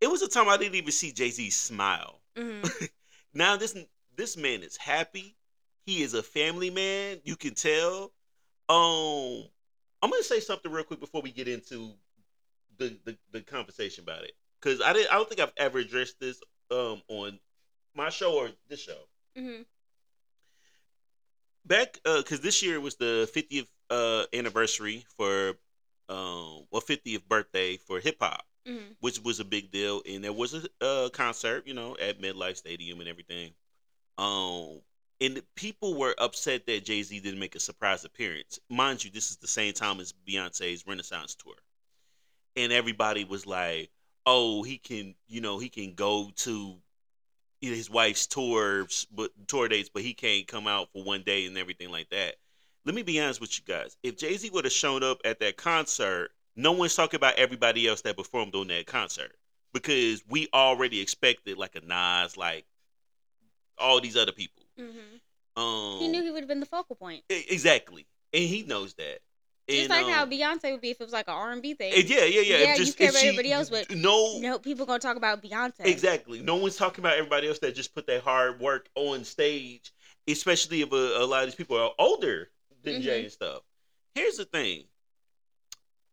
It 0.00 0.10
was 0.10 0.22
a 0.22 0.28
time 0.28 0.48
I 0.48 0.56
didn't 0.56 0.74
even 0.74 0.92
see 0.92 1.12
Jay 1.12 1.30
Z 1.30 1.50
smile. 1.50 2.20
Mm-hmm. 2.36 2.84
Now 3.34 3.56
this 3.56 3.76
this 4.16 4.36
man 4.36 4.62
is 4.62 4.76
happy. 4.76 5.36
He 5.86 6.02
is 6.02 6.14
a 6.14 6.22
family 6.22 6.70
man. 6.70 7.20
You 7.24 7.36
can 7.36 7.54
tell. 7.54 8.12
Um, 8.68 9.44
I'm 10.00 10.10
gonna 10.10 10.22
say 10.22 10.40
something 10.40 10.70
real 10.70 10.84
quick 10.84 11.00
before 11.00 11.20
we 11.20 11.32
get 11.32 11.48
into 11.48 11.92
the 12.78 12.96
the, 13.04 13.18
the 13.32 13.40
conversation 13.40 14.04
about 14.04 14.22
it 14.22 14.32
because 14.60 14.80
I 14.80 14.92
didn't. 14.92 15.10
I 15.10 15.14
don't 15.14 15.28
think 15.28 15.40
I've 15.40 15.52
ever 15.56 15.78
addressed 15.78 16.20
this 16.20 16.40
um 16.70 17.02
on 17.08 17.38
my 17.94 18.08
show 18.08 18.34
or 18.34 18.50
this 18.68 18.80
show. 18.80 19.08
mm-hmm. 19.36 19.62
Back 21.66 21.98
because 22.04 22.40
this 22.40 22.62
year 22.62 22.80
was 22.80 22.96
the 22.96 23.28
50th 23.34 23.68
uh 23.90 24.24
anniversary 24.32 25.04
for 25.16 25.50
um 26.08 26.66
well 26.70 26.82
50th 26.82 27.26
birthday 27.28 27.76
for 27.76 28.00
hip 28.00 28.16
hop. 28.20 28.44
Mm-hmm. 28.66 28.92
which 29.00 29.20
was 29.22 29.40
a 29.40 29.44
big 29.44 29.70
deal. 29.70 30.00
And 30.08 30.24
there 30.24 30.32
was 30.32 30.54
a 30.54 30.66
uh, 30.80 31.10
concert, 31.10 31.66
you 31.66 31.74
know, 31.74 31.98
at 32.00 32.18
MetLife 32.18 32.56
Stadium 32.56 32.98
and 33.00 33.08
everything. 33.10 33.52
Um, 34.16 34.80
and 35.20 35.42
people 35.54 35.94
were 35.94 36.14
upset 36.18 36.66
that 36.66 36.84
Jay 36.84 37.02
Z 37.02 37.20
didn't 37.20 37.40
make 37.40 37.54
a 37.54 37.60
surprise 37.60 38.04
appearance. 38.04 38.58
Mind 38.70 39.04
you, 39.04 39.10
this 39.10 39.30
is 39.30 39.36
the 39.36 39.46
same 39.46 39.74
time 39.74 40.00
as 40.00 40.12
Beyonce's 40.26 40.86
Renaissance 40.86 41.34
tour, 41.34 41.54
and 42.56 42.72
everybody 42.72 43.24
was 43.24 43.46
like, 43.46 43.90
"Oh, 44.26 44.62
he 44.62 44.78
can, 44.78 45.14
you 45.28 45.40
know, 45.40 45.58
he 45.58 45.68
can 45.68 45.94
go 45.94 46.30
to 46.36 46.76
his 47.72 47.88
wife's 47.90 48.26
tours, 48.26 49.06
but 49.14 49.30
tour 49.46 49.68
dates, 49.68 49.88
but 49.92 50.02
he 50.02 50.14
can't 50.14 50.46
come 50.46 50.66
out 50.66 50.88
for 50.92 51.02
one 51.02 51.22
day 51.22 51.46
and 51.46 51.56
everything 51.56 51.90
like 51.90 52.10
that." 52.10 52.36
Let 52.84 52.94
me 52.94 53.02
be 53.02 53.18
honest 53.20 53.40
with 53.40 53.56
you 53.58 53.64
guys. 53.64 53.96
If 54.02 54.18
Jay 54.18 54.36
Z 54.36 54.50
would 54.50 54.64
have 54.64 54.72
shown 54.72 55.02
up 55.02 55.18
at 55.24 55.40
that 55.40 55.56
concert, 55.56 56.32
no 56.56 56.72
one's 56.72 56.94
talking 56.94 57.16
about 57.16 57.36
everybody 57.36 57.88
else 57.88 58.02
that 58.02 58.16
performed 58.16 58.54
on 58.54 58.68
that 58.68 58.86
concert 58.86 59.34
because 59.72 60.22
we 60.28 60.48
already 60.54 61.00
expected 61.00 61.58
like 61.58 61.76
a 61.76 61.80
Nas, 61.80 62.36
like 62.36 62.64
all 63.78 64.00
these 64.00 64.16
other 64.16 64.32
people. 64.32 64.64
Mm-hmm. 64.78 65.62
Um, 65.62 65.98
He 65.98 66.08
knew 66.08 66.22
he 66.22 66.30
would 66.30 66.40
have 66.40 66.48
been 66.48 66.60
the 66.60 66.66
focal 66.66 66.96
point. 66.96 67.24
exactly, 67.28 68.06
and 68.32 68.44
he 68.44 68.62
knows 68.62 68.94
that. 68.94 69.20
Just 69.68 69.80
And, 69.82 69.88
like 69.90 70.06
how 70.14 70.24
um, 70.24 70.30
Beyonce 70.30 70.72
would 70.72 70.82
be 70.82 70.90
if 70.90 71.00
it 71.00 71.04
was 71.04 71.12
like 71.12 71.26
an 71.26 71.34
R 71.34 71.52
and 71.52 71.62
B 71.62 71.72
thing. 71.72 71.94
and 71.94 72.04
yeah, 72.04 72.24
yeah, 72.24 72.40
yeah. 72.42 72.56
Yeah, 72.58 72.74
if 72.74 72.86
you 72.86 72.92
care 72.92 73.08
about 73.08 73.20
she- 73.20 73.28
everybody 73.28 73.50
else, 73.52 73.70
but 73.70 73.90
no, 73.90 74.38
no, 74.38 74.58
people 74.58 74.84
gonna 74.84 74.98
talk 74.98 75.16
about 75.16 75.42
Beyonce. 75.42 75.86
Exactly. 75.86 76.40
No 76.42 76.56
one's 76.56 76.76
talking 76.76 77.02
about 77.02 77.14
everybody 77.16 77.48
else 77.48 77.58
that 77.60 77.74
just 77.74 77.94
put 77.94 78.06
their 78.06 78.20
hard 78.20 78.60
work 78.60 78.88
on 78.94 79.24
stage, 79.24 79.92
especially 80.28 80.82
if 80.82 80.92
a, 80.92 80.96
a 80.96 81.24
lot 81.24 81.44
of 81.44 81.46
these 81.48 81.54
people 81.54 81.78
are 81.78 81.92
older 81.98 82.50
than 82.82 83.00
Jay 83.00 83.20
Mhm. 83.20 83.24
and 83.24 83.32
stuff. 83.32 83.62
Here's 84.14 84.36
the 84.36 84.44
thing. 84.44 84.84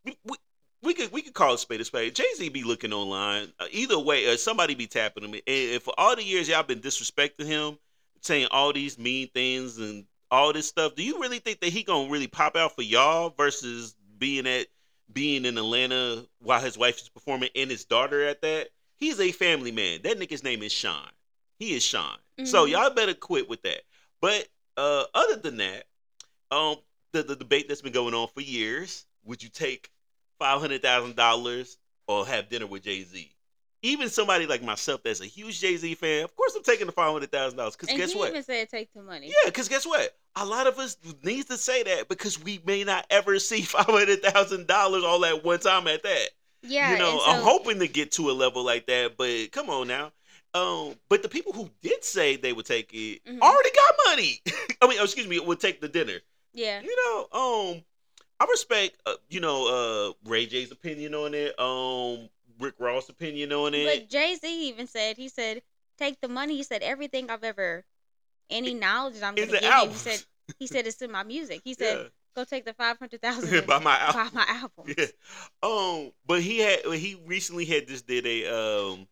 We, 0.05 0.17
we, 0.23 0.35
we 0.81 0.93
could 0.93 1.11
we 1.11 1.21
could 1.21 1.33
call 1.33 1.53
it 1.53 1.59
spade 1.59 1.81
a 1.81 1.85
spade. 1.85 2.15
Jay 2.15 2.23
Z 2.37 2.47
be 2.49 2.63
looking 2.63 2.93
online. 2.93 3.49
Uh, 3.59 3.65
either 3.71 3.99
way, 3.99 4.31
uh, 4.31 4.37
somebody 4.37 4.75
be 4.75 4.87
tapping 4.87 5.23
him. 5.25 5.33
And 5.33 5.41
if 5.45 5.83
for 5.83 5.93
all 5.97 6.15
the 6.15 6.23
years 6.23 6.47
y'all 6.47 6.63
been 6.63 6.79
disrespecting 6.79 7.45
him, 7.45 7.77
saying 8.21 8.47
all 8.49 8.71
these 8.71 8.97
mean 8.97 9.27
things 9.27 9.77
and 9.77 10.05
all 10.31 10.53
this 10.53 10.67
stuff, 10.67 10.95
do 10.95 11.03
you 11.03 11.19
really 11.19 11.39
think 11.39 11.59
that 11.59 11.73
he 11.73 11.83
gonna 11.83 12.09
really 12.09 12.27
pop 12.27 12.55
out 12.55 12.75
for 12.75 12.81
y'all 12.81 13.29
versus 13.37 13.95
being 14.17 14.47
at 14.47 14.67
being 15.11 15.43
in 15.45 15.57
Atlanta 15.57 16.25
while 16.39 16.61
his 16.61 16.77
wife 16.77 16.97
is 16.97 17.09
performing 17.09 17.49
and 17.55 17.69
his 17.69 17.85
daughter 17.85 18.23
at 18.25 18.41
that? 18.41 18.69
He's 18.95 19.19
a 19.19 19.31
family 19.31 19.71
man. 19.71 20.01
That 20.03 20.17
nigga's 20.19 20.43
name 20.43 20.63
is 20.63 20.71
Sean. 20.71 21.09
He 21.59 21.73
is 21.73 21.83
Sean. 21.83 22.17
So 22.43 22.65
Mhm. 22.65 22.71
y'all 22.71 22.89
better 22.91 23.13
quit 23.13 23.49
with 23.49 23.61
that. 23.63 23.83
But 24.21 24.47
uh 24.77 25.05
other 25.13 25.35
than 25.35 25.57
that, 25.57 25.85
um 26.49 26.77
the, 27.11 27.23
the 27.23 27.35
debate 27.35 27.67
that's 27.67 27.81
been 27.81 27.91
going 27.91 28.13
on 28.13 28.29
for 28.29 28.41
years, 28.41 29.05
would 29.25 29.43
you 29.43 29.49
take 29.49 29.91
five 30.39 30.61
hundred 30.61 30.81
thousand 30.81 31.15
dollars 31.17 31.77
or 32.07 32.25
have 32.25 32.49
dinner 32.49 32.67
with 32.67 32.83
Jay 32.83 33.03
Z? 33.03 33.29
Even 33.83 34.09
somebody 34.09 34.45
like 34.45 34.61
myself 34.63 35.01
that's 35.03 35.21
a 35.21 35.25
huge 35.25 35.59
Jay 35.59 35.75
Z 35.75 35.95
fan, 35.95 36.23
of 36.23 36.35
course 36.35 36.55
I'm 36.55 36.63
taking 36.63 36.85
the 36.85 36.91
five 36.91 37.11
hundred 37.11 37.31
thousand 37.31 37.57
dollars. 37.57 37.75
Cause 37.75 37.89
and 37.89 37.97
guess 37.97 38.15
what? 38.15 38.29
even 38.29 38.43
said 38.43 38.69
take 38.69 38.93
the 38.93 39.01
money. 39.01 39.27
Yeah, 39.27 39.33
because 39.49 39.67
guess 39.69 39.85
what? 39.85 40.15
A 40.35 40.45
lot 40.45 40.67
of 40.67 40.77
us 40.77 40.97
needs 41.23 41.45
to 41.45 41.57
say 41.57 41.83
that 41.83 42.07
because 42.07 42.41
we 42.41 42.61
may 42.65 42.83
not 42.83 43.05
ever 43.09 43.39
see 43.39 43.61
five 43.63 43.85
hundred 43.87 44.21
thousand 44.21 44.67
dollars 44.67 45.03
all 45.03 45.25
at 45.25 45.43
one 45.43 45.59
time 45.59 45.87
at 45.87 46.03
that. 46.03 46.29
Yeah, 46.63 46.91
you 46.93 46.99
know, 46.99 47.17
so, 47.17 47.25
I'm 47.31 47.41
hoping 47.43 47.79
to 47.79 47.87
get 47.87 48.11
to 48.13 48.29
a 48.29 48.33
level 48.33 48.63
like 48.63 48.85
that, 48.85 49.17
but 49.17 49.51
come 49.51 49.69
on 49.71 49.87
now. 49.87 50.11
Um, 50.53 50.95
but 51.09 51.23
the 51.23 51.29
people 51.29 51.53
who 51.53 51.69
did 51.81 52.03
say 52.03 52.35
they 52.35 52.53
would 52.53 52.65
take 52.65 52.93
it 52.93 53.23
Mhm. 53.25 53.39
already 53.41 53.69
got 53.71 53.95
money. 54.07 54.41
I 54.81 54.87
mean, 54.87 55.01
excuse 55.01 55.27
me, 55.27 55.39
would 55.39 55.59
take 55.59 55.81
the 55.81 55.87
dinner. 55.87 56.19
Yeah, 56.53 56.81
You 56.81 56.95
know, 57.31 57.71
um, 57.71 57.83
I 58.39 58.45
respect, 58.45 58.97
uh, 59.05 59.15
you 59.29 59.39
know, 59.39 60.13
uh, 60.25 60.29
Ray 60.29 60.45
J's 60.45 60.71
opinion 60.71 61.15
on 61.15 61.33
it. 61.33 61.57
Um, 61.59 62.29
Rick 62.62 62.76
Ross' 62.80 63.10
opinion 63.10 63.52
on 63.52 63.74
it. 63.74 63.86
but 63.86 64.10
Jay 64.10 64.36
Z 64.36 64.69
even 64.69 64.88
said 64.88 65.17
he 65.17 65.28
said 65.28 65.62
take 65.97 66.19
the 66.21 66.28
money. 66.28 66.56
He 66.56 66.63
said 66.63 66.84
everything 66.84 67.30
I've 67.30 67.43
ever, 67.43 67.84
any 68.50 68.74
knowledge 68.74 69.15
that 69.15 69.24
I'm 69.24 69.36
gonna 69.36 69.47
the 69.47 69.60
give 69.60 69.84
you. 69.84 69.89
He 69.89 69.97
said 69.97 70.24
he 70.60 70.67
said 70.67 70.88
it's 70.88 71.02
in 71.02 71.12
my 71.12 71.24
music. 71.24 71.62
He 71.63 71.74
said 71.74 71.97
yeah. 71.97 72.08
go 72.36 72.43
take 72.43 72.65
the 72.65 72.74
five 72.74 72.97
hundred 73.00 73.21
thousand 73.21 73.67
by 73.67 73.80
my 73.80 73.97
buy 73.97 74.19
album. 74.19 74.32
my 74.34 74.45
album. 74.47 74.95
Yeah. 74.97 75.06
Um, 75.63 76.12
but 76.26 76.41
he 76.41 76.60
had 76.60 76.86
he 76.86 77.19
recently 77.26 77.65
had 77.65 77.88
just 77.88 78.08
did 78.08 78.26
a 78.26 78.47
um 78.47 79.08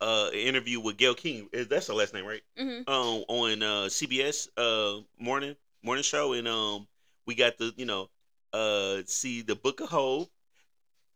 uh 0.00 0.30
interview 0.32 0.80
with 0.80 0.96
Gayle 0.96 1.14
King. 1.14 1.48
That's 1.52 1.86
her 1.88 1.94
last 1.94 2.14
name, 2.14 2.26
right? 2.26 2.42
hmm 2.58 2.82
um 2.86 3.24
on 3.28 3.62
uh 3.62 3.86
CBS 3.88 4.48
uh 4.56 5.00
morning 5.18 5.56
morning 5.82 6.02
show 6.02 6.34
and 6.34 6.46
um 6.46 6.86
we 7.26 7.34
got 7.34 7.56
the 7.56 7.72
you 7.76 7.86
know 7.86 8.10
uh 8.52 8.98
see 9.06 9.42
the 9.42 9.54
Book 9.54 9.80
of 9.80 9.88
HOV. 9.88 10.28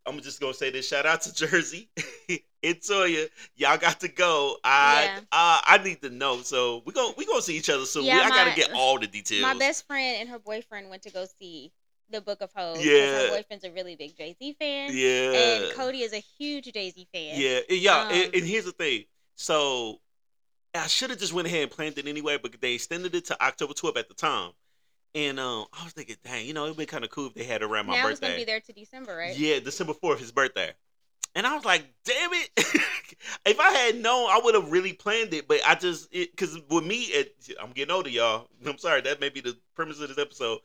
I'm 0.09 0.21
just 0.21 0.41
gonna 0.41 0.55
say 0.55 0.71
this 0.71 0.89
shout 0.89 1.07
out 1.07 1.23
to 1.23 1.35
Jersey 1.35 1.89
and 2.63 2.77
Toya. 2.77 3.29
Y'all 3.57 3.77
got 3.79 4.01
to 4.01 4.09
go. 4.09 4.57
I 4.65 5.05
Yeah. 5.05 5.19
uh, 5.33 5.61
I 5.65 5.81
need 5.85 6.03
to 6.03 6.11
know. 6.11 6.41
So 6.43 6.83
we 6.87 6.93
gonna 6.93 7.15
we 7.17 7.27
gonna 7.27 7.43
see 7.43 7.57
each 7.57 7.71
other 7.71 7.85
soon. 7.85 8.05
Yeah, 8.05 8.17
we, 8.17 8.21
I 8.23 8.29
gotta 8.31 8.57
get 8.57 8.73
all 8.75 8.99
the 8.99 9.07
details. 9.07 9.43
My 9.43 9.55
best 9.59 9.87
friend 9.87 10.17
and 10.21 10.29
her 10.29 10.39
boyfriend 10.39 10.91
went 10.91 11.03
to 11.03 11.11
go 11.11 11.27
see 11.39 11.73
the 12.11 12.21
Book 12.23 12.41
of 12.41 12.51
HOV. 12.55 12.77
'cause 12.77 12.85
Yeah. 12.85 13.23
her 13.23 13.29
boyfriend's 13.29 13.65
a 13.65 13.71
really 13.71 13.95
big 13.95 14.17
Jay 14.17 14.35
Z 14.39 14.57
fan. 14.59 14.91
yeah. 14.95 15.33
And 15.67 15.75
Cody 15.75 16.03
is 16.03 16.13
a 16.15 16.23
huge 16.39 16.73
Jay 16.73 16.91
Z 16.91 17.07
fan. 17.13 17.39
Yeah, 17.39 17.61
yeah, 17.69 18.01
Um, 18.05 18.13
and, 18.13 18.35
and 18.35 18.47
here's 18.47 18.65
the 18.65 18.73
thing. 18.73 19.05
So 19.37 20.01
I 20.75 20.87
should 20.87 21.11
have 21.11 21.19
just 21.19 21.33
went 21.33 21.47
ahead 21.49 21.63
and 21.63 21.71
planned 21.71 21.99
it 21.99 22.07
anyway, 22.07 22.39
but 22.39 22.59
they 22.61 22.75
extended 22.75 23.15
it 23.15 23.27
to 23.27 23.43
October 23.43 23.75
12th 23.75 23.99
at 23.99 24.09
the 24.09 24.15
time. 24.15 24.53
And 25.19 25.41
um, 25.41 25.67
I 25.73 25.83
was 25.83 25.93
thinking, 25.95 26.15
dang, 26.23 26.47
you 26.47 26.55
know, 26.55 26.67
it'd 26.67 26.77
be 26.77 26.87
kind 26.87 27.03
of 27.03 27.11
cool 27.11 27.27
if 27.27 27.35
they 27.35 27.43
had 27.43 27.63
it 27.63 27.65
around 27.65 27.87
my 27.87 27.95
birthday. 27.95 28.05
now 28.05 28.11
it's 28.11 28.21
gonna 28.21 28.37
be 28.37 28.45
there 28.45 28.61
to 28.61 28.73
December, 28.73 29.17
right? 29.17 29.37
Yeah, 29.37 29.59
December 29.59 29.93
4th, 29.95 30.19
his 30.19 30.31
birthday. 30.31 30.71
And 31.35 31.45
I 31.47 31.55
was 31.57 31.65
like, 31.65 31.85
damn 32.05 32.31
it. 32.33 32.51
if 33.47 33.59
I 33.59 33.71
had 33.73 33.97
known, 33.97 34.29
I 34.31 34.41
would 34.43 34.55
have 34.55 34.71
really 34.71 34.93
planned 34.93 35.35
it. 35.35 35.49
But 35.49 35.61
I 35.67 35.75
just, 35.75 36.11
because 36.13 36.59
with 36.71 36.85
me, 36.85 37.03
it, 37.03 37.35
I'm 37.61 37.73
getting 37.73 37.93
older, 37.93 38.09
y'all. 38.09 38.49
I'm 38.65 38.79
sorry. 38.79 39.01
That 39.01 39.21
may 39.21 39.29
be 39.29 39.41
the 39.41 39.57
premise 39.75 40.01
of 40.01 40.09
this 40.09 40.19
episode. 40.19 40.61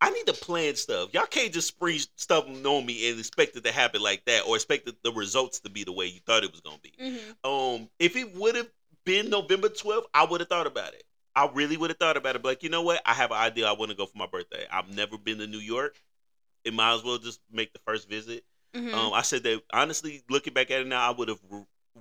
I 0.00 0.10
need 0.10 0.26
to 0.26 0.32
plan 0.34 0.74
stuff. 0.74 1.14
Y'all 1.14 1.26
can't 1.26 1.52
just 1.52 1.68
spring 1.68 2.00
stuff 2.16 2.46
on 2.46 2.84
me 2.86 3.08
and 3.10 3.18
expect 3.18 3.56
it 3.56 3.64
to 3.64 3.72
happen 3.72 4.02
like 4.02 4.24
that 4.26 4.42
or 4.46 4.56
expect 4.56 4.86
the- 4.86 4.96
the 5.04 5.12
results 5.12 5.60
to 5.60 5.70
be 5.70 5.84
the 5.84 5.92
way 5.92 6.06
you 6.06 6.20
thought 6.26 6.42
it 6.44 6.50
was 6.50 6.60
going 6.60 6.78
to 6.78 6.82
be. 6.82 6.92
hmm 6.98 7.48
Um, 7.48 7.88
if 7.98 8.16
it 8.16 8.34
would 8.34 8.56
have 8.56 8.68
been 9.04 9.30
November 9.30 9.68
12th, 9.68 10.06
I 10.12 10.24
would 10.24 10.40
have 10.40 10.48
thought 10.48 10.66
about 10.66 10.94
it. 10.94 11.04
I 11.36 11.50
really 11.52 11.76
would 11.76 11.90
have 11.90 11.98
thought 11.98 12.16
about 12.16 12.36
it. 12.36 12.42
But 12.42 12.48
like, 12.50 12.62
you 12.62 12.68
know 12.68 12.82
what? 12.82 13.02
I 13.06 13.14
have 13.14 13.30
an 13.30 13.38
idea. 13.38 13.66
I 13.66 13.72
want 13.72 13.90
to 13.90 13.96
go 13.96 14.06
for 14.06 14.18
my 14.18 14.26
birthday. 14.26 14.66
I've 14.70 14.88
never 14.94 15.18
been 15.18 15.38
to 15.38 15.46
New 15.46 15.58
York. 15.58 16.00
It 16.64 16.74
might 16.74 16.94
as 16.94 17.04
well 17.04 17.18
just 17.18 17.40
make 17.52 17.72
the 17.72 17.80
first 17.86 18.08
visit. 18.08 18.44
hmm 18.74 18.94
Um, 18.94 19.12
I 19.14 19.22
said 19.22 19.42
that 19.44 19.62
honestly, 19.72 20.22
looking 20.30 20.54
back 20.54 20.70
at 20.70 20.80
it 20.82 20.86
now, 20.86 21.08
I 21.10 21.16
would 21.16 21.28
have 21.28 21.40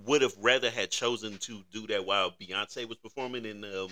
would 0.05 0.21
have 0.23 0.35
rather 0.39 0.71
had 0.71 0.91
chosen 0.91 1.37
to 1.39 1.63
do 1.71 1.87
that 1.87 2.05
while 2.05 2.31
Beyonce 2.41 2.87
was 2.87 2.97
performing 2.99 3.45
in 3.45 3.63
um 3.65 3.89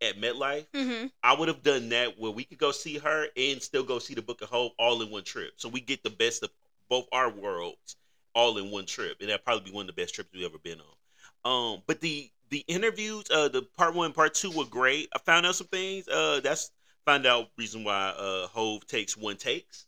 at 0.00 0.16
MetLife. 0.16 0.66
hmm 0.74 1.06
I 1.22 1.34
would 1.34 1.48
have 1.48 1.62
done 1.62 1.88
that 1.90 2.18
where 2.18 2.30
we 2.30 2.44
could 2.44 2.58
go 2.58 2.70
see 2.72 2.98
her 2.98 3.28
and 3.36 3.60
still 3.62 3.82
go 3.82 3.98
see 3.98 4.14
the 4.14 4.22
Book 4.22 4.42
of 4.42 4.50
HOV 4.50 4.72
all 4.78 5.02
in 5.02 5.10
one 5.10 5.24
trip. 5.24 5.52
So 5.56 5.68
we 5.68 5.80
get 5.80 6.02
the 6.04 6.10
best 6.10 6.42
of 6.42 6.50
both 6.88 7.06
our 7.12 7.30
worlds 7.30 7.96
all 8.34 8.58
in 8.58 8.70
one 8.70 8.86
trip, 8.86 9.16
and 9.20 9.28
that'd 9.30 9.44
probably 9.44 9.70
be 9.70 9.74
one 9.74 9.88
of 9.88 9.94
the 9.94 10.00
best 10.00 10.14
trips 10.14 10.30
we've 10.32 10.44
ever 10.44 10.58
been 10.58 10.78
on. 10.80 11.74
Um, 11.76 11.82
but 11.86 12.00
the 12.00 12.30
the 12.50 12.64
interviews, 12.68 13.24
uh, 13.30 13.48
the 13.48 13.62
part 13.76 13.94
one, 13.94 14.12
part 14.12 14.34
two 14.34 14.50
were 14.50 14.64
great. 14.64 15.08
I 15.14 15.18
found 15.20 15.46
out 15.46 15.56
some 15.56 15.66
things. 15.68 16.08
Uh, 16.08 16.40
that's 16.42 16.70
find 17.04 17.26
out 17.26 17.50
reason 17.56 17.84
why 17.84 18.08
uh 18.18 18.48
Hove 18.48 18.84
takes 18.88 19.16
one 19.16 19.36
takes 19.36 19.86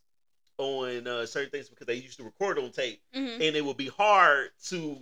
on 0.58 1.06
uh 1.06 1.26
certain 1.26 1.50
things 1.50 1.68
because 1.68 1.86
they 1.86 1.94
used 1.94 2.18
to 2.18 2.24
record 2.24 2.58
on 2.58 2.70
tape 2.72 3.00
hmm 3.12 3.40
and 3.40 3.56
it 3.56 3.64
would 3.64 3.76
be 3.76 3.88
hard 3.88 4.50
to 4.66 4.98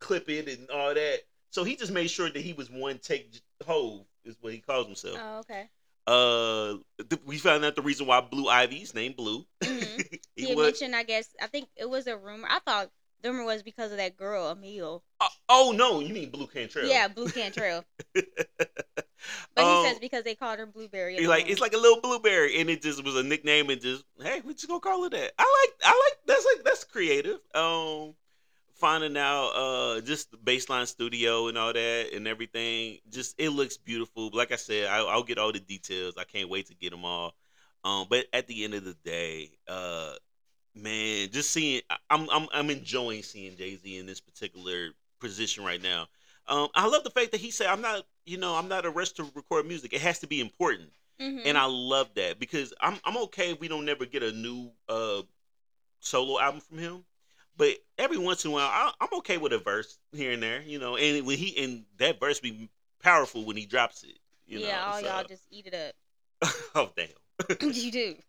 clip 0.00 0.28
it 0.28 0.48
and 0.48 0.70
all 0.70 0.94
that. 0.94 1.20
So 1.50 1.64
he 1.64 1.76
just 1.76 1.92
made 1.92 2.08
sure 2.10 2.30
that 2.30 2.40
he 2.40 2.52
was 2.52 2.70
one 2.70 2.98
take 2.98 3.40
Hove 3.66 4.04
is 4.24 4.36
what 4.40 4.52
he 4.52 4.60
calls 4.60 4.86
himself. 4.86 5.20
Oh, 5.20 5.38
okay. 5.40 5.70
Uh, 6.06 6.76
th- 7.10 7.22
we 7.24 7.38
found 7.38 7.64
out 7.64 7.76
the 7.76 7.82
reason 7.82 8.06
why 8.06 8.20
Blue 8.20 8.48
Ivy's 8.48 8.94
named 8.94 9.16
Blue. 9.16 9.46
He, 10.36 10.46
He 10.46 10.50
had 10.50 10.56
was. 10.56 10.72
mentioned, 10.72 10.96
I 10.96 11.02
guess, 11.02 11.28
I 11.40 11.46
think 11.46 11.68
it 11.76 11.88
was 11.88 12.06
a 12.06 12.16
rumor. 12.16 12.48
I 12.50 12.60
thought 12.60 12.90
the 13.22 13.30
rumor 13.30 13.44
was 13.44 13.62
because 13.62 13.90
of 13.92 13.98
that 13.98 14.16
girl, 14.16 14.50
Emil. 14.50 15.02
Uh, 15.20 15.28
oh 15.48 15.72
no, 15.76 16.00
you 16.00 16.12
mean 16.12 16.30
Blu 16.30 16.46
Cantrell? 16.46 16.88
Yeah, 16.88 17.08
Blu 17.08 17.28
Cantrell. 17.28 17.84
But 19.54 19.64
Um, 19.64 19.84
he 19.84 19.88
says 19.90 19.98
because 19.98 20.24
they 20.24 20.34
called 20.34 20.58
her 20.58 20.66
Blueberry. 20.66 21.16
He's 21.16 21.28
like 21.28 21.48
it's 21.48 21.60
like 21.60 21.74
a 21.74 21.78
little 21.78 22.00
blueberry, 22.00 22.58
and 22.60 22.70
it 22.70 22.82
just 22.82 23.04
was 23.04 23.16
a 23.16 23.22
nickname, 23.22 23.68
and 23.70 23.80
just 23.80 24.04
hey, 24.20 24.40
we 24.44 24.54
just 24.54 24.68
gonna 24.68 24.80
call 24.80 25.04
it 25.04 25.12
that. 25.12 25.32
I 25.38 25.42
like, 25.42 25.74
I 25.84 25.90
like 25.90 26.18
that's 26.26 26.46
like 26.54 26.64
that's 26.64 26.84
creative. 26.84 27.38
Um, 27.54 28.14
finding 28.74 29.16
out 29.18 29.50
uh 29.50 30.00
just 30.00 30.30
the 30.30 30.38
baseline 30.38 30.86
studio 30.86 31.48
and 31.48 31.58
all 31.58 31.72
that 31.72 32.14
and 32.14 32.26
everything, 32.26 32.98
just 33.10 33.34
it 33.38 33.50
looks 33.50 33.76
beautiful. 33.76 34.30
Like 34.32 34.52
I 34.52 34.56
said, 34.56 34.86
I, 34.86 34.98
I'll 34.98 35.22
get 35.22 35.38
all 35.38 35.52
the 35.52 35.60
details. 35.60 36.14
I 36.16 36.24
can't 36.24 36.48
wait 36.48 36.66
to 36.68 36.74
get 36.74 36.90
them 36.90 37.04
all. 37.04 37.34
Um, 37.84 38.06
but 38.08 38.26
at 38.32 38.46
the 38.46 38.64
end 38.64 38.74
of 38.74 38.84
the 38.84 38.94
day, 39.04 39.50
uh, 39.68 40.12
man, 40.74 41.30
just 41.30 41.50
seeing, 41.50 41.82
I'm 42.08 42.28
I'm 42.30 42.48
I'm 42.52 42.70
enjoying 42.70 43.22
seeing 43.22 43.56
Jay 43.56 43.76
Z 43.76 43.98
in 43.98 44.06
this 44.06 44.20
particular 44.20 44.90
position 45.20 45.64
right 45.64 45.82
now. 45.82 46.06
Um, 46.46 46.68
I 46.74 46.86
love 46.86 47.04
the 47.04 47.10
fact 47.10 47.32
that 47.32 47.40
he 47.40 47.50
said, 47.50 47.68
"I'm 47.68 47.80
not, 47.80 48.04
you 48.24 48.36
know, 48.38 48.54
I'm 48.54 48.68
not 48.68 48.84
a 48.86 48.90
rush 48.90 49.12
to 49.12 49.24
record 49.34 49.66
music. 49.66 49.92
It 49.92 50.00
has 50.00 50.18
to 50.20 50.26
be 50.26 50.40
important." 50.40 50.90
Mhm. 51.20 51.42
and 51.44 51.58
I 51.58 51.66
love 51.66 52.08
that 52.14 52.38
because 52.40 52.72
I'm 52.80 52.98
I'm 53.04 53.16
okay 53.24 53.50
if 53.52 53.60
we 53.60 53.68
don't 53.68 53.84
never 53.84 54.06
get 54.06 54.22
a 54.22 54.32
new 54.32 54.70
uh 54.88 55.20
solo 56.00 56.40
album 56.40 56.60
from 56.60 56.78
him, 56.78 57.04
but 57.56 57.76
every 57.98 58.16
once 58.18 58.44
in 58.44 58.50
a 58.50 58.54
while 58.54 58.66
I, 58.66 58.92
I'm 59.00 59.18
okay 59.18 59.36
with 59.38 59.52
a 59.52 59.58
verse 59.58 59.98
here 60.12 60.32
and 60.32 60.42
there, 60.42 60.62
you 60.62 60.78
know. 60.78 60.96
And 60.96 61.26
when 61.26 61.36
he 61.38 61.62
and 61.62 61.84
that 61.98 62.18
verse 62.20 62.40
be 62.40 62.70
powerful 63.02 63.44
when 63.44 63.56
he 63.56 63.66
drops 63.66 64.02
it, 64.02 64.18
you 64.46 64.60
yeah, 64.60 64.78
know. 64.78 64.86
all 64.86 65.00
so- 65.00 65.06
y'all 65.06 65.24
just 65.24 65.44
eat 65.50 65.66
it 65.66 65.74
up. 65.74 65.94
oh 66.74 66.90
damn. 66.96 67.08
you 67.62 67.90
do. 67.90 68.14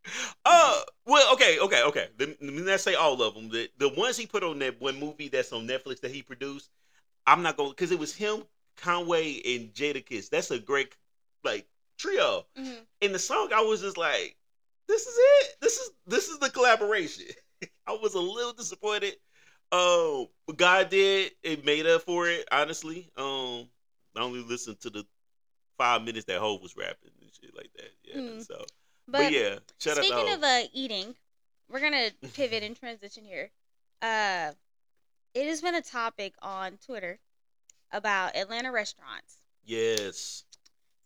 Uh, 0.46 0.82
well, 1.06 1.32
okay, 1.34 1.60
okay, 1.60 1.84
okay. 1.84 2.08
Let 2.20 2.42
me 2.42 2.62
not 2.64 2.80
say 2.80 2.96
all 2.96 3.22
of 3.22 3.36
them. 3.36 3.50
The 3.50 3.70
the 3.78 3.90
ones 3.90 4.18
he 4.18 4.26
put 4.26 4.44
on 4.44 4.60
that 4.60 4.82
one 4.82 5.00
movie 5.00 5.28
that's 5.30 5.54
on 5.54 5.68
Netflix 5.68 6.02
that 6.02 6.12
he 6.12 6.22
produced, 6.24 6.70
I'm 7.28 7.44
not 7.44 7.58
going 7.58 7.70
because 7.70 7.92
it 7.92 8.00
was 8.00 8.16
him, 8.16 8.44
Conway, 8.78 9.42
and 9.46 9.74
Jadakiss. 9.74 10.30
That's 10.30 10.52
a 10.52 10.60
great 10.60 10.96
like 11.44 11.68
trio. 11.98 12.46
hmm 12.58 12.74
in 13.02 13.12
the 13.12 13.20
song 13.20 13.50
I 13.54 13.62
was 13.62 13.82
just 13.82 13.98
like, 13.98 14.36
this 14.88 15.06
is 15.06 15.16
it. 15.18 15.56
This 15.62 15.78
is 15.78 15.92
this 16.08 16.28
is 16.30 16.40
the 16.40 16.50
collaboration. 16.50 17.26
I 17.88 17.92
was 17.94 18.16
a 18.16 18.20
little 18.20 18.54
disappointed. 18.54 19.16
Um, 19.72 20.28
but 20.48 20.58
God 20.58 20.90
did 20.90 21.32
it 21.44 21.64
made 21.64 21.86
up 21.86 22.02
for 22.02 22.28
it. 22.28 22.48
Honestly, 22.52 23.10
um, 23.18 23.68
I 24.16 24.22
only 24.22 24.42
listened 24.42 24.80
to 24.82 24.90
the 24.90 25.06
five 25.78 26.04
minutes 26.04 26.26
that 26.26 26.40
Hov 26.40 26.62
was 26.62 26.76
rapping 26.76 27.12
and 27.22 27.32
shit 27.34 27.56
like 27.56 27.72
that. 27.78 27.92
Yeah, 28.04 28.22
Hmm. 28.22 28.40
so 28.42 28.66
But, 29.08 29.24
but, 29.24 29.32
yeah, 29.32 29.56
shout 29.80 29.98
out 29.98 30.04
to 30.04 30.04
speaking 30.04 30.28
Hov. 30.28 30.38
of 30.38 30.44
uh, 30.44 30.62
eating, 30.74 31.16
we're 31.70 31.82
gonna 31.82 32.10
pivot 32.34 32.64
and 32.64 32.76
transition 32.78 33.24
here. 33.24 33.52
Uh, 34.02 34.52
it 35.34 35.48
has 35.48 35.62
been 35.62 35.76
a 35.76 35.82
topic 35.82 36.34
on 36.42 36.78
Twitter 36.86 37.20
about 37.92 38.36
Atlanta 38.36 38.72
restaurants. 38.72 39.38
yes, 39.66 40.44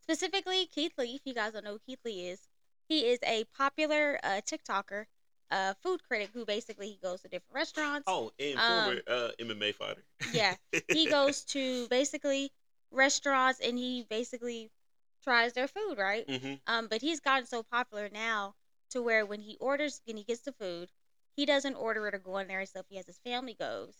specifically 0.01 0.67
Keith 0.67 0.93
Lee. 0.97 1.15
If 1.15 1.21
you 1.25 1.33
guys 1.33 1.53
don't 1.53 1.63
know 1.63 1.73
who 1.73 1.79
Keith 1.85 1.99
Lee 2.05 2.27
is, 2.27 2.39
he 2.87 3.05
is 3.07 3.19
a 3.23 3.45
popular 3.57 4.19
uh, 4.23 4.41
TikToker, 4.45 5.05
uh, 5.51 5.73
food 5.81 6.01
critic 6.07 6.29
who 6.33 6.45
basically 6.45 6.87
he 6.87 6.99
goes 7.01 7.21
to 7.21 7.27
different 7.27 7.53
restaurants. 7.53 8.03
oh, 8.07 8.31
and 8.39 8.59
Um, 8.59 8.83
former 8.83 9.01
uh, 9.07 9.31
MMA 9.39 9.73
fighter. 9.75 10.03
Yeah, 10.31 10.55
he 10.91 11.07
goes 11.09 11.43
to 11.45 11.87
basically 11.87 12.51
restaurants 12.91 13.59
and 13.59 13.77
he 13.77 14.05
basically 14.09 14.69
tries 15.25 15.53
their 15.53 15.67
food, 15.67 15.97
right? 15.97 16.29
hmm 16.29 16.53
Um, 16.67 16.87
but 16.87 17.01
he's 17.01 17.19
gotten 17.19 17.45
so 17.45 17.63
popular 17.63 18.09
now 18.11 18.55
to 18.91 19.01
where 19.01 19.25
when 19.25 19.41
he 19.41 19.57
orders 19.59 20.01
and 20.07 20.17
he 20.17 20.23
gets 20.23 20.41
the 20.41 20.53
food, 20.53 20.89
he 21.35 21.45
doesn't 21.45 21.75
order 21.75 22.07
it 22.07 22.15
or 22.15 22.19
go 22.19 22.37
in 22.37 22.47
there 22.47 22.59
and 22.59 22.69
stuff. 22.69 22.85
He 22.87 22.95
has 22.95 23.07
his 23.07 23.17
family 23.19 23.55
goes 23.59 23.95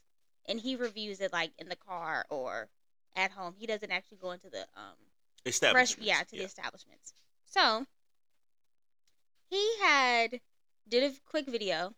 and 0.47 0.59
he 0.59 0.75
reviews 0.75 1.19
it 1.19 1.33
like 1.33 1.51
in 1.57 1.67
the 1.67 1.75
car 1.75 2.25
or 2.29 2.69
at 3.15 3.31
home. 3.31 3.55
He 3.57 3.65
doesn't 3.65 3.91
actually 3.91 4.19
go 4.21 4.31
into 4.31 4.49
the 4.49 4.61
um 4.77 4.95
fresh, 5.43 5.91
Establishment. 5.91 6.07
yeah, 6.07 6.23
to 6.23 6.35
the 6.37 6.43
establishments. 6.43 7.13
So 7.45 7.85
he 9.49 9.77
had 9.81 10.39
did 10.87 11.11
a 11.11 11.15
quick 11.25 11.47
video, 11.47 11.95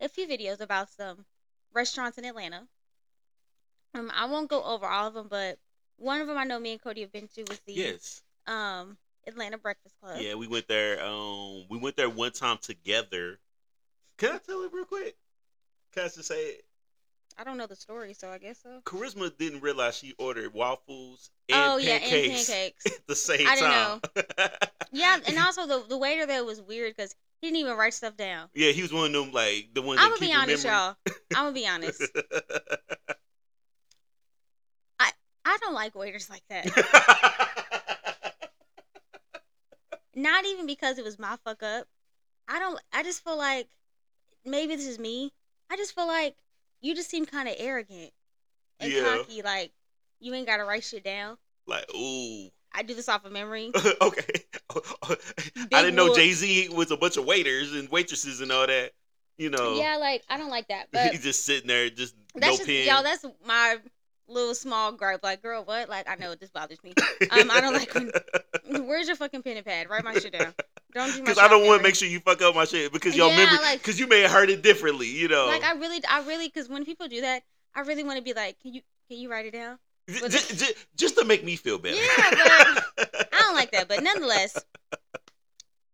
a 0.00 0.08
few 0.08 0.26
videos 0.26 0.60
about 0.60 0.90
some 0.90 1.24
restaurants 1.72 2.18
in 2.18 2.24
Atlanta. 2.24 2.66
Um, 3.94 4.10
I 4.14 4.26
won't 4.26 4.50
go 4.50 4.62
over 4.62 4.86
all 4.86 5.06
of 5.06 5.14
them, 5.14 5.28
but 5.30 5.58
one 5.96 6.20
of 6.20 6.26
them 6.26 6.36
I 6.36 6.44
know 6.44 6.58
me 6.58 6.72
and 6.72 6.82
Cody 6.82 7.00
have 7.00 7.12
been 7.12 7.28
to 7.28 7.44
was 7.44 7.60
the 7.60 7.72
Yes. 7.72 8.22
Um 8.46 8.96
Atlanta 9.26 9.58
Breakfast 9.58 9.94
Club. 10.00 10.20
Yeah, 10.20 10.34
we 10.34 10.46
went 10.46 10.68
there. 10.68 11.04
Um, 11.04 11.64
we 11.68 11.78
went 11.78 11.96
there 11.96 12.08
one 12.08 12.32
time 12.32 12.58
together. 12.60 13.38
Can 14.18 14.32
I 14.32 14.38
tell 14.38 14.62
it 14.62 14.72
real 14.72 14.84
quick? 14.84 15.16
Can 15.92 16.04
I 16.04 16.06
just 16.06 16.26
say 16.26 16.40
it? 16.40 16.64
I 17.38 17.44
don't 17.44 17.58
know 17.58 17.66
the 17.66 17.76
story, 17.76 18.14
so 18.14 18.30
I 18.30 18.38
guess 18.38 18.60
so. 18.62 18.80
Charisma 18.84 19.36
didn't 19.36 19.60
realize 19.60 19.96
she 19.98 20.14
ordered 20.18 20.54
waffles 20.54 21.30
and 21.50 21.58
oh 21.58 21.76
yeah, 21.76 21.98
pancakes 21.98 22.14
and 22.14 22.32
pancakes. 22.32 22.86
at 22.98 23.06
the 23.06 23.14
same 23.14 23.46
I 23.46 23.54
didn't 23.54 23.70
time. 23.70 24.58
yeah, 24.92 25.18
and 25.26 25.38
also 25.38 25.66
the 25.66 25.84
the 25.86 25.98
waiter 25.98 26.24
there 26.24 26.44
was 26.44 26.62
weird 26.62 26.94
because 26.96 27.14
he 27.42 27.48
didn't 27.48 27.58
even 27.58 27.76
write 27.76 27.92
stuff 27.92 28.16
down. 28.16 28.48
yeah, 28.54 28.72
he 28.72 28.80
was 28.80 28.92
one 28.92 29.06
of 29.06 29.12
them 29.12 29.32
like 29.32 29.68
the 29.74 29.82
ones 29.82 30.00
I'm 30.02 30.08
gonna 30.08 30.20
be 30.26 30.32
honest, 30.32 30.64
y'all. 30.64 30.96
I'm 31.34 31.44
gonna 31.44 31.52
be 31.52 31.68
honest. 31.68 32.02
I 34.98 35.10
I 35.44 35.58
don't 35.60 35.74
like 35.74 35.94
waiters 35.94 36.30
like 36.30 36.42
that. 36.48 37.65
Not 40.16 40.46
even 40.46 40.66
because 40.66 40.98
it 40.98 41.04
was 41.04 41.18
my 41.18 41.36
fuck 41.44 41.62
up. 41.62 41.86
I 42.48 42.58
don't. 42.58 42.80
I 42.92 43.02
just 43.02 43.22
feel 43.22 43.36
like 43.36 43.68
maybe 44.44 44.74
this 44.74 44.86
is 44.86 44.98
me. 44.98 45.32
I 45.70 45.76
just 45.76 45.94
feel 45.94 46.06
like 46.06 46.34
you 46.80 46.94
just 46.94 47.10
seem 47.10 47.26
kind 47.26 47.48
of 47.48 47.54
arrogant 47.58 48.12
and 48.80 48.90
Yeah. 48.90 49.18
cocky. 49.18 49.42
Like 49.42 49.72
you 50.18 50.32
ain't 50.34 50.46
gotta 50.46 50.64
write 50.64 50.84
shit 50.84 51.04
down. 51.04 51.36
like, 51.66 51.84
ooh, 51.94 52.48
I 52.72 52.82
do 52.82 52.94
this 52.94 53.08
off 53.08 53.24
of 53.24 53.32
memory. 53.32 53.72
okay. 54.00 54.24
I 55.72 55.82
didn't 55.82 55.96
know. 55.96 56.14
Jay 56.14 56.32
Z 56.32 56.68
was 56.70 56.90
a 56.90 56.96
bunch 56.96 57.16
of 57.16 57.24
waiters 57.26 57.74
and 57.74 57.88
waitresses 57.90 58.40
and 58.40 58.50
all 58.52 58.66
that. 58.66 58.92
You 59.38 59.50
know, 59.50 59.76
Yeah, 59.76 59.96
like 59.96 60.22
I 60.30 60.38
don't 60.38 60.48
like 60.50 60.68
that. 60.68 60.88
But 60.92 61.12
he's 61.12 61.22
just 61.22 61.44
sitting 61.44 61.68
there, 61.68 61.90
just 61.90 62.14
that's 62.34 62.46
no 62.52 62.56
just 62.56 62.66
pen. 62.66 62.86
y'all. 62.86 63.02
That's 63.02 63.24
my 63.44 63.76
little 64.28 64.54
small 64.54 64.92
gripe. 64.92 65.22
Like, 65.22 65.42
girl, 65.42 65.64
what? 65.64 65.88
Like, 65.88 66.08
I 66.08 66.16
know 66.16 66.34
this 66.34 66.50
bothers 66.50 66.82
me. 66.82 66.92
um, 67.30 67.50
I 67.50 67.60
don't 67.60 67.74
like 67.74 67.94
when- 67.94 68.10
Where's 68.86 69.06
your 69.06 69.16
fucking 69.16 69.42
pen 69.42 69.56
and 69.56 69.64
pad? 69.66 69.88
Write 69.88 70.04
my 70.04 70.14
shit 70.14 70.32
down. 70.32 70.54
Don't 70.92 71.08
do 71.12 71.18
my. 71.18 71.20
Because 71.24 71.38
I 71.38 71.48
don't 71.48 71.66
want 71.66 71.78
to 71.80 71.82
make 71.82 71.94
sure 71.94 72.08
you 72.08 72.20
fuck 72.20 72.42
up 72.42 72.54
my 72.54 72.64
shit 72.64 72.92
because 72.92 73.14
y'all 73.16 73.28
Yeah, 73.28 73.40
remember 73.40 73.62
like- 73.62 73.78
because 73.80 73.98
you 74.00 74.06
may 74.06 74.20
have 74.22 74.30
heard 74.30 74.50
it 74.50 74.62
differently. 74.62 75.06
You 75.08 75.28
know, 75.28 75.46
Like 75.46 75.62
I 75.64 75.72
really, 75.74 76.00
I 76.08 76.20
really, 76.26 76.48
because 76.48 76.68
when 76.68 76.84
people 76.84 77.06
do 77.08 77.20
that, 77.20 77.42
I 77.74 77.80
really 77.80 78.02
want 78.04 78.16
to 78.18 78.22
be 78.22 78.32
like, 78.34 78.58
can 78.60 78.74
you, 78.74 78.80
can 79.08 79.18
you 79.18 79.30
write 79.30 79.46
it 79.46 79.52
down? 79.52 79.78
J- 80.08 80.18
but- 80.20 80.30
j- 80.30 80.54
j- 80.54 80.74
just 80.96 81.16
to 81.18 81.24
make 81.24 81.44
me 81.44 81.56
feel 81.56 81.78
better. 81.78 81.96
Yeah, 81.96 82.02
I 82.08 83.26
don't 83.40 83.54
like 83.54 83.70
that, 83.72 83.86
but 83.88 84.02
nonetheless. 84.02 84.56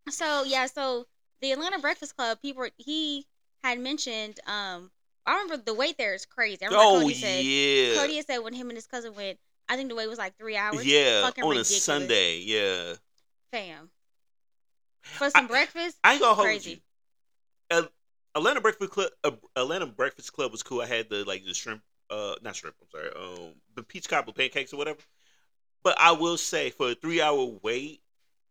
So 0.09 0.43
yeah, 0.43 0.65
so 0.67 1.05
the 1.41 1.51
Atlanta 1.51 1.79
Breakfast 1.79 2.15
Club, 2.17 2.39
people, 2.41 2.65
he 2.77 3.25
had 3.63 3.79
mentioned. 3.79 4.39
Um, 4.47 4.91
I 5.25 5.33
remember 5.41 5.57
the 5.57 5.73
wait 5.73 5.97
there 5.97 6.13
is 6.13 6.25
crazy. 6.25 6.59
I 6.63 6.65
remember 6.65 6.83
oh 6.85 7.01
Cody 7.01 7.13
said. 7.13 7.45
yeah, 7.45 7.95
Cody 7.95 8.21
said 8.21 8.39
when 8.39 8.53
him 8.53 8.69
and 8.69 8.77
his 8.77 8.87
cousin 8.87 9.13
went, 9.15 9.37
I 9.69 9.75
think 9.77 9.89
the 9.89 9.95
wait 9.95 10.07
was 10.07 10.17
like 10.17 10.37
three 10.37 10.57
hours. 10.57 10.85
yeah, 10.85 11.21
fucking 11.21 11.43
on 11.43 11.49
ridiculous. 11.51 11.77
a 11.77 11.81
Sunday. 11.81 12.39
Yeah, 12.39 12.93
fam. 13.51 13.89
For 15.01 15.29
some 15.29 15.45
I- 15.45 15.47
breakfast, 15.47 15.97
I 16.03 16.13
ain't 16.13 16.21
gonna 16.21 16.35
hold 16.35 16.47
Crazy. 16.47 16.81
you. 17.71 17.87
Atlanta 18.35 18.61
Breakfast 18.61 18.91
Club, 18.91 19.09
uh, 19.23 19.31
Atlanta 19.55 19.85
Breakfast 19.85 20.33
Club 20.33 20.51
was 20.51 20.63
cool. 20.63 20.81
I 20.81 20.87
had 20.87 21.07
the 21.09 21.23
like 21.23 21.45
the 21.45 21.53
shrimp, 21.53 21.81
uh, 22.09 22.35
not 22.41 22.55
shrimp. 22.55 22.75
I'm 22.81 22.87
sorry, 22.89 23.11
um, 23.15 23.53
the 23.75 23.83
peach 23.83 24.09
cobbler 24.09 24.33
pancakes 24.33 24.73
or 24.73 24.77
whatever. 24.77 24.99
But 25.83 25.99
I 25.99 26.13
will 26.13 26.37
say, 26.37 26.69
for 26.71 26.91
a 26.91 26.95
three 26.95 27.21
hour 27.21 27.51
wait, 27.61 28.01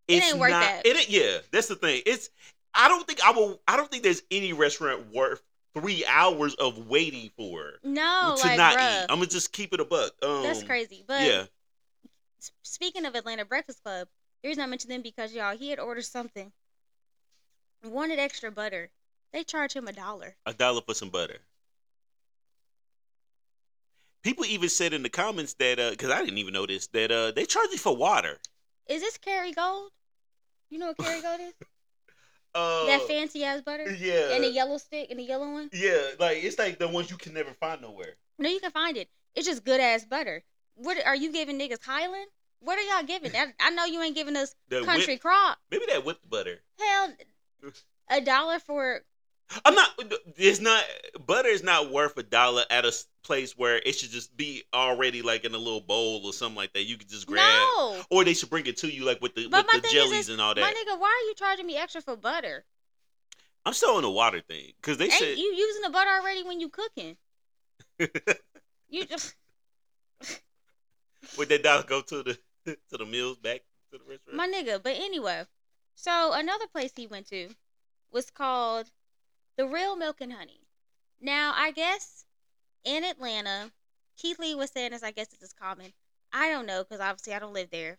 It 0.07 0.19
it's 0.19 0.27
ain't 0.33 0.39
worth 0.39 0.51
not. 0.51 0.61
that. 0.61 0.87
It 0.87 0.97
ain't, 0.97 1.09
yeah, 1.11 1.39
that's 1.51 1.67
the 1.69 1.77
thing. 1.77 2.03
It's. 2.07 2.31
I 2.75 2.89
don't 2.89 3.07
think 3.07 3.23
I 3.25 3.33
will. 3.33 3.61
I 3.67 3.77
don't 3.77 3.91
think 3.91 4.03
there's 4.03 4.23
any 4.31 4.53
restaurant 4.53 5.13
worth 5.13 5.43
three 5.75 6.05
hours 6.07 6.55
of 6.55 6.89
waiting 6.89 7.31
for 7.37 7.75
no, 7.83 8.37
to 8.37 8.47
like 8.47 8.59
not 8.59 8.77
bruh, 8.77 9.05
eat. 9.05 9.07
I'm 9.09 9.19
gonna 9.19 9.27
just 9.27 9.53
keep 9.53 9.73
it 9.73 9.81
a 9.81 9.85
buck. 9.85 10.13
Um, 10.23 10.43
that's 10.43 10.63
crazy. 10.63 11.05
But 11.07 11.23
yeah, 11.23 11.45
speaking 12.63 13.05
of 13.05 13.15
Atlanta 13.15 13.45
Breakfast 13.45 13.83
Club, 13.83 14.09
the 14.43 14.49
reason 14.49 14.63
I 14.63 14.67
mentioned 14.67 14.93
them 14.93 15.03
because 15.03 15.33
y'all, 15.33 15.57
he 15.57 15.71
had 15.71 15.79
ordered 15.79 16.05
something, 16.05 16.53
wanted 17.85 18.19
extra 18.19 18.51
butter. 18.51 18.91
They 19.33 19.45
charge 19.45 19.73
him 19.73 19.89
a 19.89 19.93
dollar. 19.93 20.37
a 20.45 20.53
dollar 20.53 20.83
for 20.83 20.95
some 20.95 21.09
butter. 21.09 21.39
People 24.23 24.45
even 24.45 24.69
said 24.69 24.93
in 24.93 25.03
the 25.03 25.09
comments 25.09 25.55
that 25.55 25.79
because 25.91 26.11
I 26.11 26.23
didn't 26.23 26.39
even 26.39 26.53
know 26.53 26.67
this 26.67 26.87
that 26.89 27.11
uh 27.11 27.33
they 27.33 27.45
charge 27.45 27.71
you 27.73 27.79
for 27.79 27.97
water. 27.97 28.39
Is 28.89 29.01
this 29.01 29.19
Kerrygold? 29.19 29.89
You 30.71 30.79
know 30.79 30.89
what 30.89 30.99
Kerrygold 30.99 31.41
is? 31.41 31.55
Uh, 32.55 32.87
that 32.87 33.03
fancy 33.03 33.45
ass 33.45 33.63
butter 33.63 33.91
Yeah. 33.91 34.35
and 34.35 34.45
the 34.45 34.49
yellow 34.49 34.77
stick 34.79 35.09
and 35.11 35.19
the 35.19 35.23
yellow 35.25 35.51
one. 35.53 35.71
yeah, 35.73 36.03
like 36.19 36.39
it's 36.45 36.59
like 36.59 36.79
the 36.79 36.89
ones 36.89 37.11
you 37.11 37.17
can 37.17 37.33
never 37.35 37.53
find 37.55 37.81
nowhere. 37.81 38.17
No, 38.39 38.49
you 38.51 38.61
can 38.61 38.71
find 38.71 38.97
it. 38.97 39.09
It's 39.35 39.47
just 39.47 39.65
good 39.65 39.81
ass 39.81 40.05
butter. 40.05 40.43
What 40.75 40.99
are 41.07 41.17
you 41.17 41.33
giving 41.33 41.59
niggas 41.59 41.83
Highland? 41.85 42.27
What 42.61 42.79
are 42.79 42.83
y'all 42.83 43.07
giving? 43.07 43.35
I, 43.35 43.53
I 43.61 43.71
know 43.71 43.85
you 43.87 44.03
ain't 44.03 44.15
giving 44.15 44.37
us 44.37 44.55
The 44.69 44.83
country 44.85 45.17
Crock. 45.17 45.59
maybe 45.71 45.85
that 45.89 46.05
whipped 46.05 46.29
butter. 46.29 46.61
Hell, 46.79 47.13
a 48.09 48.21
dollar 48.21 48.59
for 48.59 49.03
I'm 49.65 49.75
not. 49.75 49.91
It's 50.37 50.61
not. 50.61 50.83
Butter 51.27 51.49
is 51.49 51.63
not 51.63 51.91
worth 51.91 52.17
a 52.17 52.23
dollar 52.23 52.65
at 52.71 52.85
a 52.85 52.93
place 53.23 53.57
where 53.57 53.77
it 53.85 53.93
should 53.95 54.11
just 54.11 54.37
be 54.37 54.65
already 54.75 55.23
like 55.23 55.45
in 55.45 55.55
a 55.55 55.59
little 55.59 55.81
bowl 55.81 56.25
or 56.25 56.33
something 56.33 56.57
like 56.57 56.73
that. 56.73 56.85
You 56.85 56.97
could 56.97 57.09
just 57.09 57.27
grab, 57.27 57.45
No. 57.45 58.03
or 58.11 58.25
they 58.25 58.35
should 58.35 58.51
bring 58.51 58.67
it 58.67 58.77
to 58.79 58.93
you 58.93 59.05
like 59.05 59.21
with 59.21 59.35
the 59.35 59.49
But 59.49 59.67
with 59.73 59.83
the 59.83 59.89
jellies 59.89 60.29
and 60.29 60.41
all 60.41 60.55
that. 60.55 60.61
My 60.61 60.73
nigga, 60.73 60.99
why 60.99 61.09
are 61.09 61.27
you 61.29 61.35
charging 61.37 61.67
me 61.67 61.77
extra 61.77 62.01
for 62.01 62.17
butter? 62.17 62.65
I'm 63.65 63.73
still 63.75 63.91
on 63.97 64.03
the 64.03 64.11
water 64.11 64.41
thing 64.41 64.73
because 64.81 64.99
they 64.99 65.05
Ain't 65.05 65.13
said 65.15 65.39
you 65.39 65.55
using 65.55 65.83
the 65.83 65.91
butter 65.91 66.11
already 66.11 66.43
when 66.43 66.61
you 66.61 66.69
cooking? 66.69 67.17
You 68.89 69.07
just 69.07 69.35
would 71.39 71.49
that 71.49 71.63
dollar 71.63 71.83
go 71.85 72.03
to 72.03 72.23
the 72.23 72.39
to 72.91 72.99
the 72.99 73.07
meals 73.07 73.39
back 73.39 73.61
to 73.91 73.99
the 73.99 74.05
restaurant? 74.07 74.37
my 74.37 74.47
nigga. 74.47 74.83
But 74.83 74.97
anyway, 74.97 75.45
so 75.95 76.33
another 76.35 76.67
place 76.67 76.93
he 76.95 77.07
went 77.07 77.27
to 77.29 77.49
was 78.11 78.31
called 78.31 78.91
the 79.57 79.67
Real 79.67 79.97
Milk 79.97 80.21
and 80.21 80.33
Honey. 80.33 80.61
Now 81.21 81.53
I 81.55 81.71
guess 81.71 82.25
in 82.85 83.05
Atlanta, 83.05 83.73
Keith 84.17 84.39
Lee 84.39 84.55
was 84.55 84.71
saying 84.71 84.93
this. 84.93 85.03
I 85.03 85.11
guess 85.11 85.29
this 85.29 85.43
is 85.43 85.53
common. 85.53 85.93
I 86.33 86.49
don't 86.51 86.67
know 86.67 86.83
because 86.83 87.01
obviously 87.01 87.35
I 87.35 87.39
don't 87.39 87.53
live 87.53 87.71
there, 87.71 87.99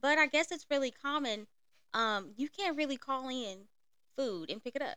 but 0.00 0.18
I 0.18 0.26
guess 0.26 0.50
it's 0.50 0.66
really 0.70 0.90
common. 0.90 1.46
Um, 1.94 2.32
you 2.36 2.48
can't 2.48 2.76
really 2.76 2.96
call 2.96 3.28
in 3.28 3.68
food 4.16 4.50
and 4.50 4.62
pick 4.62 4.76
it 4.76 4.82
up. 4.82 4.96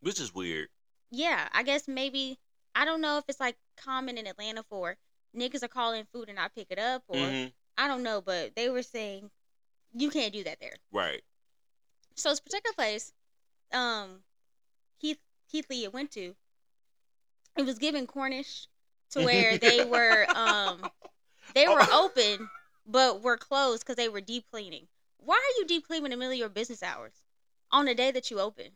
Which 0.00 0.20
is 0.20 0.34
weird. 0.34 0.68
Yeah, 1.10 1.48
I 1.52 1.62
guess 1.62 1.88
maybe 1.88 2.38
I 2.74 2.84
don't 2.84 3.00
know 3.00 3.18
if 3.18 3.24
it's 3.28 3.40
like 3.40 3.56
common 3.76 4.18
in 4.18 4.26
Atlanta 4.26 4.62
for 4.62 4.96
niggas 5.36 5.62
are 5.62 5.68
calling 5.68 6.06
food 6.12 6.28
and 6.28 6.36
not 6.36 6.54
pick 6.54 6.68
it 6.70 6.78
up, 6.78 7.02
or 7.08 7.18
hmm 7.18 7.46
I 7.78 7.88
don't 7.88 8.02
know, 8.02 8.22
but 8.22 8.56
they 8.56 8.70
were 8.70 8.82
saying 8.82 9.30
you 9.94 10.08
can't 10.08 10.32
do 10.32 10.42
that 10.44 10.60
there. 10.60 10.76
Right. 10.90 11.22
So 12.14 12.30
this 12.30 12.40
particular 12.40 12.72
place, 12.72 13.12
um, 13.70 14.20
Keith 15.50 15.66
Lee 15.70 15.88
went 15.88 16.10
to, 16.12 16.34
it 17.56 17.64
was 17.64 17.78
given 17.78 18.06
Cornish 18.06 18.66
to 19.10 19.20
where 19.24 19.56
they 19.58 19.84
were 19.84 20.26
um 20.34 20.90
they 21.54 21.68
were 21.68 21.82
Oh. 21.82 22.10
open 22.16 22.48
but 22.86 23.22
were 23.22 23.36
closed 23.36 23.82
because 23.82 23.96
they 23.96 24.08
were 24.08 24.20
deep 24.20 24.44
cleaning. 24.50 24.86
Why 25.18 25.34
are 25.34 25.60
you 25.60 25.66
deep 25.66 25.86
cleaning 25.86 26.06
in 26.06 26.10
the 26.12 26.16
middle 26.16 26.32
of 26.32 26.38
your 26.38 26.48
business 26.48 26.82
hours 26.82 27.14
on 27.70 27.86
the 27.86 27.94
day 27.94 28.10
that 28.12 28.30
you 28.30 28.38
open? 28.40 28.66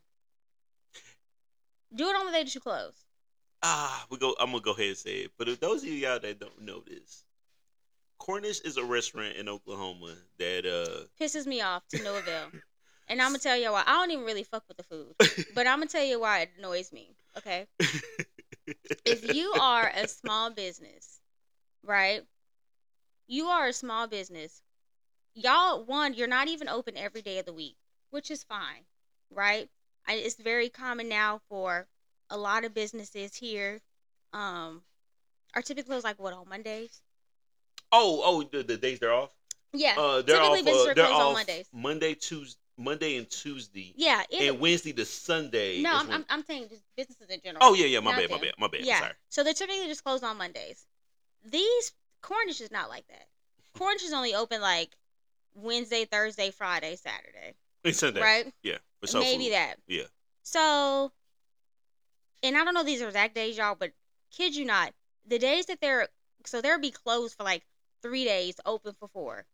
Do 1.94 2.08
it 2.08 2.16
on 2.16 2.26
the 2.26 2.32
day 2.32 2.42
that 2.44 2.54
you 2.54 2.60
close. 2.60 2.94
Ah, 3.62 4.06
we 4.10 4.16
go. 4.16 4.34
I'm 4.40 4.50
gonna 4.52 4.62
go 4.62 4.72
ahead 4.72 4.88
and 4.88 4.96
say 4.96 5.16
it. 5.18 5.32
But 5.36 5.48
if 5.48 5.60
those 5.60 5.82
of 5.82 5.88
you 5.88 6.06
out 6.08 6.22
that 6.22 6.40
don't 6.40 6.62
know 6.62 6.82
this, 6.86 7.24
Cornish 8.18 8.60
is 8.60 8.76
a 8.76 8.84
restaurant 8.84 9.36
in 9.36 9.48
Oklahoma 9.48 10.14
that 10.38 10.64
uh 10.66 11.04
Pisses 11.22 11.46
me 11.46 11.60
off 11.60 11.86
to 11.88 12.02
no 12.02 12.16
avail. 12.16 12.50
And 13.10 13.20
I'm 13.20 13.30
gonna 13.30 13.40
tell 13.40 13.56
you 13.56 13.72
why. 13.72 13.82
I 13.86 13.94
don't 13.94 14.12
even 14.12 14.24
really 14.24 14.44
fuck 14.44 14.62
with 14.68 14.76
the 14.76 14.84
food, 14.84 15.14
but 15.54 15.66
I'm 15.66 15.80
gonna 15.80 15.86
tell 15.86 16.04
you 16.04 16.20
why 16.20 16.40
it 16.40 16.50
annoys 16.56 16.92
me. 16.92 17.10
Okay. 17.36 17.66
if 19.04 19.34
you 19.34 19.52
are 19.60 19.92
a 19.94 20.06
small 20.06 20.50
business, 20.50 21.20
right? 21.82 22.22
You 23.26 23.46
are 23.46 23.66
a 23.66 23.72
small 23.72 24.06
business. 24.06 24.62
Y'all, 25.34 25.84
one, 25.84 26.14
you're 26.14 26.28
not 26.28 26.48
even 26.48 26.68
open 26.68 26.96
every 26.96 27.20
day 27.20 27.38
of 27.38 27.46
the 27.46 27.52
week, 27.52 27.76
which 28.10 28.30
is 28.30 28.44
fine, 28.44 28.84
right? 29.30 29.68
I, 30.06 30.14
it's 30.14 30.36
very 30.36 30.68
common 30.68 31.08
now 31.08 31.40
for 31.48 31.88
a 32.30 32.36
lot 32.36 32.64
of 32.64 32.74
businesses 32.74 33.36
here. 33.36 33.80
Um, 34.32 34.82
are 35.54 35.62
typically 35.62 35.90
closed 35.90 36.04
like 36.04 36.20
what 36.20 36.32
on 36.32 36.48
Mondays? 36.48 37.02
oh 37.92 38.22
oh 38.24 38.42
the, 38.52 38.62
the 38.62 38.76
days 38.76 39.00
they're 39.00 39.12
off. 39.12 39.34
Yeah, 39.72 39.94
Uh, 39.98 40.22
they're 40.22 40.36
typically 40.36 40.60
off. 40.60 40.64
businesses 40.64 40.86
Uh, 40.86 40.90
are 40.90 40.94
they're 40.94 41.06
closed 41.06 41.22
on 41.22 41.32
Mondays. 41.32 41.68
Monday, 41.72 42.14
Tuesday, 42.14 42.58
Monday 42.80 43.16
and 43.16 43.28
Tuesday, 43.28 43.92
yeah. 43.96 44.22
It, 44.30 44.50
and 44.50 44.60
Wednesday 44.60 44.92
to 44.94 45.04
Sunday. 45.04 45.82
no, 45.82 45.92
I'm, 45.92 46.06
when- 46.08 46.16
I'm, 46.16 46.24
I'm 46.30 46.44
saying 46.44 46.68
just 46.70 46.82
businesses 46.96 47.28
in 47.28 47.40
general. 47.44 47.58
oh 47.62 47.74
yeah, 47.74 47.86
yeah. 47.86 48.00
My 48.00 48.12
not 48.12 48.20
bad, 48.20 48.30
my 48.30 48.38
bad, 48.38 48.52
my 48.58 48.68
bad. 48.68 48.80
Yeah. 48.82 49.00
Sorry. 49.00 49.12
So 49.28 49.44
they're 49.44 49.54
typically 49.54 49.86
just 49.86 50.02
closed 50.02 50.24
on 50.24 50.38
Mondays. 50.38 50.86
These 51.44 51.92
Cornish 52.22 52.60
is 52.60 52.70
not 52.70 52.88
like 52.88 53.06
that. 53.08 53.26
Cornish 53.74 54.02
is 54.02 54.12
only 54.12 54.34
open 54.34 54.60
like 54.60 54.96
Wednesday, 55.54 56.04
Thursday, 56.04 56.50
Friday, 56.50 56.96
Saturday. 56.96 57.54
It's 57.84 57.98
Sunday. 57.98 58.20
Right? 58.20 58.52
Yeah. 58.62 58.78
Maybe 59.14 59.44
food. 59.44 59.52
that. 59.52 59.76
Yeah. 59.86 60.04
So 60.42 61.12
and 62.42 62.56
I 62.56 62.64
don't 62.64 62.74
know 62.74 62.84
these 62.84 63.02
exact 63.02 63.34
days, 63.34 63.56
y'all, 63.56 63.76
but 63.78 63.92
kid 64.30 64.56
you 64.56 64.64
not, 64.64 64.92
the 65.26 65.38
days 65.38 65.66
that 65.66 65.80
they're 65.80 66.08
so 66.46 66.60
they'll 66.60 66.78
be 66.78 66.90
closed 66.90 67.36
for 67.36 67.44
like 67.44 67.62
three 68.02 68.24
days, 68.24 68.56
open 68.64 68.94
for 68.98 69.08
four. 69.08 69.44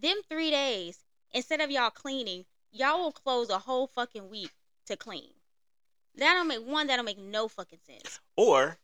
Them 0.00 0.16
three 0.28 0.50
days, 0.50 0.98
instead 1.32 1.60
of 1.60 1.70
y'all 1.70 1.90
cleaning, 1.90 2.44
y'all 2.72 3.00
will 3.00 3.12
close 3.12 3.50
a 3.50 3.58
whole 3.58 3.86
fucking 3.86 4.28
week 4.30 4.50
to 4.86 4.96
clean. 4.96 5.30
That 6.16 6.34
don't 6.34 6.48
make 6.48 6.66
one, 6.66 6.88
that 6.88 6.96
don't 6.96 7.04
make 7.04 7.18
no 7.18 7.48
fucking 7.48 7.78
sense. 7.86 8.20
Or, 8.36 8.76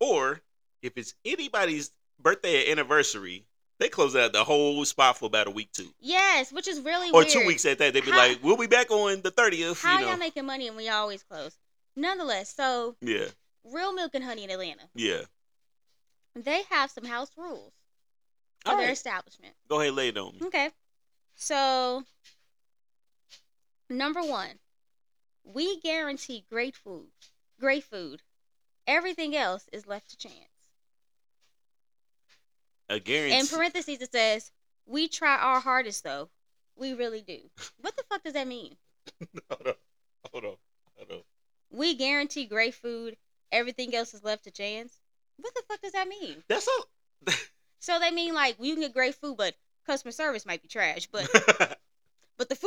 or 0.00 0.40
if 0.82 0.92
it's 0.96 1.14
anybody's 1.24 1.90
birthday 2.20 2.66
or 2.68 2.72
anniversary, 2.72 3.46
they 3.78 3.88
close 3.88 4.14
out 4.16 4.32
the 4.32 4.44
whole 4.44 4.84
spot 4.84 5.18
for 5.18 5.26
about 5.26 5.48
a 5.48 5.50
week 5.50 5.70
too, 5.72 5.88
Yes, 6.00 6.52
which 6.52 6.68
is 6.68 6.80
really 6.80 7.10
or 7.10 7.20
weird. 7.20 7.28
two 7.28 7.46
weeks 7.46 7.64
at 7.66 7.78
that. 7.78 7.92
They'd 7.92 8.04
be 8.04 8.10
How- 8.10 8.16
like, 8.28 8.42
"We'll 8.42 8.56
be 8.56 8.66
back 8.68 8.90
on 8.90 9.20
the 9.22 9.30
30th. 9.30 9.82
How 9.82 9.94
you 9.98 10.04
know. 10.04 10.10
y'all 10.10 10.16
making 10.18 10.46
money 10.46 10.68
and 10.68 10.76
we 10.76 10.88
always 10.88 11.22
close? 11.22 11.58
Nonetheless, 11.96 12.54
so 12.54 12.96
yeah, 13.00 13.26
Real 13.64 13.92
Milk 13.92 14.12
and 14.14 14.24
Honey 14.24 14.44
in 14.44 14.50
Atlanta, 14.50 14.88
yeah. 14.94 15.22
they 16.34 16.62
have 16.70 16.90
some 16.90 17.04
house 17.04 17.30
rules 17.36 17.72
for 18.64 18.70
All 18.72 18.76
their 18.76 18.86
right, 18.86 18.92
establishment. 18.92 19.54
go 19.68 19.80
ahead, 19.80 19.94
lay 19.94 20.08
it 20.08 20.16
on 20.18 20.34
me. 20.34 20.46
Okay, 20.46 20.70
so 21.34 22.04
number 23.88 24.22
one, 24.22 24.58
we 25.44 25.80
guarantee 25.80 26.44
great 26.48 26.76
food. 26.76 27.08
Great 27.58 27.84
food. 27.84 28.22
Everything 28.86 29.34
else 29.34 29.68
is 29.72 29.86
left 29.86 30.10
to 30.10 30.16
chance. 30.16 30.34
A 32.88 33.00
guarantee. 33.00 33.38
In 33.38 33.46
parentheses, 33.46 34.00
it 34.00 34.12
says, 34.12 34.52
"We 34.86 35.08
try 35.08 35.36
our 35.36 35.60
hardest, 35.60 36.04
though. 36.04 36.30
We 36.76 36.94
really 36.94 37.22
do." 37.22 37.50
What 37.80 37.96
the 37.96 38.04
fuck 38.04 38.22
does 38.22 38.34
that 38.34 38.46
mean? 38.46 38.76
hold 39.50 39.66
on, 39.66 39.74
hold 40.30 40.44
on, 40.44 40.56
hold 40.96 41.10
on. 41.10 41.22
We 41.70 41.94
guarantee 41.94 42.46
great 42.46 42.74
food. 42.74 43.16
Everything 43.50 43.94
else 43.94 44.14
is 44.14 44.22
left 44.22 44.44
to 44.44 44.50
chance. 44.50 45.00
What 45.36 45.54
the 45.54 45.62
fuck 45.68 45.80
does 45.80 45.92
that 45.92 46.08
mean? 46.08 46.44
That's 46.48 46.68
a. 46.68 47.32
So 47.78 47.98
they 48.00 48.10
mean 48.10 48.34
like 48.34 48.56
you 48.60 48.74
can 48.74 48.82
get 48.82 48.94
great 48.94 49.14
food, 49.14 49.36
but 49.36 49.54
customer 49.86 50.12
service 50.12 50.44
might 50.44 50.62
be 50.62 50.68
trash, 50.68 51.06
but 51.06 51.28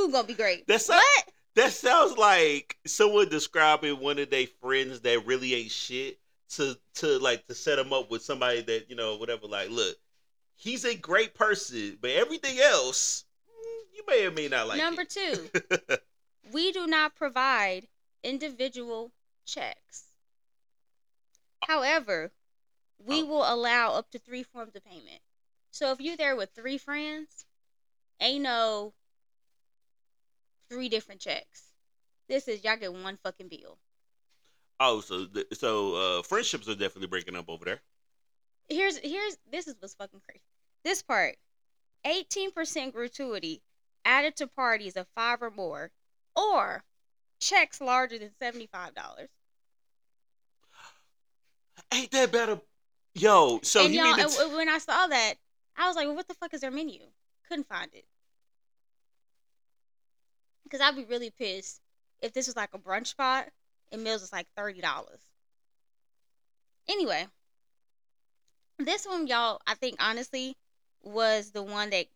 food 0.06 0.12
gonna 0.12 0.28
be 0.28 0.34
great. 0.34 0.68
That's 0.68 0.88
what? 0.90 1.26
That 1.56 1.72
sounds 1.74 2.18
like 2.18 2.78
someone 2.86 3.28
describing 3.30 4.00
one 4.00 4.20
of 4.20 4.30
their 4.30 4.48
friends 4.62 5.02
that 5.02 5.26
really 5.26 5.56
ain't 5.56 5.72
shit 5.72 6.20
to 6.52 6.78
to 6.96 7.20
like 7.20 7.46
to 7.48 7.56
set 7.56 7.76
them 7.76 7.92
up 7.94 8.10
with 8.10 8.22
somebody 8.24 8.62
that 8.62 8.90
you 8.90 8.96
know 8.96 9.18
whatever. 9.18 9.48
Like, 9.48 9.70
look, 9.70 9.96
he's 10.56 10.86
a 10.86 10.96
great 10.96 11.34
person, 11.34 11.98
but 12.02 12.12
everything 12.12 12.60
else, 12.60 13.26
you 13.94 14.04
may 14.08 14.26
or 14.26 14.32
may 14.32 14.48
not 14.48 14.68
like. 14.68 14.78
Number 14.78 15.04
two, 15.06 15.50
we 16.54 16.72
do 16.72 16.88
not 16.88 17.16
provide 17.16 17.88
individual 18.24 19.12
checks. 19.46 20.04
However, 21.64 22.32
we 22.98 23.22
Oh. 23.22 23.26
will 23.26 23.54
allow 23.54 23.94
up 23.94 24.10
to 24.12 24.20
three 24.20 24.44
forms 24.44 24.76
of 24.76 24.84
payment. 24.84 25.22
So 25.72 25.92
if 25.92 26.00
you're 26.02 26.18
there 26.18 26.36
with 26.36 26.52
three 26.56 26.78
friends, 26.78 27.46
ain't 28.20 28.44
no 28.44 28.94
three 30.70 30.90
different 30.90 31.22
checks. 31.22 31.64
This 32.28 32.48
is 32.48 32.64
y'all 32.64 32.78
get 32.78 32.94
one 32.94 33.18
fucking 33.24 33.48
bill. 33.50 33.78
oh, 34.80 35.02
so 35.02 35.26
th- 35.26 35.48
so 35.54 35.96
uh, 36.20 36.22
friendships 36.24 36.68
are 36.70 36.76
definitely 36.76 37.08
breaking 37.08 37.36
up 37.36 37.50
over 37.50 37.66
there. 37.66 37.80
here's 38.70 38.98
here's 38.98 39.38
this 39.52 39.68
is 39.68 39.76
what's 39.80 39.96
fucking 39.96 40.22
crazy. 40.28 40.42
This 40.84 41.02
part, 41.02 41.36
eighteen 42.06 42.52
percent 42.52 42.94
gratuity 42.94 43.62
added 44.06 44.36
to 44.38 44.48
parties 44.48 44.96
of 44.96 45.08
five 45.16 45.42
or 45.42 45.52
more, 45.52 45.92
or 46.36 46.84
checks 47.40 47.82
larger 47.82 48.18
than 48.20 48.32
seventy 48.40 48.68
five 48.72 48.94
dollars. 48.94 49.30
Ain't 51.94 52.12
that 52.12 52.32
better? 52.32 52.60
Yo, 53.16 53.60
so 53.64 53.86
and 53.86 53.94
you 53.94 54.00
y'all, 54.02 54.16
mean 54.16 54.28
to 54.28 54.36
w- 54.36 54.58
when 54.58 54.70
I 54.70 54.78
saw 54.78 55.08
that, 55.08 55.34
I 55.76 55.88
was 55.88 55.96
like, 55.96 56.06
well, 56.06 56.16
"What 56.16 56.28
the 56.28 56.36
fuck 56.36 56.54
is 56.54 56.62
their 56.62 56.72
menu?" 56.72 57.02
Couldn't 57.48 57.68
find 57.68 57.90
it. 57.94 58.06
Because 60.70 60.86
I'd 60.86 60.96
be 60.96 61.06
really 61.06 61.32
pissed 61.32 61.82
if 62.22 62.34
this 62.34 62.48
was 62.48 62.56
like 62.56 62.74
a 62.74 62.78
brunch 62.78 63.08
spot 63.08 63.48
and 63.92 64.04
meals 64.04 64.22
was 64.22 64.32
like 64.32 64.48
thirty 64.56 64.82
dollars. 64.82 65.22
Anyway, 66.88 67.28
this 68.78 69.06
one, 69.06 69.28
y'all, 69.28 69.62
I 69.66 69.74
think 69.76 69.96
honestly 70.00 70.58
was 71.04 71.52
the 71.52 71.64
one 71.64 71.90
that 71.92 72.08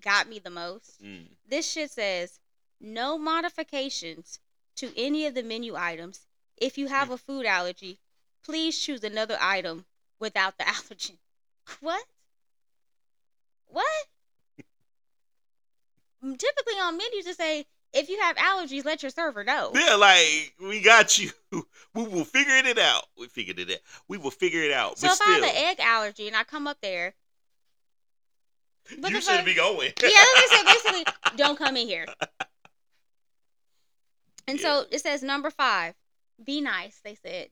got 0.00 0.28
me 0.28 0.38
the 0.38 0.50
most. 0.50 1.02
Mm. 1.02 1.28
This 1.48 1.70
shit 1.70 1.90
says 1.90 2.38
no 2.80 3.16
modifications 3.16 4.40
to 4.76 4.92
any 4.96 5.26
of 5.26 5.34
the 5.34 5.42
menu 5.42 5.74
items. 5.76 6.26
If 6.56 6.76
you 6.76 6.88
have 6.88 7.10
a 7.10 7.18
food 7.18 7.46
allergy, 7.46 7.98
please 8.44 8.78
choose 8.78 9.04
another 9.04 9.36
item 9.40 9.84
without 10.18 10.58
the 10.58 10.64
allergen. 10.64 11.16
What? 11.80 12.04
What? 13.66 14.06
Mm, 16.24 16.38
Typically 16.38 16.74
on 16.74 16.96
menus 16.96 17.26
it 17.26 17.36
say 17.36 17.66
if 17.92 18.08
you 18.08 18.20
have 18.20 18.36
allergies, 18.36 18.84
let 18.84 19.02
your 19.02 19.10
server 19.10 19.44
know. 19.44 19.70
Yeah, 19.74 19.94
like 19.94 20.54
we 20.60 20.80
got 20.80 21.18
you. 21.18 21.30
We 21.94 22.04
will 22.04 22.24
figure 22.24 22.54
it 22.54 22.78
out. 22.78 23.04
We 23.18 23.26
figured 23.26 23.58
it 23.58 23.70
out. 23.70 23.80
We 24.08 24.16
will 24.16 24.30
figure 24.30 24.62
it 24.62 24.72
out. 24.72 24.98
So 24.98 25.08
but 25.08 25.12
if 25.12 25.20
I 25.20 25.24
still, 25.24 25.34
have 25.34 25.42
an 25.42 25.62
egg 25.62 25.80
allergy 25.80 26.26
and 26.26 26.34
I 26.34 26.42
come 26.42 26.66
up 26.66 26.78
there, 26.80 27.12
but 28.98 29.10
you 29.10 29.18
if 29.18 29.24
shouldn't 29.24 29.44
be 29.44 29.52
going. 29.52 29.92
yeah, 30.02 30.08
that's 30.08 30.50
what 30.50 30.64
they 30.64 30.72
said. 30.72 30.92
Basically, 30.94 31.36
don't 31.36 31.58
come 31.58 31.76
in 31.76 31.86
here. 31.86 32.06
And 34.48 34.58
so 34.58 34.86
it 34.90 35.00
says 35.00 35.22
number 35.22 35.50
five, 35.50 35.92
be 36.42 36.62
nice. 36.62 36.98
They 37.04 37.14
said 37.14 37.48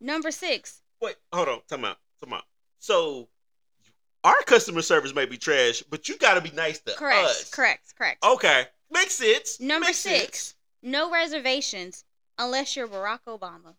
number 0.00 0.30
six, 0.30 0.82
Wait, 1.00 1.16
hold 1.32 1.48
on. 1.48 1.60
Time 1.68 1.84
out. 1.84 1.96
Time 2.22 2.34
out. 2.34 2.44
So 2.78 3.28
our 4.24 4.40
customer 4.46 4.82
service 4.82 5.14
may 5.14 5.26
be 5.26 5.38
trash, 5.38 5.82
but 5.90 6.08
you 6.08 6.16
got 6.18 6.34
to 6.34 6.40
be 6.40 6.54
nice 6.54 6.78
to 6.80 6.92
correct, 6.92 7.24
us. 7.24 7.50
correct, 7.50 7.94
correct. 7.96 8.24
Okay, 8.24 8.66
makes 8.90 9.14
sense. 9.14 9.60
Number 9.60 9.86
Makes 9.86 9.98
six, 9.98 10.38
sense. 10.38 10.54
no 10.82 11.10
reservations 11.10 12.04
unless 12.38 12.76
you're 12.76 12.88
Barack 12.88 13.20
Obama. 13.26 13.74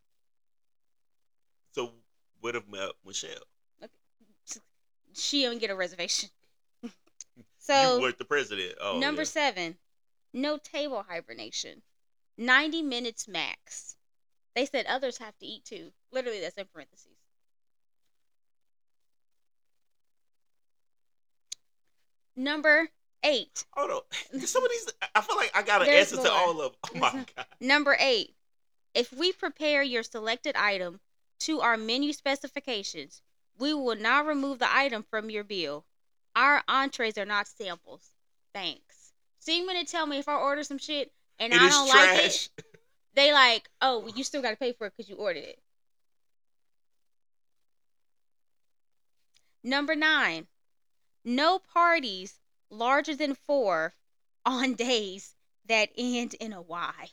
So 1.73 1.91
what 2.39 2.55
if 2.55 2.63
Michelle? 3.05 3.43
She 5.13 5.43
don't 5.43 5.59
get 5.59 5.69
a 5.69 5.75
reservation. 5.75 6.29
so 7.57 7.97
you 7.97 8.01
were 8.01 8.11
the 8.13 8.25
president. 8.25 8.75
Oh, 8.79 8.97
number 8.99 9.21
yeah. 9.21 9.27
seven, 9.27 9.77
no 10.33 10.57
table 10.57 11.05
hibernation, 11.07 11.81
ninety 12.37 12.81
minutes 12.81 13.27
max. 13.27 13.97
They 14.55 14.65
said 14.65 14.85
others 14.85 15.17
have 15.17 15.37
to 15.39 15.45
eat 15.45 15.65
too. 15.65 15.91
Literally, 16.11 16.39
that's 16.41 16.57
in 16.57 16.65
parentheses. 16.73 17.07
Number 22.35 22.89
eight. 23.23 23.65
Hold 23.73 23.91
on. 23.91 24.39
Some 24.45 24.63
of 24.63 24.71
these, 24.71 24.87
I 25.15 25.21
feel 25.21 25.35
like 25.37 25.51
I 25.55 25.63
got 25.63 25.81
an 25.81 25.87
There's 25.87 26.11
answer 26.11 26.23
to 26.23 26.31
all 26.31 26.61
of 26.61 26.71
them. 26.71 26.79
Oh 26.95 26.99
my 26.99 27.11
god. 27.35 27.45
Number 27.59 27.95
eight. 27.99 28.35
If 28.93 29.13
we 29.13 29.31
prepare 29.31 29.83
your 29.83 30.03
selected 30.03 30.55
item 30.55 30.99
to 31.41 31.61
our 31.61 31.77
menu 31.77 32.11
specifications, 32.11 33.21
we 33.57 33.73
will 33.73 33.95
not 33.95 34.25
remove 34.25 34.59
the 34.59 34.73
item 34.73 35.05
from 35.09 35.29
your 35.29 35.43
bill. 35.43 35.85
Our 36.35 36.61
entrees 36.67 37.17
are 37.17 37.25
not 37.25 37.47
samples. 37.47 38.11
Thanks. 38.53 39.13
See, 39.39 39.65
when 39.65 39.75
they 39.75 39.83
tell 39.83 40.05
me 40.05 40.19
if 40.19 40.27
I 40.27 40.35
order 40.35 40.63
some 40.63 40.77
shit 40.77 41.11
and 41.39 41.53
It 41.53 41.61
I 41.61 41.69
don't 41.69 41.87
like 41.87 42.25
it, 42.25 42.49
they 43.15 43.31
like, 43.31 43.69
oh, 43.81 43.99
well, 43.99 44.13
you 44.15 44.23
still 44.23 44.41
got 44.41 44.51
to 44.51 44.57
pay 44.57 44.73
for 44.73 44.87
it 44.87 44.93
because 44.95 45.09
you 45.09 45.15
ordered 45.15 45.43
it. 45.43 45.59
Number 49.63 49.95
nine, 49.95 50.47
no 51.23 51.59
parties 51.59 52.40
larger 52.71 53.15
than 53.15 53.35
four 53.35 53.93
on 54.45 54.73
days 54.73 55.35
that 55.67 55.89
end 55.97 56.33
in 56.35 56.53
a 56.53 56.61
Y. 56.61 57.09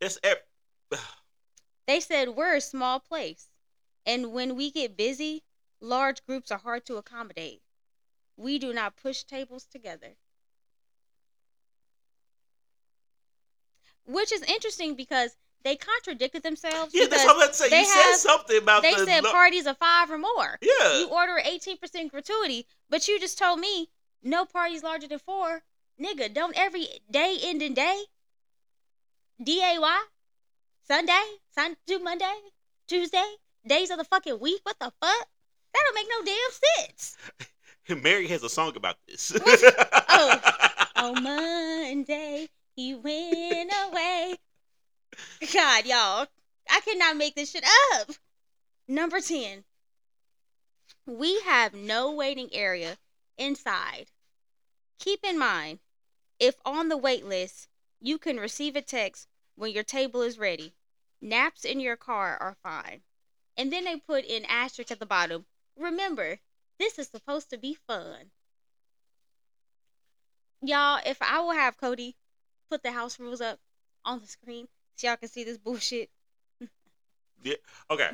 That's 0.00 0.18
ev- 0.22 0.42
They 1.86 2.00
said 2.00 2.30
we're 2.30 2.54
a 2.56 2.60
small 2.60 3.00
place, 3.00 3.48
and 4.06 4.32
when 4.32 4.54
we 4.56 4.70
get 4.70 4.96
busy, 4.96 5.42
large 5.80 6.24
groups 6.24 6.50
are 6.50 6.58
hard 6.58 6.86
to 6.86 6.96
accommodate. 6.96 7.60
We 8.36 8.58
do 8.58 8.72
not 8.72 8.96
push 8.96 9.22
tables 9.24 9.64
together. 9.64 10.16
Which 14.06 14.32
is 14.32 14.42
interesting 14.42 14.94
because 14.94 15.36
they 15.62 15.76
contradicted 15.76 16.42
themselves. 16.42 16.92
yeah. 16.94 17.06
That's 17.06 17.24
what 17.24 17.30
I'm 17.32 17.36
about 17.42 17.52
to 17.52 17.58
say. 17.58 17.70
they 17.70 17.80
You 17.80 17.84
said 17.86 18.14
something 18.16 18.58
about 18.58 18.82
they 18.82 18.94
the. 18.94 19.04
said 19.06 19.24
lo- 19.24 19.30
parties 19.32 19.66
of 19.66 19.78
five 19.78 20.10
or 20.10 20.18
more. 20.18 20.58
yeah. 20.60 20.98
You 21.00 21.08
order 21.08 21.40
18% 21.44 22.10
gratuity, 22.10 22.66
but 22.90 23.08
you 23.08 23.18
just 23.18 23.38
told 23.38 23.60
me 23.60 23.88
no 24.24 24.44
parties 24.44 24.82
larger 24.82 25.06
than 25.06 25.18
four. 25.18 25.62
Nigga, 26.00 26.32
don't 26.32 26.58
every 26.58 26.88
day 27.10 27.38
end 27.42 27.62
in 27.62 27.74
day? 27.74 28.04
D 29.42 29.62
A 29.62 29.78
Y? 29.78 30.04
Sunday? 30.82 31.22
Sun 31.54 31.76
to 31.86 31.98
Monday? 31.98 32.34
Tuesday? 32.88 33.36
Days 33.66 33.90
of 33.90 33.98
the 33.98 34.04
fucking 34.04 34.40
week? 34.40 34.60
What 34.64 34.78
the 34.78 34.92
fuck? 35.00 35.28
That 35.72 35.82
don't 35.84 35.94
make 35.94 36.08
no 36.08 36.24
damn 36.24 36.86
sense. 36.86 37.16
Mary 38.02 38.26
has 38.28 38.42
a 38.42 38.48
song 38.48 38.76
about 38.76 38.96
this. 39.06 39.32
Oh. 40.08 40.40
On 40.96 41.22
Monday, 41.22 42.48
he 42.76 42.94
went 42.94 43.72
away. 43.88 44.36
God, 45.52 45.86
y'all. 45.86 46.26
I 46.70 46.80
cannot 46.80 47.16
make 47.16 47.34
this 47.34 47.50
shit 47.50 47.64
up. 47.94 48.10
Number 48.88 49.20
10. 49.20 49.64
We 51.06 51.40
have 51.42 51.74
no 51.74 52.12
waiting 52.12 52.48
area 52.52 52.96
inside. 53.36 54.06
Keep 55.04 55.22
in 55.22 55.38
mind, 55.38 55.80
if 56.40 56.54
on 56.64 56.88
the 56.88 56.96
wait 56.96 57.26
list, 57.26 57.68
you 58.00 58.16
can 58.16 58.38
receive 58.38 58.74
a 58.74 58.80
text 58.80 59.28
when 59.54 59.70
your 59.70 59.82
table 59.82 60.22
is 60.22 60.38
ready. 60.38 60.72
Naps 61.20 61.66
in 61.66 61.78
your 61.78 61.98
car 61.98 62.38
are 62.40 62.56
fine. 62.62 63.02
And 63.54 63.70
then 63.70 63.84
they 63.84 63.96
put 63.96 64.24
in 64.24 64.46
asterisk 64.46 64.90
at 64.90 65.00
the 65.00 65.04
bottom. 65.04 65.44
Remember, 65.76 66.38
this 66.78 66.98
is 66.98 67.08
supposed 67.08 67.50
to 67.50 67.58
be 67.58 67.76
fun. 67.86 68.30
Y'all, 70.62 71.02
if 71.04 71.20
I 71.20 71.38
will 71.40 71.52
have 71.52 71.76
Cody 71.76 72.16
put 72.70 72.82
the 72.82 72.92
house 72.92 73.20
rules 73.20 73.42
up 73.42 73.58
on 74.06 74.20
the 74.20 74.26
screen 74.26 74.68
so 74.96 75.08
y'all 75.08 75.18
can 75.18 75.28
see 75.28 75.44
this 75.44 75.58
bullshit. 75.58 76.08
yeah. 77.42 77.56
okay. 77.90 78.12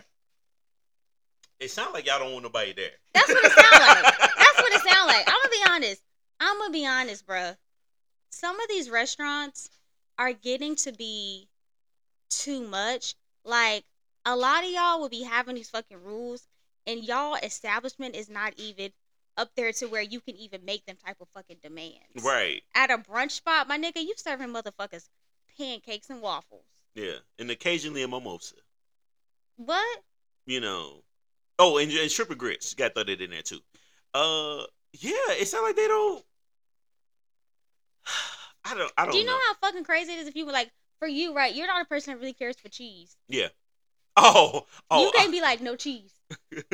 It 1.60 1.70
sounds 1.70 1.94
like 1.94 2.04
y'all 2.08 2.18
don't 2.18 2.32
want 2.32 2.42
nobody 2.42 2.72
there. 2.72 2.90
That's 3.14 3.28
what 3.28 3.44
it 3.44 3.52
sound 3.52 3.80
like. 3.80 4.18
That's 4.18 4.58
what 4.58 4.72
it 4.72 4.80
sound 4.80 5.06
like. 5.06 5.28
I'm 5.28 5.38
gonna 5.40 5.50
be 5.50 5.70
honest. 5.70 6.02
I'm 6.40 6.58
gonna 6.58 6.72
be 6.72 6.86
honest, 6.86 7.26
bruh. 7.26 7.56
Some 8.30 8.58
of 8.60 8.68
these 8.68 8.90
restaurants 8.90 9.70
are 10.18 10.32
getting 10.32 10.74
to 10.76 10.92
be 10.92 11.48
too 12.30 12.66
much. 12.66 13.14
Like 13.44 13.84
a 14.24 14.36
lot 14.36 14.64
of 14.64 14.70
y'all 14.70 15.00
will 15.00 15.08
be 15.08 15.22
having 15.22 15.54
these 15.54 15.70
fucking 15.70 16.02
rules, 16.02 16.48
and 16.86 17.04
y'all 17.04 17.34
establishment 17.34 18.16
is 18.16 18.28
not 18.28 18.54
even 18.56 18.90
up 19.36 19.50
there 19.56 19.72
to 19.72 19.86
where 19.86 20.02
you 20.02 20.20
can 20.20 20.36
even 20.36 20.64
make 20.64 20.84
them 20.86 20.96
type 21.04 21.16
of 21.20 21.28
fucking 21.28 21.58
demands. 21.62 22.22
Right. 22.22 22.62
At 22.74 22.90
a 22.90 22.98
brunch 22.98 23.32
spot, 23.32 23.68
my 23.68 23.78
nigga, 23.78 24.02
you 24.02 24.14
serving 24.16 24.48
motherfuckers 24.48 25.08
pancakes 25.56 26.10
and 26.10 26.20
waffles. 26.20 26.64
Yeah. 26.94 27.16
And 27.38 27.50
occasionally 27.50 28.02
a 28.02 28.08
mimosa. 28.08 28.56
What? 29.56 30.02
You 30.46 30.60
know. 30.60 31.02
Oh, 31.58 31.78
and, 31.78 31.90
and 31.90 32.10
stripper 32.10 32.34
grits. 32.34 32.74
Got 32.74 32.88
to 32.88 32.94
throw 32.94 33.04
that 33.04 33.20
in 33.20 33.30
there 33.30 33.42
too. 33.42 33.60
Uh, 34.12 34.64
yeah. 34.92 35.32
It 35.38 35.48
sounds 35.48 35.64
like 35.64 35.76
they 35.76 35.88
don't. 35.88 36.24
I 38.64 38.74
don't. 38.74 38.92
I 38.96 39.04
don't 39.04 39.12
Do 39.12 39.18
you 39.18 39.24
know, 39.24 39.32
know. 39.32 39.38
how 39.48 39.68
fucking 39.68 39.84
crazy 39.84 40.12
it 40.12 40.18
is 40.18 40.28
if 40.28 40.36
you 40.36 40.46
were 40.46 40.52
like, 40.52 40.70
for 41.00 41.08
you, 41.08 41.34
right? 41.34 41.54
You're 41.54 41.66
not 41.66 41.82
a 41.82 41.86
person 41.86 42.12
that 42.12 42.20
really 42.20 42.34
cares 42.34 42.56
for 42.56 42.68
cheese. 42.68 43.16
Yeah. 43.28 43.48
Oh. 44.16 44.66
Oh. 44.90 45.04
you 45.04 45.12
can't 45.12 45.32
be 45.32 45.40
like, 45.40 45.60
no 45.60 45.74
cheese. 45.74 46.12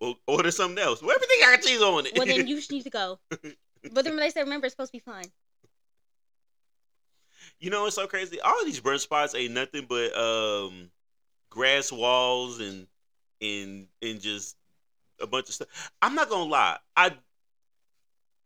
well, 0.00 0.16
order 0.26 0.50
something 0.50 0.82
else. 0.82 1.00
Well, 1.00 1.14
everything 1.14 1.36
got 1.40 1.62
cheese 1.62 1.80
on 1.80 2.06
it. 2.06 2.12
Well, 2.16 2.26
then 2.26 2.46
you 2.48 2.56
just 2.56 2.72
need 2.72 2.82
to 2.82 2.90
go. 2.90 3.18
But 3.92 4.04
then 4.04 4.16
they 4.16 4.30
said, 4.30 4.42
remember, 4.42 4.66
it's 4.66 4.74
supposed 4.74 4.92
to 4.92 4.98
be 4.98 5.02
fun. 5.02 5.24
You 7.60 7.70
know, 7.70 7.86
it's 7.86 7.96
so 7.96 8.06
crazy. 8.06 8.40
All 8.40 8.64
these 8.64 8.80
brunch 8.80 9.00
spots 9.00 9.34
ain't 9.34 9.54
nothing 9.54 9.86
but 9.88 10.16
um, 10.16 10.90
grass 11.50 11.92
walls 11.92 12.58
and 12.60 12.86
and 13.40 13.86
and 14.02 14.20
just 14.20 14.56
a 15.20 15.26
bunch 15.26 15.48
of 15.48 15.54
stuff. 15.54 15.92
I'm 16.00 16.14
not 16.14 16.30
gonna 16.30 16.50
lie. 16.50 16.78
I 16.96 17.12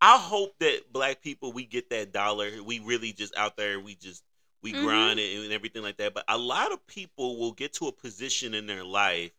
I 0.05 0.19
hope 0.19 0.59
that 0.61 0.93
black 0.93 1.23
people 1.23 1.53
we 1.53 1.65
get 1.65 1.89
that 1.91 2.13
dollar. 2.13 2.63
We 2.63 2.79
really 2.81 3.13
just 3.13 3.35
out 3.37 3.57
there. 3.57 3.81
We 3.81 3.95
just 3.95 4.23
we 4.63 4.73
Mhm. 4.73 4.75
grind 4.75 5.19
it 5.19 5.43
and 5.45 5.53
everything 5.53 5.83
like 5.83 5.97
that. 5.99 6.15
But 6.15 6.25
a 6.29 6.37
lot 6.39 6.73
of 6.73 6.87
people 6.87 7.39
will 7.39 7.53
get 7.53 7.73
to 7.75 7.87
a 7.89 7.93
position 7.93 8.55
in 8.55 8.67
their 8.67 8.85
life 8.85 9.33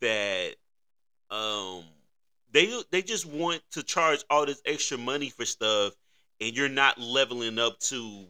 that 0.00 0.56
um 1.30 1.84
they 2.52 2.82
they 2.90 3.02
just 3.02 3.26
want 3.26 3.62
to 3.72 3.82
charge 3.82 4.24
all 4.30 4.46
this 4.46 4.62
extra 4.66 4.98
money 4.98 5.30
for 5.30 5.44
stuff, 5.44 5.94
and 6.40 6.56
you're 6.56 6.68
not 6.68 7.00
leveling 7.00 7.58
up 7.58 7.80
to 7.80 8.26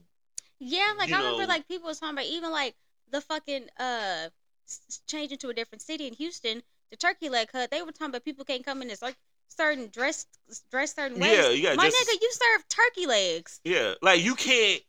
Yeah, 0.58 0.92
like 0.98 1.12
I 1.12 1.22
remember, 1.22 1.46
like 1.46 1.68
people 1.68 1.88
was 1.88 2.00
talking 2.00 2.14
about 2.16 2.26
even 2.26 2.50
like 2.50 2.74
the 3.10 3.20
fucking 3.20 3.68
uh 3.78 4.30
changing 5.06 5.38
to 5.38 5.48
a 5.50 5.54
different 5.54 5.82
city 5.82 6.06
in 6.06 6.14
Houston, 6.14 6.62
the 6.90 6.96
turkey 6.96 7.28
leg 7.28 7.50
hut. 7.52 7.70
They 7.70 7.82
were 7.82 7.92
talking 7.92 8.08
about 8.08 8.24
people 8.24 8.44
can't 8.44 8.64
come 8.64 8.82
in 8.82 8.88
this 8.88 9.02
like 9.02 9.16
certain 9.48 9.88
dress 9.92 10.26
dress 10.70 10.94
certain 10.94 11.18
ways. 11.20 11.36
Yeah, 11.60 11.70
you 11.70 11.76
My 11.76 11.88
nigga, 11.88 12.20
you 12.20 12.30
serve 12.32 12.68
turkey 12.68 13.06
legs. 13.06 13.60
Yeah, 13.64 13.94
like 14.02 14.22
you 14.22 14.34
can't. 14.34 14.80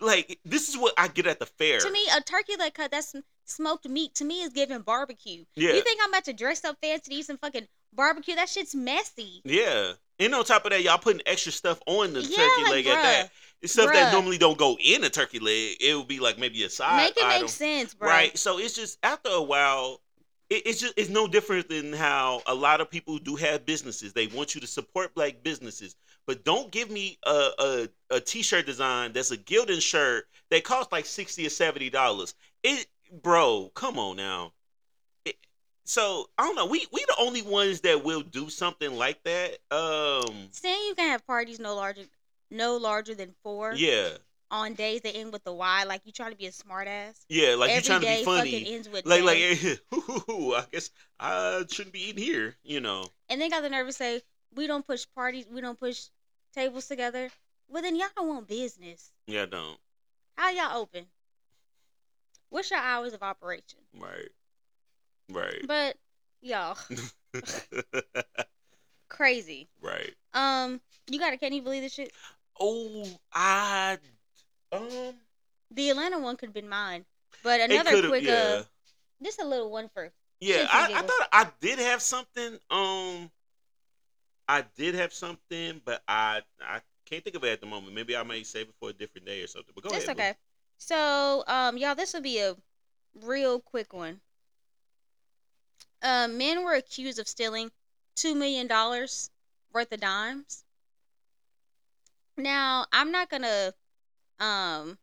Like 0.00 0.38
this 0.44 0.68
is 0.68 0.76
what 0.78 0.94
I 0.96 1.08
get 1.08 1.26
at 1.26 1.40
the 1.40 1.46
fair. 1.46 1.80
To 1.80 1.90
me, 1.90 2.00
a 2.16 2.20
turkey 2.20 2.54
leg 2.56 2.74
cut 2.74 2.90
that's 2.92 3.14
smoked 3.46 3.88
meat 3.88 4.14
to 4.16 4.24
me 4.24 4.42
is 4.42 4.52
giving 4.52 4.80
barbecue. 4.80 5.44
Yeah. 5.56 5.72
You 5.72 5.80
think 5.80 6.00
I'm 6.02 6.10
about 6.10 6.24
to 6.26 6.32
dress 6.32 6.64
up 6.64 6.76
fancy 6.80 7.10
to 7.10 7.16
eat 7.16 7.26
some 7.26 7.38
fucking 7.38 7.66
barbecue? 7.92 8.36
That 8.36 8.48
shit's 8.48 8.74
messy. 8.76 9.40
yeah, 9.44 9.92
and 10.20 10.34
on 10.34 10.44
top 10.44 10.64
of 10.66 10.70
that, 10.70 10.82
y'all 10.82 10.98
putting 10.98 11.22
extra 11.26 11.50
stuff 11.50 11.80
on 11.86 12.12
the 12.12 12.20
Yeah, 12.20 12.36
turkey 12.36 12.62
like, 12.62 12.70
leg 12.70 12.86
at 12.86 13.02
that. 13.02 13.26
bruh, 13.26 13.30
It's 13.62 13.72
stuff 13.72 13.92
that 13.92 14.12
normally 14.12 14.38
don't 14.38 14.58
go 14.58 14.76
in 14.80 15.02
a 15.02 15.10
turkey 15.10 15.40
leg. 15.40 15.76
It 15.80 15.96
would 15.96 16.06
be 16.06 16.20
like 16.20 16.38
maybe 16.38 16.62
a 16.62 16.70
side 16.70 16.96
Make 16.96 17.16
it 17.16 17.24
item, 17.24 17.42
make 17.42 17.50
sense, 17.50 17.94
bro. 17.94 18.08
right? 18.08 18.38
So 18.38 18.58
it's 18.60 18.74
just 18.76 18.98
after 19.02 19.30
a 19.30 19.42
while. 19.42 20.00
It, 20.50 20.66
it's 20.66 20.80
just 20.80 20.94
it's 20.96 21.10
no 21.10 21.26
different 21.26 21.68
than 21.68 21.92
how 21.92 22.42
a 22.46 22.54
lot 22.54 22.80
of 22.80 22.90
people 22.90 23.18
do 23.18 23.36
have 23.36 23.66
businesses. 23.66 24.12
They 24.12 24.26
want 24.28 24.54
you 24.54 24.60
to 24.60 24.66
support 24.66 25.14
black 25.14 25.42
businesses, 25.42 25.96
but 26.26 26.44
don't 26.44 26.70
give 26.70 26.90
me 26.90 27.18
a 27.24 27.50
a, 27.58 27.88
a 28.10 28.20
t-shirt 28.20 28.66
design 28.66 29.12
that's 29.12 29.30
a 29.30 29.36
Gildan 29.36 29.82
shirt 29.82 30.26
that 30.50 30.64
costs 30.64 30.92
like 30.92 31.06
sixty 31.06 31.46
or 31.46 31.50
seventy 31.50 31.90
dollars. 31.90 32.34
It, 32.62 32.86
bro, 33.22 33.70
come 33.74 33.98
on 33.98 34.16
now. 34.16 34.52
It, 35.24 35.36
so 35.84 36.28
I 36.38 36.44
don't 36.44 36.56
know. 36.56 36.66
We 36.66 36.86
we 36.92 37.04
the 37.04 37.16
only 37.18 37.42
ones 37.42 37.80
that 37.82 38.04
will 38.04 38.22
do 38.22 38.48
something 38.48 38.96
like 38.96 39.22
that. 39.24 39.58
Um, 39.70 40.48
Saying 40.52 40.86
you 40.88 40.94
can 40.94 41.10
have 41.10 41.26
parties 41.26 41.60
no 41.60 41.74
larger, 41.74 42.02
no 42.50 42.76
larger 42.76 43.14
than 43.14 43.34
four 43.42 43.74
yeah, 43.74 44.10
on 44.50 44.74
days 44.74 45.02
that 45.02 45.14
end 45.14 45.32
with 45.32 45.44
the 45.44 45.52
Y, 45.52 45.84
like 45.84 46.02
you 46.04 46.12
trying 46.12 46.32
to 46.32 46.36
be 46.36 46.46
a 46.46 46.52
smart 46.52 46.88
ass. 46.88 47.24
yeah. 47.28 47.54
Like 47.54 47.74
you 47.74 47.80
trying 47.80 48.00
to 48.00 48.06
day 48.06 48.18
be 48.20 48.24
fucking 48.24 48.52
funny. 48.52 48.74
ends 48.74 48.88
with 48.88 49.06
Like 49.06 49.22
like, 49.22 49.38
I 49.92 50.64
guess 50.72 50.90
I 51.20 51.64
shouldn't 51.70 51.92
be 51.92 52.08
eating 52.08 52.22
here. 52.22 52.56
You 52.62 52.80
know. 52.80 53.06
and 53.28 53.40
they 53.40 53.48
got 53.48 53.62
the 53.62 53.68
nerve 53.70 53.86
to 53.86 53.92
say 53.92 54.22
we 54.54 54.66
don't 54.66 54.86
push 54.86 55.06
parties, 55.14 55.46
we 55.50 55.60
don't 55.60 55.78
push 55.78 56.06
tables 56.54 56.86
together. 56.86 57.28
Well, 57.68 57.82
then 57.82 57.96
y'all 57.96 58.08
don't 58.16 58.28
want 58.28 58.48
business. 58.48 59.10
Yeah, 59.26 59.42
I 59.42 59.46
don't. 59.46 59.78
How 60.36 60.50
y'all 60.50 60.80
open? 60.80 61.04
What's 62.50 62.70
your 62.70 62.80
hours 62.80 63.12
of 63.12 63.22
operation? 63.22 63.80
Right. 63.98 64.30
Right. 65.30 65.66
But 65.66 65.96
y'all 66.40 66.78
crazy. 69.08 69.68
right. 69.82 70.14
Um, 70.32 70.80
you 71.10 71.18
got 71.18 71.30
to 71.30 71.36
Can 71.36 71.52
you 71.52 71.60
believe 71.62 71.82
this 71.82 71.92
shit? 71.92 72.12
Oh, 72.60 73.04
I 73.32 73.98
um. 74.72 75.14
The 75.70 75.90
Atlanta 75.90 76.18
one 76.18 76.36
could 76.36 76.48
have 76.48 76.54
been 76.54 76.68
mine, 76.68 77.04
but 77.42 77.60
another 77.60 78.08
quick 78.08 78.24
yeah. 78.24 78.60
uh, 78.60 78.62
just 79.22 79.40
a 79.40 79.46
little 79.46 79.70
one 79.70 79.90
for 79.92 80.10
Yeah, 80.40 80.66
I, 80.70 80.92
I 80.94 81.02
thought 81.02 81.28
I 81.32 81.46
did 81.60 81.78
have 81.78 82.00
something. 82.00 82.58
Um, 82.70 83.30
I 84.48 84.64
did 84.76 84.94
have 84.94 85.12
something, 85.12 85.82
but 85.84 86.02
I 86.08 86.40
I 86.60 86.80
can't 87.04 87.22
think 87.22 87.36
of 87.36 87.44
it 87.44 87.52
at 87.52 87.60
the 87.60 87.66
moment. 87.66 87.94
Maybe 87.94 88.16
I 88.16 88.22
may 88.22 88.42
save 88.42 88.68
it 88.68 88.74
for 88.80 88.90
a 88.90 88.92
different 88.92 89.26
day 89.26 89.42
or 89.42 89.46
something. 89.46 89.72
But 89.74 89.84
go 89.84 89.90
That's 89.90 90.04
ahead. 90.04 90.16
boo. 90.16 90.22
okay. 90.22 90.34
So, 90.78 91.44
um, 91.46 91.76
y'all, 91.76 91.94
this 91.94 92.14
will 92.14 92.22
be 92.22 92.38
a 92.38 92.54
real 93.22 93.60
quick 93.60 93.92
one. 93.92 94.20
Uh, 96.02 96.28
men 96.30 96.62
were 96.62 96.74
accused 96.74 97.18
of 97.18 97.26
stealing 97.26 97.70
two 98.14 98.34
million 98.34 98.66
dollars 98.66 99.30
worth 99.72 99.92
of 99.92 100.00
dimes. 100.00 100.64
Now, 102.36 102.86
I'm 102.92 103.10
not 103.10 103.28
gonna 103.28 103.74
um 104.40 104.98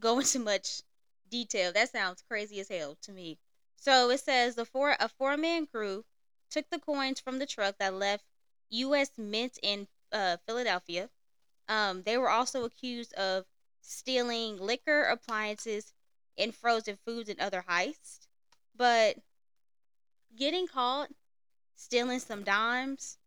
go 0.00 0.18
into 0.20 0.38
much 0.38 0.82
detail. 1.30 1.72
That 1.72 1.90
sounds 1.90 2.22
crazy 2.28 2.60
as 2.60 2.68
hell 2.68 2.96
to 3.02 3.12
me. 3.12 3.38
So 3.76 4.10
it 4.10 4.20
says 4.20 4.54
the 4.54 4.64
four 4.64 4.96
a 4.98 5.08
four 5.08 5.36
man 5.36 5.66
crew 5.66 6.04
took 6.50 6.68
the 6.70 6.78
coins 6.78 7.20
from 7.20 7.38
the 7.38 7.46
truck 7.46 7.76
that 7.78 7.94
left 7.94 8.24
U.S. 8.70 9.10
Mint 9.16 9.58
in 9.62 9.86
uh, 10.12 10.36
Philadelphia. 10.46 11.10
Um, 11.68 12.02
they 12.02 12.16
were 12.16 12.30
also 12.30 12.64
accused 12.64 13.12
of 13.14 13.44
stealing 13.82 14.58
liquor, 14.58 15.04
appliances, 15.04 15.92
and 16.36 16.54
frozen 16.54 16.98
foods 17.04 17.28
and 17.28 17.40
other 17.40 17.64
heists. 17.68 18.26
But 18.74 19.16
getting 20.36 20.66
caught 20.66 21.10
stealing 21.76 22.18
some 22.18 22.42
dimes, 22.42 23.18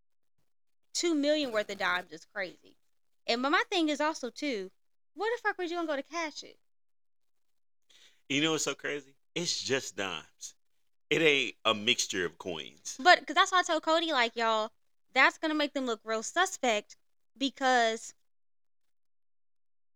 two 0.93 1.15
million 1.15 1.51
worth 1.51 1.69
of 1.69 1.77
dimes 1.77 2.11
is 2.11 2.25
crazy. 2.25 2.75
And 3.27 3.41
but 3.41 3.51
my 3.51 3.63
thing 3.69 3.89
is 3.89 4.01
also 4.01 4.29
too, 4.29 4.71
what 5.15 5.29
the 5.35 5.41
fuck 5.41 5.57
was 5.57 5.71
you 5.71 5.77
gonna 5.77 5.87
go 5.87 5.95
to 5.95 6.03
cash 6.03 6.43
it? 6.43 6.57
You 8.29 8.41
know 8.41 8.51
what's 8.51 8.63
so 8.63 8.73
crazy? 8.73 9.13
It's 9.35 9.61
just 9.61 9.95
dimes. 9.97 10.55
It 11.09 11.21
ain't 11.21 11.55
a 11.65 11.73
mixture 11.73 12.25
of 12.25 12.37
coins. 12.37 12.97
But 12.97 13.19
because 13.19 13.35
that's 13.35 13.51
why 13.51 13.59
I 13.59 13.63
told 13.63 13.83
Cody, 13.83 14.11
like 14.11 14.35
y'all, 14.35 14.71
that's 15.13 15.37
gonna 15.37 15.53
make 15.53 15.73
them 15.73 15.85
look 15.85 15.99
real 16.03 16.23
suspect 16.23 16.95
because, 17.37 18.13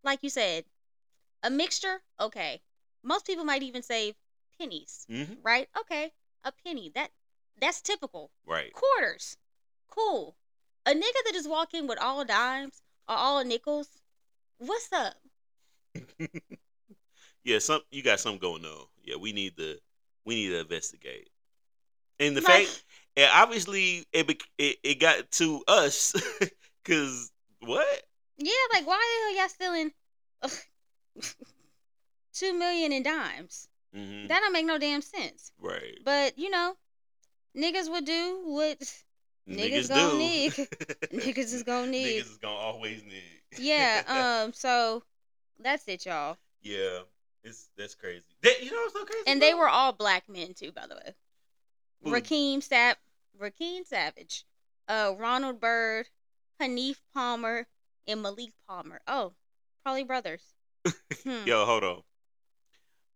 like 0.04 0.20
you 0.22 0.30
said, 0.30 0.66
a 1.44 1.50
mixture. 1.50 2.02
Okay, 2.20 2.62
most 3.04 3.26
people 3.26 3.46
might 3.46 3.64
even 3.64 3.82
say 3.82 4.16
pennies, 4.60 5.06
hmm 5.10 5.36
right? 5.44 5.70
Okay, 5.80 6.12
a 6.44 6.52
penny. 6.52 6.92
That 6.94 7.12
that's 7.60 7.82
typical. 7.82 8.32
Right. 8.46 8.74
Quarters, 8.74 9.38
cool. 9.90 10.36
A 10.86 10.92
nigga 10.92 11.24
that 11.26 11.32
just 11.34 11.50
walk 11.50 11.74
in 11.74 11.88
with 11.88 12.00
all 12.00 12.26
dimes 12.26 12.82
or 13.08 13.16
all 13.16 13.44
nickels, 13.44 13.88
what's 14.60 14.90
up? 14.94 15.14
Yeah, 17.44 17.60
some 17.60 17.82
you 17.92 18.02
got 18.02 18.20
something 18.20 18.40
going 18.40 18.66
on. 18.66 18.86
Yeah, 19.04 19.18
we 19.18 19.32
need 19.32 19.56
to 19.58 19.78
we 20.26 20.34
need 20.34 20.50
to 20.50 20.60
investigate. 20.62 21.30
And 22.20 22.36
the 22.36 22.42
Like- 22.42 22.66
fact, 22.66 22.84
and 23.16 23.30
obviously, 23.32 24.04
it 24.12 24.44
it, 24.58 24.78
it 24.84 24.96
got 25.00 25.30
to 25.34 25.64
us 25.68 26.14
because 26.84 27.32
what? 27.60 28.02
Yeah, 28.38 28.52
like 28.74 28.88
why 28.88 28.98
the 28.98 29.36
hell 29.36 29.42
y'all 29.44 29.50
stealing 29.50 29.92
ugh, 30.42 31.24
two 32.34 32.54
million 32.58 32.92
in 32.92 33.04
dimes? 33.04 33.68
hmm 33.94 34.26
That 34.28 34.40
don't 34.40 34.52
make 34.52 34.66
no 34.66 34.80
damn 34.80 35.02
sense. 35.04 35.52
right. 35.62 36.00
But 36.04 36.40
you 36.40 36.50
know, 36.50 36.74
niggas 37.56 37.92
would 37.92 38.06
do 38.06 38.42
what 38.46 38.80
niggas 39.48 39.88
gonna 39.90 40.18
nig. 40.18 40.52
niggas 41.14 41.54
is 41.54 41.62
gonna 41.62 41.92
need. 41.92 42.24
Niggas 42.24 42.32
is 42.32 42.38
gonna 42.42 42.56
always 42.56 43.04
need. 43.04 43.42
Yeah. 43.60 44.42
Um. 44.46 44.54
So 44.54 45.04
that's 45.60 45.88
it, 45.88 46.06
y'all. 46.06 46.38
yeah. 46.62 47.00
It's 47.44 47.70
that's 47.78 47.94
crazy. 47.94 48.26
That, 48.42 48.64
you 48.64 48.72
know 48.72 48.78
what's 48.78 48.94
so 48.94 49.06
crazy? 49.06 49.24
And 49.28 49.40
they 49.40 49.54
were 49.54 49.70
all 49.70 49.94
black 49.94 50.28
men 50.28 50.56
too, 50.56 50.72
by 50.72 50.88
the 50.88 50.96
way. 50.96 51.14
Who? 52.04 52.12
Rakeem 52.12 52.64
Sap, 52.64 52.98
Rakeem 53.40 53.86
Savage, 53.86 54.46
uh, 54.88 55.14
Ronald 55.18 55.60
Bird, 55.60 56.08
Hanif 56.60 56.96
Palmer, 57.14 57.68
and 58.08 58.24
Malik 58.24 58.52
Palmer. 58.68 59.00
Oh, 59.08 59.34
probably 59.84 60.04
brothers. 60.04 60.42
Hmm. 61.24 61.46
Yo, 61.48 61.66
hold 61.66 61.84
on. 61.84 62.02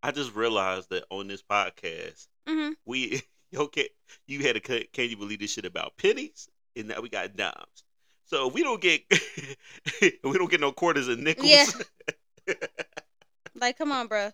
I 0.01 0.11
just 0.11 0.33
realized 0.33 0.89
that 0.91 1.03
on 1.09 1.27
this 1.27 1.43
podcast, 1.43 2.27
hmm 2.47 2.69
we 2.85 3.21
okay, 3.55 3.89
you 4.27 4.39
had 4.41 4.55
a. 4.55 4.59
Can 4.59 5.09
you 5.09 5.17
believe 5.17 5.39
this 5.39 5.51
shit 5.53 5.65
about 5.65 5.97
pennies? 5.97 6.47
And 6.75 6.87
now 6.87 7.01
we 7.01 7.09
got 7.09 7.35
dimes. 7.35 7.83
So 8.29 8.47
we 8.47 8.61
don't 8.61 8.79
get 8.79 9.01
we 10.01 10.11
don't 10.21 10.49
get 10.51 10.61
no 10.61 10.71
quarters 10.71 11.07
and 11.07 11.23
nickels. 11.23 11.49
Yeah. 11.49 11.65
Like, 13.55 13.77
come 13.77 13.91
on, 13.91 14.07
bro. 14.07 14.31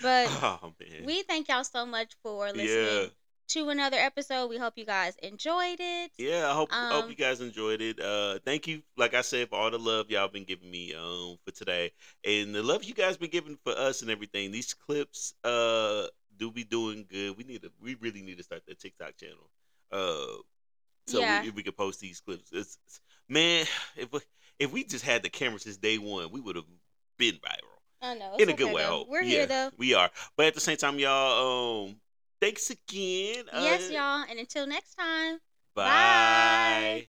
But 0.00 0.28
oh 0.30 0.72
we 1.04 1.22
thank 1.22 1.48
y'all 1.48 1.64
so 1.64 1.84
much 1.84 2.12
for 2.22 2.46
listening 2.52 2.66
yeah. 2.68 3.06
to 3.48 3.68
another 3.70 3.96
episode. 3.96 4.48
We 4.48 4.58
hope 4.58 4.74
you 4.76 4.84
guys 4.84 5.16
enjoyed 5.22 5.78
it. 5.80 6.12
Yeah, 6.18 6.48
I 6.48 6.54
hope 6.54 6.70
hope 6.70 7.04
Um, 7.04 7.10
you 7.10 7.16
guys 7.16 7.40
enjoyed 7.40 7.80
it. 7.80 7.98
Uh 8.00 8.38
thank 8.44 8.68
you, 8.68 8.82
like 8.96 9.14
I 9.14 9.22
said, 9.22 9.48
for 9.48 9.56
all 9.56 9.70
the 9.70 9.78
love 9.78 10.10
y'all 10.10 10.28
been 10.28 10.44
giving 10.44 10.70
me 10.70 10.94
um 10.94 11.38
for 11.44 11.50
today. 11.50 11.90
And 12.24 12.54
the 12.54 12.62
love 12.62 12.84
you 12.84 12.94
guys 12.94 13.16
been 13.16 13.30
giving 13.30 13.58
for 13.64 13.72
us 13.72 14.02
and 14.02 14.10
everything. 14.10 14.52
These 14.52 14.74
clips 14.74 15.34
uh 15.42 16.06
do 16.36 16.52
be 16.52 16.62
doing 16.64 17.06
good. 17.10 17.36
We 17.36 17.44
need 17.44 17.62
to 17.62 17.72
we 17.80 17.96
really 17.96 18.22
need 18.22 18.36
to 18.38 18.44
start 18.44 18.62
that 18.68 18.78
TikTok 18.78 19.16
channel. 19.16 19.50
Uh 19.90 20.38
so 21.06 21.20
Yeah. 21.20 21.42
we, 21.42 21.50
we 21.50 21.62
could 21.62 21.76
post 21.76 22.00
these 22.00 22.20
clips. 22.20 22.50
It's, 22.52 22.78
it's- 22.86 23.00
man, 23.28 23.66
if 23.96 24.12
we, 24.12 24.20
if 24.58 24.72
we 24.72 24.84
just 24.84 25.04
had 25.04 25.22
the 25.22 25.28
camera 25.28 25.58
since 25.58 25.76
day 25.76 25.98
one, 25.98 26.30
we 26.30 26.40
would 26.40 26.56
have 26.56 26.64
been 27.18 27.34
viral. 27.34 27.74
I 28.02 28.14
know. 28.14 28.34
In 28.38 28.48
a 28.48 28.52
it's 28.52 28.58
good 28.60 28.72
way. 28.72 28.82
though. 28.82 29.06
We're 29.08 29.22
yeah, 29.22 29.30
here 29.30 29.46
though. 29.46 29.70
We 29.78 29.94
are. 29.94 30.10
But 30.36 30.46
at 30.46 30.54
the 30.54 30.60
same 30.60 30.76
time, 30.76 30.98
y'all, 30.98 31.86
um, 31.86 31.96
thanks 32.40 32.70
again. 32.70 33.44
yes, 33.52 33.90
Uh, 33.90 33.94
y'all. 33.94 34.24
And 34.28 34.38
until 34.38 34.66
next 34.66 34.94
time. 34.94 35.38
Bye. 35.74 35.84
Bye. 35.84 37.08